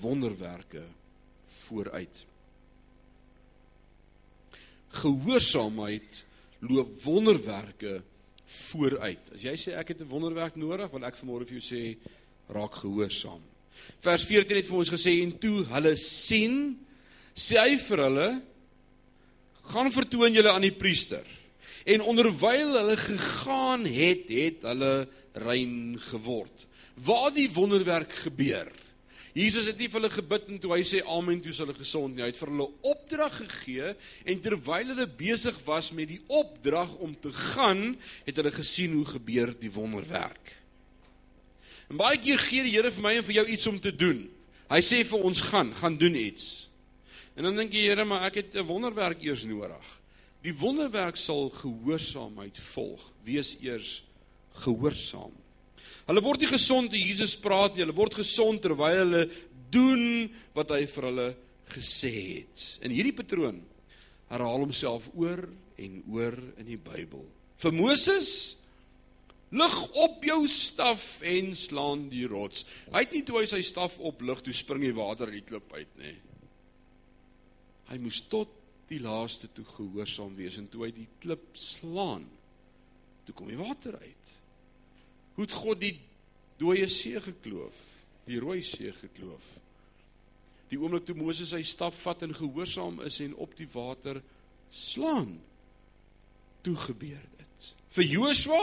wonderwerke 0.00 0.84
vooruit. 1.46 2.24
Gehoorsaamheid 4.88 6.24
loop 6.60 7.02
wonderwerke 7.02 8.02
vooruit. 8.46 9.32
As 9.34 9.44
jy 9.44 9.54
sê 9.56 9.76
ek 9.76 9.88
het 9.88 10.00
'n 10.00 10.08
wonderwerk 10.08 10.56
nodig, 10.56 10.90
wil 10.90 11.04
ek 11.04 11.16
vanmôre 11.16 11.46
vir 11.46 11.60
jou 11.60 11.66
sê 11.74 11.98
raak 12.48 12.74
gehoorsaam. 12.74 13.40
Vers 14.00 14.24
14 14.24 14.56
het 14.56 14.66
vir 14.66 14.78
ons 14.78 14.90
gesê 14.90 15.22
en 15.22 15.38
toe 15.38 15.64
hulle 15.64 15.96
sien 15.96 16.78
sê 17.34 17.60
hy 17.60 17.76
vir 17.80 18.04
hulle 18.06 18.28
gaan 19.72 19.92
vertoon 19.94 20.34
julle 20.34 20.52
aan 20.52 20.66
die 20.66 20.74
priester. 20.74 21.24
En 21.86 22.04
onderwyl 22.06 22.76
hulle 22.78 22.96
gegaan 23.00 23.86
het 23.90 24.28
het 24.30 24.66
hulle 24.68 25.08
rein 25.42 25.98
geword. 26.10 26.68
Waar 27.02 27.32
die 27.34 27.48
wonderwerk 27.50 28.12
gebeur 28.26 28.70
Jesus 29.32 29.64
het 29.70 29.78
nie 29.80 29.88
vir 29.88 29.96
hulle 29.96 30.12
gebid 30.12 30.48
en 30.52 30.58
toe 30.60 30.74
hy 30.74 30.82
sê 30.84 30.98
amen 31.08 31.38
toe 31.40 31.54
is 31.54 31.60
hulle 31.62 31.74
gesond 31.76 32.12
nie. 32.12 32.20
Hy 32.20 32.28
het 32.28 32.40
vir 32.40 32.50
hulle 32.52 32.66
opdrag 32.90 33.38
gegee 33.38 33.92
en 34.28 34.42
terwyl 34.44 34.90
hulle 34.92 35.06
besig 35.08 35.56
was 35.64 35.88
met 35.96 36.10
die 36.10 36.20
opdrag 36.28 36.92
om 37.00 37.14
te 37.16 37.32
gaan 37.32 37.94
het 38.26 38.36
hulle 38.36 38.52
gesien 38.52 38.92
hoe 38.98 39.06
gebeur 39.08 39.54
die 39.56 39.72
wonderwerk. 39.72 40.52
En 41.88 41.96
baie 42.00 42.20
keer 42.20 42.44
gee 42.44 42.66
die 42.66 42.74
Here 42.76 42.92
vir 42.92 43.04
my 43.04 43.14
en 43.16 43.24
vir 43.24 43.38
jou 43.40 43.46
iets 43.56 43.70
om 43.72 43.80
te 43.80 43.94
doen. 43.96 44.26
Hy 44.68 44.82
sê 44.84 45.00
vir 45.08 45.24
ons 45.24 45.42
gaan 45.48 45.72
gaan 45.80 45.96
doen 46.00 46.18
iets 46.18 46.68
En 47.36 47.48
dan 47.48 47.56
dink 47.56 47.72
jy, 47.72 47.86
Here, 47.88 48.04
maar 48.04 48.26
ek 48.28 48.34
het 48.34 48.56
'n 48.56 48.66
wonderwerk 48.66 49.22
eers 49.22 49.44
nodig. 49.44 50.00
Die 50.42 50.54
wonderwerk 50.54 51.16
sal 51.16 51.50
gehoorsaamheid 51.50 52.58
volg. 52.58 53.12
Wees 53.24 53.56
eers 53.60 54.02
gehoorsaam. 54.52 55.32
Hulle 56.06 56.22
word 56.22 56.40
nie 56.40 56.50
gesond 56.50 56.90
toe 56.90 56.98
Jesus 56.98 57.36
praat 57.36 57.74
nie. 57.74 57.84
Hulle 57.84 57.96
word 57.96 58.14
gesond 58.14 58.62
terwyl 58.62 58.98
hulle 59.04 59.30
doen 59.70 60.30
wat 60.54 60.70
hy 60.74 60.86
vir 60.86 61.06
hulle 61.08 61.28
gesê 61.72 62.12
het. 62.42 62.64
In 62.82 62.90
hierdie 62.90 63.14
patroon 63.16 63.62
herhaal 64.32 64.64
homself 64.64 65.08
oor 65.14 65.46
en 65.78 66.02
oor 66.10 66.36
in 66.58 66.66
die 66.66 66.80
Bybel. 66.80 67.24
Vir 67.62 67.72
Moses 67.76 68.58
lig 69.52 69.78
op 70.00 70.24
jou 70.24 70.40
staf 70.48 71.22
en 71.28 71.52
slaan 71.56 72.08
die 72.12 72.26
rots. 72.26 72.64
Hy 72.90 73.04
het 73.04 73.14
nie 73.14 73.22
toe 73.28 73.42
hy 73.42 73.46
sy 73.50 73.60
staf 73.64 73.98
oplig 74.00 74.40
toe 74.42 74.54
spring 74.56 74.82
die 74.86 74.96
water 74.96 75.30
uit 75.30 75.38
die 75.42 75.48
klip 75.52 75.72
uit 75.76 75.98
nie. 76.00 76.16
Hy 77.92 78.00
moes 78.00 78.22
tot 78.32 78.50
die 78.88 79.00
laaste 79.02 79.50
toe 79.52 79.64
gehoorsaam 79.68 80.34
wees 80.36 80.56
en 80.60 80.68
toe 80.72 80.86
hy 80.86 80.92
die 80.96 81.08
klip 81.20 81.52
slaan, 81.56 82.24
toe 83.26 83.34
kom 83.36 83.50
die 83.52 83.60
water 83.60 83.98
uit. 84.00 84.32
Hoe 85.36 85.46
het 85.46 85.56
God 85.56 85.80
die 85.80 85.94
dooie 86.60 86.88
see 86.92 87.20
gekloof? 87.20 87.78
Die 88.28 88.40
rooi 88.40 88.60
see 88.64 88.92
gekloof. 88.96 89.46
Die 90.72 90.78
oomblik 90.80 91.04
toe 91.08 91.16
Moses 91.18 91.52
sy 91.52 91.60
staf 91.68 91.98
vat 92.04 92.24
en 92.24 92.34
gehoorsaam 92.36 93.00
is 93.04 93.18
en 93.24 93.34
op 93.44 93.52
die 93.58 93.68
water 93.72 94.22
slaan. 94.72 95.34
Toe 96.64 96.76
gebeur 96.86 97.24
dit. 97.36 97.68
Vir 97.92 98.08
Joshua 98.08 98.62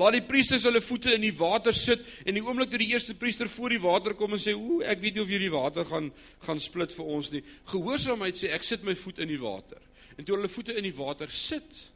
Laat 0.00 0.16
die 0.16 0.24
priesters 0.24 0.64
hulle 0.64 0.80
voete 0.80 1.12
in 1.12 1.24
die 1.26 1.34
water 1.36 1.76
sit 1.76 2.06
en 2.24 2.36
die 2.36 2.42
oomblik 2.44 2.70
toe 2.72 2.80
die 2.80 2.92
eerste 2.94 3.14
priester 3.18 3.50
voor 3.52 3.74
die 3.74 3.82
water 3.82 4.14
kom 4.16 4.32
en 4.32 4.40
sê, 4.40 4.54
"Ooh, 4.56 4.80
ek 4.82 5.00
weet 5.00 5.14
nie 5.14 5.22
of 5.22 5.28
hierdie 5.28 5.52
water 5.52 5.84
gaan 5.84 6.12
gaan 6.46 6.60
split 6.60 6.92
vir 6.92 7.04
ons 7.04 7.30
nie." 7.30 7.42
Gehoorsaamheid 7.66 8.36
sê, 8.36 8.50
"Ek 8.54 8.64
sit 8.64 8.82
my 8.82 8.94
voet 8.94 9.18
in 9.18 9.28
die 9.28 9.40
water." 9.40 9.80
En 10.16 10.24
toe 10.24 10.36
hulle 10.36 10.48
voete 10.48 10.76
in 10.76 10.84
die 10.84 10.94
water 10.94 11.30
sit, 11.30 11.90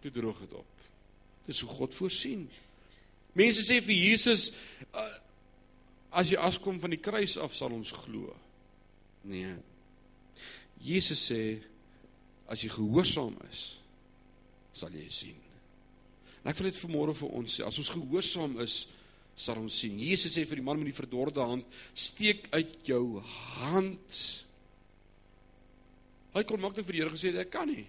toe 0.00 0.10
droog 0.10 0.38
dit 0.38 0.52
op. 0.52 0.66
Dis 1.46 1.60
hoe 1.60 1.70
God 1.70 1.94
voorsien. 1.94 2.50
Mense 3.32 3.62
sê 3.62 3.82
vir 3.82 3.94
Jesus, 3.94 4.52
uh, 4.94 5.18
"As 6.10 6.30
jy 6.30 6.36
afkom 6.36 6.80
van 6.80 6.90
die 6.90 7.00
kruis 7.00 7.36
af, 7.36 7.54
sal 7.54 7.72
ons 7.72 7.92
glo." 7.92 8.36
Nee. 9.22 9.54
Jesus 10.80 11.30
sê, 11.30 11.60
"As 12.48 12.62
jy 12.62 12.68
gehoorsaam 12.68 13.36
is, 13.50 13.78
sal 14.72 14.90
jy 14.90 15.08
sien." 15.08 15.45
En 16.42 16.52
ek 16.52 16.60
wil 16.60 16.70
dit 16.70 16.80
vanmôre 16.84 17.14
vir 17.16 17.34
ons 17.40 17.58
sê, 17.58 17.64
as 17.66 17.80
ons 17.82 17.92
gehoorsaam 17.96 18.58
is, 18.64 18.84
sal 19.36 19.60
ons 19.60 19.80
sien. 19.82 19.96
Jesus 20.00 20.34
sê 20.36 20.46
vir 20.48 20.60
die 20.60 20.64
man 20.64 20.80
met 20.80 20.88
die 20.88 20.96
verdorde 20.96 21.44
hand, 21.44 21.78
steek 21.92 22.48
uit 22.54 22.76
jou 22.88 23.20
hand. 23.60 24.20
Hy 26.36 26.44
kon 26.48 26.60
maklik 26.60 26.88
vir 26.88 26.96
die 26.96 27.02
Here 27.04 27.12
gesê 27.12 27.32
ek 27.40 27.52
kan 27.52 27.68
nie. 27.68 27.84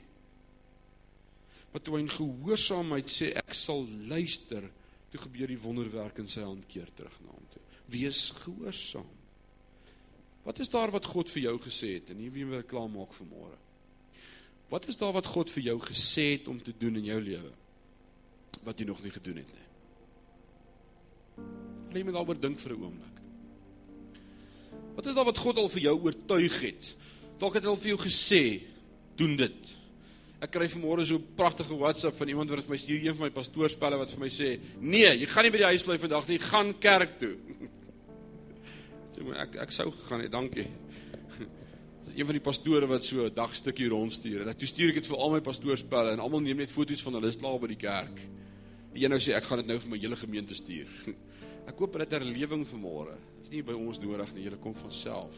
Maar 1.71 1.83
toe 1.83 1.97
hy 1.97 2.03
in 2.05 2.11
gehoorsaamheid 2.11 3.11
sê 3.11 3.31
ek 3.39 3.55
sal 3.55 3.85
luister, 4.09 4.65
toe 5.11 5.21
gebeur 5.23 5.51
die 5.51 5.61
wonderwerk 5.61 6.19
in 6.19 6.27
sy 6.31 6.43
hand 6.43 6.67
keer 6.71 6.89
terug 6.97 7.15
na 7.23 7.31
hom 7.31 7.45
toe. 7.53 7.63
Wees 7.91 8.27
gehoorsaam. 8.43 9.07
Wat 10.47 10.59
is 10.63 10.71
daar 10.71 10.91
wat 10.95 11.07
God 11.11 11.31
vir 11.31 11.43
jou 11.49 11.55
gesê 11.67 11.97
het 11.97 12.11
en 12.13 12.19
hier 12.23 12.31
wie 12.31 12.47
wil 12.47 12.63
klaar 12.67 12.87
maak 12.91 13.15
vir 13.15 13.27
môre? 13.31 13.55
Wat 14.71 14.87
is 14.91 14.99
daar 14.99 15.13
wat 15.15 15.27
God 15.31 15.51
vir 15.51 15.69
jou 15.69 15.77
gesê 15.83 16.33
het 16.33 16.47
om 16.51 16.59
te 16.59 16.73
doen 16.75 16.99
in 16.99 17.07
jou 17.07 17.19
lewe? 17.23 17.51
Wat 18.67 18.79
jy 18.79 18.87
nog 18.89 18.99
nie 19.03 19.13
gedoen 19.15 19.39
het 19.41 19.53
nie. 19.55 19.67
Lê 21.95 22.03
my 22.03 22.11
daaroor 22.11 22.39
dink 22.39 22.59
vir 22.59 22.73
'n 22.75 22.83
oomblik. 22.83 23.17
Wat 24.97 25.05
is 25.05 25.15
daar 25.15 25.25
wat 25.29 25.37
God 25.37 25.57
al 25.57 25.69
vir 25.69 25.81
jou 25.81 25.95
oortuig 26.03 26.61
het? 26.61 26.95
Dalk 27.37 27.53
het 27.53 27.63
hy 27.63 27.69
al 27.69 27.77
vir 27.77 27.93
jou 27.93 27.99
gesê, 28.01 28.61
doen 29.15 29.35
dit. 29.37 29.75
Ek 30.41 30.51
kry 30.51 30.67
vanmôre 30.69 31.05
so 31.05 31.15
'n 31.15 31.35
pragtige 31.35 31.77
WhatsApp 31.77 32.17
van 32.17 32.27
iemand 32.27 32.49
wat 32.49 32.65
vir 32.65 32.69
my 32.71 32.77
stuur, 32.77 33.05
een 33.05 33.15
van 33.15 33.25
my 33.27 33.33
pastoorspelle 33.33 33.97
wat 33.97 34.11
vir 34.11 34.19
my 34.19 34.29
sê, 34.29 34.59
"Nee, 34.79 35.17
jy 35.17 35.25
gaan 35.25 35.43
nie 35.43 35.51
by 35.51 35.57
die 35.57 35.71
huis 35.71 35.83
bly 35.83 35.97
vandag 35.97 36.27
nie, 36.27 36.39
gaan 36.39 36.79
kerk 36.79 37.19
toe." 37.19 37.37
Sê 39.13 39.23
maar 39.23 39.37
ek 39.37 39.55
ek 39.55 39.71
sou 39.71 39.91
gegaan 39.91 40.21
het, 40.21 40.31
dankie. 40.31 40.67
Een 42.17 42.25
van 42.25 42.33
die 42.33 42.41
pastore 42.41 42.87
wat 42.87 43.03
so 43.05 43.25
'n 43.25 43.33
dagstukkie 43.33 43.89
rondstuur 43.89 44.41
en 44.41 44.49
ek 44.49 44.57
toe 44.57 44.67
stuur 44.67 44.89
ek 44.89 44.95
dit 44.95 45.07
vir 45.07 45.17
al 45.17 45.31
my 45.31 45.41
pastoorspelle 45.41 46.11
en 46.11 46.19
almal 46.19 46.41
neem 46.41 46.57
net 46.57 46.71
foto's 46.71 47.01
van 47.01 47.13
hulle 47.13 47.27
is 47.27 47.37
klaar 47.37 47.59
by 47.59 47.67
die 47.67 47.75
kerk. 47.75 48.19
Die 48.97 49.05
een 49.05 49.13
nou 49.13 49.19
sê 49.21 49.35
ek 49.37 49.45
gaan 49.45 49.59
dit 49.61 49.67
nou 49.69 49.77
vir 49.77 49.91
my 49.93 49.97
hele 50.01 50.17
gemeente 50.17 50.55
stuur. 50.57 50.89
Ek 51.69 51.77
hoop 51.77 51.99
dit 51.99 52.13
'n 52.13 52.17
herlewing 52.17 52.63
vanmôre. 52.65 53.13
Dit 53.37 53.43
is 53.43 53.51
nie 53.53 53.61
by 53.61 53.75
ons 53.77 53.99
nodig 54.01 54.31
nie, 54.33 54.45
julle 54.47 54.57
kom 54.57 54.73
van 54.73 54.91
self. 54.91 55.37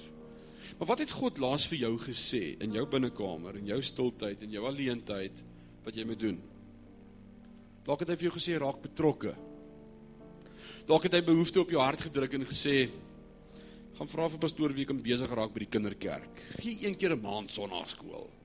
Maar 0.80 0.88
wat 0.88 1.00
het 1.04 1.12
God 1.12 1.42
laas 1.44 1.66
vir 1.68 1.80
jou 1.84 1.98
gesê 2.00 2.56
in 2.64 2.72
jou 2.72 2.86
binnekamer, 2.88 3.58
in 3.58 3.68
jou 3.68 3.82
stiltyd, 3.84 4.46
in 4.48 4.56
jou 4.56 4.64
alleentyd 4.64 5.44
wat 5.84 5.96
jy 5.96 6.06
moet 6.08 6.20
doen? 6.20 6.40
Dalk 7.84 8.00
het 8.00 8.14
hy 8.14 8.16
vir 8.16 8.30
jou 8.30 8.36
gesê 8.38 8.56
raak 8.56 8.80
betrokke. 8.80 9.36
Dalk 10.88 11.04
het 11.04 11.20
hy 11.20 11.22
behoefte 11.22 11.60
op 11.60 11.70
jou 11.70 11.84
hart 11.84 12.08
gedruk 12.08 12.34
en 12.40 12.48
gesê 12.48 12.90
gaan 13.98 14.08
vra 14.08 14.30
vir 14.30 14.40
pastoor 14.40 14.72
wie 14.72 14.88
kan 14.88 15.04
besig 15.04 15.36
raak 15.36 15.52
by 15.52 15.66
die 15.66 15.74
kinderkerk. 15.76 16.46
Gee 16.64 16.86
een 16.86 16.96
keer 16.96 17.12
'n 17.12 17.22
maand 17.22 17.52
sonnaarskool. 17.52 18.39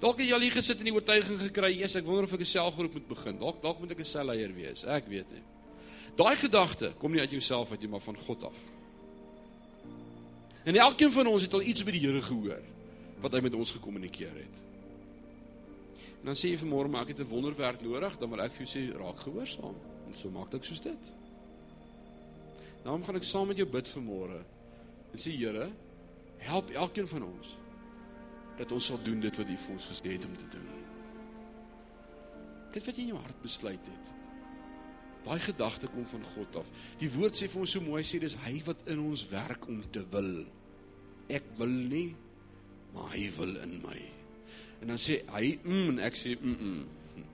Dalk 0.00 0.18
het 0.18 0.28
jy 0.28 0.34
al 0.34 0.44
hier 0.44 0.52
gesit 0.52 0.78
en 0.78 0.84
die 0.84 0.94
oortuiging 0.94 1.38
gekry, 1.38 1.72
"Jesus, 1.78 1.96
ek 1.96 2.04
wonder 2.04 2.24
of 2.24 2.32
ek 2.32 2.40
'n 2.40 2.44
selgroep 2.44 2.92
moet 2.92 3.08
begin. 3.08 3.38
Dalk 3.38 3.62
dalk 3.62 3.80
moet 3.80 3.90
ek 3.90 4.00
'n 4.00 4.04
selleier 4.04 4.54
wees." 4.54 4.84
Ek 4.84 5.06
weet 5.06 5.30
nie. 5.32 5.42
Daai 6.16 6.36
gedagte 6.36 6.94
kom 6.98 7.12
nie 7.12 7.20
uit 7.20 7.30
jouself 7.30 7.70
uit 7.70 7.80
nie, 7.80 7.88
maar 7.88 8.00
van 8.00 8.16
God 8.16 8.42
af. 8.44 8.56
En 10.64 10.76
elkeen 10.76 11.12
van 11.12 11.26
ons 11.26 11.42
het 11.42 11.54
al 11.54 11.62
iets 11.62 11.84
by 11.84 11.90
die 11.90 12.00
Here 12.00 12.22
gehoor 12.22 12.62
wat 13.20 13.32
hy 13.32 13.40
met 13.40 13.54
ons 13.54 13.70
gekommunikeer 13.70 14.34
het. 14.34 14.62
En 16.20 16.32
dan 16.32 16.34
sê 16.34 16.50
jy 16.50 16.58
vanmôre, 16.58 16.88
"Maar 16.88 17.02
ek 17.02 17.08
het 17.08 17.20
'n 17.20 17.28
wonderwerk 17.28 17.82
nodig," 17.82 18.18
dan 18.18 18.30
wil 18.30 18.40
ek 18.40 18.52
vir 18.52 18.66
jou 18.66 18.68
sê, 18.78 18.98
"Raak 18.98 19.18
gehoorsaam." 19.18 19.74
En 20.06 20.16
so 20.16 20.30
maak 20.30 20.50
dit 20.50 20.64
soos 20.64 20.80
dit. 20.80 20.98
Daarom 22.82 23.04
gaan 23.04 23.16
ek 23.16 23.22
saam 23.22 23.46
met 23.46 23.56
jou 23.56 23.68
bid 23.68 23.88
vanmôre 23.88 24.44
en 25.12 25.18
sê, 25.18 25.36
"Here, 25.36 25.70
help 26.38 26.70
elkeen 26.70 27.08
van 27.08 27.22
ons." 27.22 27.56
Dat 28.56 28.72
ons 28.72 28.90
sal 28.92 29.00
doen 29.04 29.20
dit 29.20 29.40
wat 29.40 29.50
U 29.52 29.56
vir 29.62 29.74
ons 29.74 29.88
gesê 29.92 30.14
het 30.16 30.26
om 30.28 30.36
te 30.36 30.48
doen. 30.52 30.68
Dit 32.74 32.84
wat 32.84 32.98
jy 32.98 33.06
in 33.06 33.14
jou 33.14 33.22
hart 33.22 33.42
besluit 33.44 33.88
het. 33.88 34.12
Daai 35.26 35.40
gedagte 35.42 35.88
kom 35.90 36.04
van 36.06 36.22
God 36.34 36.60
af. 36.60 36.68
Die 37.00 37.10
woord 37.10 37.38
sê 37.38 37.48
vir 37.50 37.64
ons 37.64 37.72
so 37.74 37.82
mooi 37.82 38.04
sê 38.06 38.20
dis 38.22 38.36
hy 38.44 38.60
wat 38.66 38.84
in 38.92 39.02
ons 39.02 39.26
werk 39.32 39.66
om 39.70 39.80
te 39.92 40.04
wil. 40.12 40.30
Ek 41.32 41.48
wil 41.58 41.72
nie, 41.90 42.08
maar 42.94 43.10
hy 43.16 43.26
wil 43.38 43.56
in 43.64 43.74
my. 43.82 43.98
En 44.84 44.92
dan 44.92 45.00
sê 45.02 45.22
hy 45.32 45.56
mm 45.64 45.96
en 45.96 46.00
ek 46.06 46.20
sê 46.20 46.36
mm. 46.38 46.70
mm. 46.70 47.26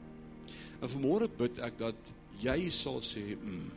En 0.82 0.90
vanmôre 0.90 1.28
bid 1.38 1.60
ek 1.62 1.78
dat 1.78 2.12
jy 2.42 2.58
sal 2.74 3.02
sê 3.06 3.36
mm. 3.36 3.70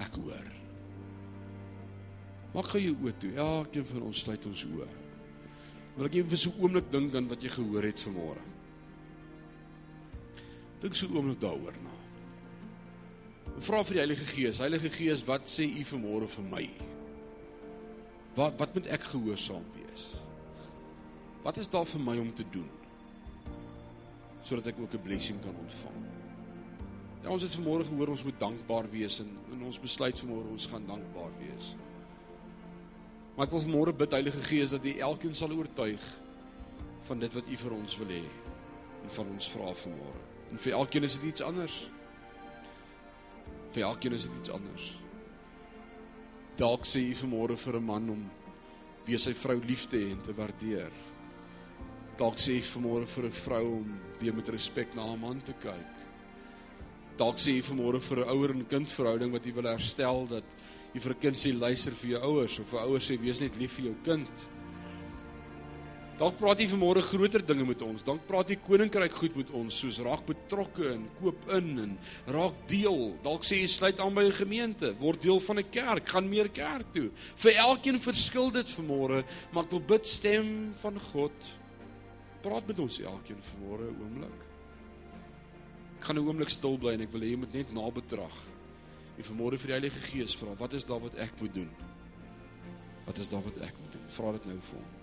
Ek 0.00 0.16
hoor. 0.20 0.48
Maak 2.52 2.70
gou 2.72 2.80
jou 2.80 2.96
oë 3.02 3.14
toe. 3.20 3.32
Elkeen 3.40 3.88
van 3.88 4.10
ons 4.10 4.24
sluit 4.24 4.46
ons 4.48 4.66
oë. 4.76 5.01
Wil 5.96 6.06
ek 6.06 6.14
even 6.14 6.36
so 6.36 6.50
'n 6.50 6.62
oomblik 6.62 6.90
dink 6.90 7.14
aan 7.14 7.28
wat 7.28 7.42
jy 7.42 7.48
gehoor 7.48 7.82
het 7.82 8.00
vanmôre. 8.00 8.44
Dink 10.80 10.94
so 10.94 11.06
'n 11.06 11.16
oomblik 11.16 11.40
daaroor 11.40 11.76
na. 11.82 11.94
Vra 13.58 13.84
vir 13.84 13.94
die 13.94 14.04
Heilige 14.04 14.24
Gees, 14.24 14.58
Heilige 14.58 14.90
Gees, 14.90 15.24
wat 15.24 15.46
sê 15.46 15.64
U 15.64 15.84
vanmôre 15.84 16.28
vir 16.28 16.44
my? 16.44 16.70
Wat 18.34 18.58
wat 18.58 18.74
moet 18.74 18.86
ek 18.86 19.02
gehoorsaam 19.02 19.64
wees? 19.74 20.14
Wat 21.42 21.56
is 21.56 21.68
daar 21.68 21.86
vir 21.86 22.00
my 22.00 22.18
om 22.18 22.34
te 22.34 22.44
doen? 22.50 22.70
sodat 24.42 24.66
ek 24.66 24.80
ook 24.80 24.94
'n 24.94 25.02
blessing 25.02 25.40
kan 25.40 25.54
ontvang. 25.56 26.00
Ja, 27.22 27.30
ons 27.30 27.42
het 27.42 27.54
vanmôre 27.54 27.84
gehoor 27.84 28.08
ons 28.08 28.24
moet 28.24 28.38
dankbaar 28.38 28.90
wees 28.90 29.20
en 29.20 29.38
in 29.52 29.62
ons 29.62 29.80
besluit 29.80 30.18
vanmôre 30.18 30.50
ons 30.50 30.66
gaan 30.66 30.86
dankbaar 30.86 31.30
wees. 31.38 31.74
Maar 33.36 33.46
ek 33.46 33.54
wil 33.54 33.64
vanmôre 33.64 33.94
bid 33.96 34.12
Heilige 34.12 34.42
Gees 34.44 34.74
dat 34.74 34.84
U 34.84 34.92
elkeen 35.08 35.34
sal 35.34 35.54
oortuig 35.56 36.02
van 37.08 37.22
dit 37.22 37.32
wat 37.32 37.48
U 37.48 37.56
vir 37.64 37.74
ons 37.78 37.96
wil 38.02 38.10
hê 38.12 38.24
en 39.02 39.14
van 39.16 39.30
ons 39.32 39.48
vra 39.54 39.72
vanmôre. 39.74 40.20
En 40.52 40.60
vir 40.60 40.76
elkeen 40.76 41.06
is 41.08 41.16
dit 41.18 41.30
iets 41.30 41.44
anders. 41.46 41.78
Vir 43.72 43.86
elkeen 43.88 44.12
is 44.12 44.26
dit 44.28 44.36
iets 44.42 44.52
anders. 44.52 44.90
Dalk 46.60 46.84
sê 46.84 47.00
U 47.08 47.14
vanmôre 47.22 47.56
vir 47.56 47.76
'n 47.80 47.84
man 47.84 48.10
om 48.10 48.22
wie 49.06 49.18
sy 49.18 49.32
vrou 49.34 49.58
lief 49.64 49.88
te 49.88 49.96
hê 49.96 50.12
en 50.12 50.20
te 50.20 50.32
waardeer. 50.32 50.92
Dalk 52.18 52.36
sê 52.36 52.58
U 52.60 52.62
vanmôre 52.62 53.06
vir 53.06 53.24
'n 53.24 53.32
vrou 53.32 53.64
om 53.80 54.00
weer 54.20 54.34
met 54.34 54.48
respek 54.48 54.94
na 54.94 55.06
haar 55.08 55.18
man 55.18 55.40
te 55.40 55.52
kyk. 55.52 55.92
Dalk 57.16 57.36
sê 57.36 57.56
U 57.58 57.62
vanmôre 57.62 58.00
vir 58.00 58.18
'n 58.18 58.28
ouer 58.28 58.50
en 58.50 58.66
kind 58.66 58.90
verhouding 58.90 59.32
wat 59.32 59.46
U 59.46 59.52
wil 59.52 59.72
herstel 59.72 60.26
dat 60.26 60.44
jy 60.92 61.00
vir 61.00 61.12
'n 61.12 61.20
kind 61.20 61.36
sê 61.36 61.52
luister 61.52 61.92
vir 61.92 62.10
jou 62.10 62.20
ouers 62.22 62.58
of 62.58 62.68
vir 62.68 62.80
ouers 62.80 63.10
sê 63.10 63.18
wees 63.18 63.40
net 63.40 63.56
lief 63.56 63.72
vir 63.76 63.84
jou 63.86 63.96
kind. 64.04 64.48
Dalk 66.18 66.36
praat 66.38 66.60
jy 66.60 66.68
vanmôre 66.68 67.00
groter 67.02 67.42
dinge 67.42 67.64
met 67.66 67.80
ons. 67.82 68.04
Dalk 68.04 68.20
praat 68.28 68.50
jy 68.52 68.56
koninkryk 68.62 69.14
goed 69.16 69.36
met 69.36 69.50
ons, 69.50 69.74
soos 69.74 69.98
raak 70.04 70.26
betrokke 70.28 70.92
en 70.92 71.08
koop 71.18 71.48
in 71.56 71.70
en 71.82 71.98
raak 72.26 72.54
deel. 72.68 73.16
Dalk 73.24 73.42
sê 73.42 73.58
jy 73.62 73.66
sluit 73.66 73.98
aan 73.98 74.14
by 74.14 74.22
'n 74.28 74.32
gemeente, 74.32 74.94
word 75.00 75.22
deel 75.22 75.40
van 75.40 75.58
'n 75.58 75.70
kerk, 75.70 76.08
gaan 76.08 76.28
meer 76.28 76.48
kerk 76.48 76.92
toe. 76.92 77.10
Vir 77.36 77.52
elkeen 77.56 77.98
verskil 77.98 78.52
dit 78.52 78.66
vanmôre, 78.66 79.24
maar 79.52 79.64
ek 79.64 79.70
wil 79.70 79.80
bid 79.80 80.06
stem 80.06 80.74
van 80.74 81.00
God. 81.00 81.32
Praat 82.42 82.66
met 82.68 82.78
ons 82.78 83.00
elkeen 83.00 83.42
vanmôre 83.42 83.90
'n 83.90 83.96
oomblik. 84.02 84.40
Ek 85.98 86.04
gaan 86.04 86.18
'n 86.18 86.28
oomblik 86.28 86.50
stil 86.50 86.78
bly 86.78 86.92
en 86.92 87.00
ek 87.00 87.12
wil 87.12 87.20
hê 87.20 87.30
jy 87.30 87.36
moet 87.36 87.54
net 87.54 87.72
nabetrag 87.72 88.51
en 89.22 89.28
vanmôre 89.28 89.58
vir 89.62 89.70
die 89.70 89.76
Heilige 89.76 90.00
Gees 90.10 90.34
vra, 90.34 90.56
wat 90.58 90.72
is 90.74 90.86
daar 90.88 91.00
wat 91.02 91.14
ek 91.22 91.36
moet 91.38 91.54
doen? 91.54 91.70
Wat 93.06 93.18
is 93.22 93.30
daar 93.30 93.44
wat 93.44 93.60
ek 93.62 93.78
moet 93.78 93.94
doen? 93.94 94.10
Vra 94.18 94.32
dit 94.34 94.50
nou 94.50 94.58
vir 94.58 94.80
hom. 94.80 95.01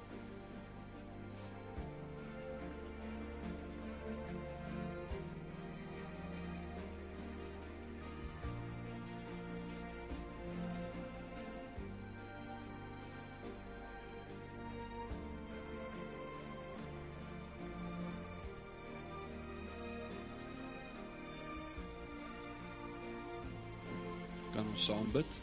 Saam 24.80 25.12
bid. 25.14 25.38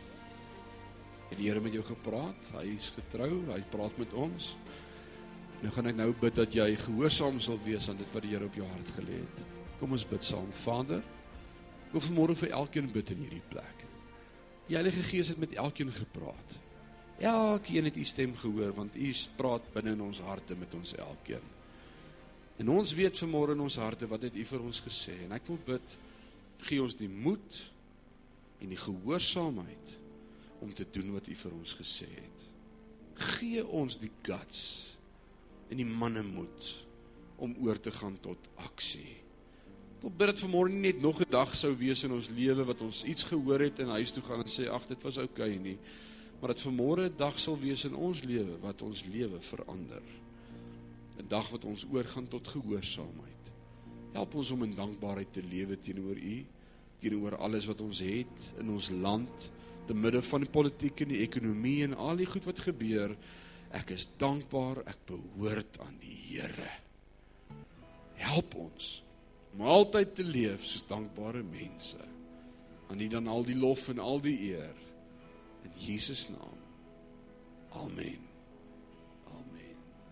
Het 1.31 1.39
die 1.41 1.49
Here 1.49 1.61
met 1.61 1.75
jou 1.75 1.85
gepraat? 1.85 2.51
Hy 2.55 2.67
is 2.77 2.91
getrou, 2.95 3.31
hy 3.51 3.61
praat 3.73 3.97
met 4.01 4.15
ons. 4.15 4.55
Nou 5.63 5.73
gaan 5.75 5.91
ek 5.91 5.99
nou 5.99 6.11
bid 6.21 6.37
dat 6.37 6.55
jy 6.55 6.69
gehoorsaam 6.79 7.41
sal 7.43 7.59
wees 7.65 7.89
aan 7.91 7.99
dit 8.01 8.13
wat 8.15 8.25
die 8.25 8.35
Here 8.35 8.49
op 8.49 8.59
jou 8.59 8.67
hart 8.69 8.93
gelê 8.99 9.23
het. 9.23 9.43
Kom 9.81 9.97
ons 9.97 10.07
bid 10.09 10.25
saam. 10.25 10.49
Vader, 10.65 11.03
ek 11.87 11.97
wil 11.97 12.05
vanmôre 12.09 12.37
vir 12.39 12.55
elkeen 12.59 12.93
bid 12.93 13.13
in 13.15 13.25
hierdie 13.25 13.45
plek. 13.51 13.85
Die 14.67 14.79
Heilige 14.79 15.05
Gees 15.07 15.31
het 15.31 15.39
met 15.39 15.55
elkeen 15.55 15.93
gepraat. 15.95 16.57
Elkeen 17.23 17.87
het 17.89 17.97
u 17.97 18.05
stem 18.05 18.35
gehoor 18.37 18.75
want 18.77 18.97
u 18.97 19.13
praat 19.37 19.69
binne 19.73 19.95
in 19.97 20.03
ons 20.05 20.21
harte 20.21 20.57
met 20.59 20.75
ons 20.75 20.97
elkeen. 21.01 21.55
En 22.61 22.73
ons 22.73 22.93
weet 22.97 23.19
vanmôre 23.23 23.55
in 23.57 23.63
ons 23.65 23.79
harte 23.81 24.09
wat 24.09 24.27
het 24.27 24.37
u 24.37 24.45
vir 24.45 24.65
ons 24.65 24.83
gesê 24.85 25.15
en 25.25 25.33
ek 25.37 25.49
wil 25.49 25.59
bid 25.65 25.97
gee 26.67 26.83
ons 26.83 26.97
die 26.97 27.09
moed 27.09 27.59
en 28.61 28.69
die 28.73 28.81
gehoorsaamheid 28.81 29.99
om 30.65 30.73
te 30.75 30.87
doen 30.91 31.13
wat 31.13 31.29
u 31.29 31.35
vir 31.35 31.55
ons 31.57 31.75
gesê 31.79 32.09
het. 32.09 32.45
Gee 33.37 33.65
ons 33.67 33.99
die 34.01 34.13
guts 34.23 34.61
en 35.71 35.81
die 35.81 35.89
mannemoed 35.89 36.73
om 37.43 37.57
oor 37.65 37.81
te 37.81 37.93
gaan 37.93 38.17
tot 38.25 38.49
aksie. 38.65 39.17
Wil 40.01 40.13
bid 40.13 40.33
dat 40.33 40.43
vanmôre 40.45 40.73
nie 40.73 40.93
net 40.93 41.01
nog 41.01 41.21
'n 41.21 41.31
dag 41.31 41.57
sou 41.57 41.75
wees 41.77 42.05
in 42.05 42.13
ons 42.13 42.29
lewe 42.29 42.65
wat 42.65 42.81
ons 42.81 43.05
iets 43.05 43.25
gehoor 43.25 43.61
het 43.61 43.79
en 43.79 43.89
huis 43.89 44.11
toe 44.13 44.23
gaan 44.23 44.41
en 44.41 44.49
sê 44.49 44.69
ag 44.69 44.87
dit 44.87 45.03
was 45.03 45.19
oukei 45.19 45.55
okay 45.55 45.63
nie, 45.63 45.79
maar 46.41 46.55
dat 46.55 46.63
vanmôre 46.63 47.09
'n 47.09 47.17
dag 47.17 47.39
sal 47.39 47.59
wees 47.59 47.85
in 47.85 47.95
ons 47.95 48.23
lewe 48.23 48.59
wat 48.61 48.83
ons 48.83 49.05
lewe 49.05 49.41
verander. 49.41 50.03
'n 51.19 51.29
Dag 51.29 51.49
wat 51.51 51.65
ons 51.65 51.87
oorgaan 51.91 52.29
tot 52.29 52.49
gehoorsaamheid. 52.49 53.53
Help 54.13 54.35
ons 54.35 54.51
om 54.51 54.63
in 54.63 54.75
dankbaarheid 54.75 55.33
te 55.33 55.43
lewe 55.43 55.79
teenoor 55.79 56.17
U, 56.17 56.47
teenoor 57.01 57.37
alles 57.37 57.67
wat 57.71 57.81
ons 57.85 58.01
het 58.05 58.51
in 58.61 58.71
ons 58.73 58.91
land, 58.91 59.51
te 59.87 59.95
midde 59.95 60.23
van 60.27 60.43
die 60.43 60.51
politiek 60.51 61.01
en 61.05 61.13
die 61.15 61.23
ekonomie 61.23 61.85
en 61.87 61.95
al 61.95 62.19
die 62.19 62.29
goed 62.29 62.47
wat 62.49 62.65
gebeur. 62.65 63.15
Ek 63.77 63.93
is 63.95 64.09
dankbaar 64.19 64.83
ek 64.89 65.05
behoort 65.09 65.79
aan 65.85 65.97
die 66.03 66.17
Here. 66.27 66.71
Help 68.17 68.57
ons 68.59 69.01
om 69.55 69.65
altyd 69.65 70.15
te 70.19 70.25
leef 70.27 70.65
soos 70.67 70.85
dankbare 70.89 71.43
mense. 71.47 72.01
Aan 72.91 73.01
U 73.01 73.09
dan 73.09 73.29
al 73.31 73.47
die 73.47 73.57
lof 73.57 73.89
en 73.93 74.03
al 74.03 74.21
die 74.23 74.37
eer 74.53 74.77
in 75.65 75.75
Jesus 75.81 76.29
naam. 76.29 76.61
Amen. 77.73 78.36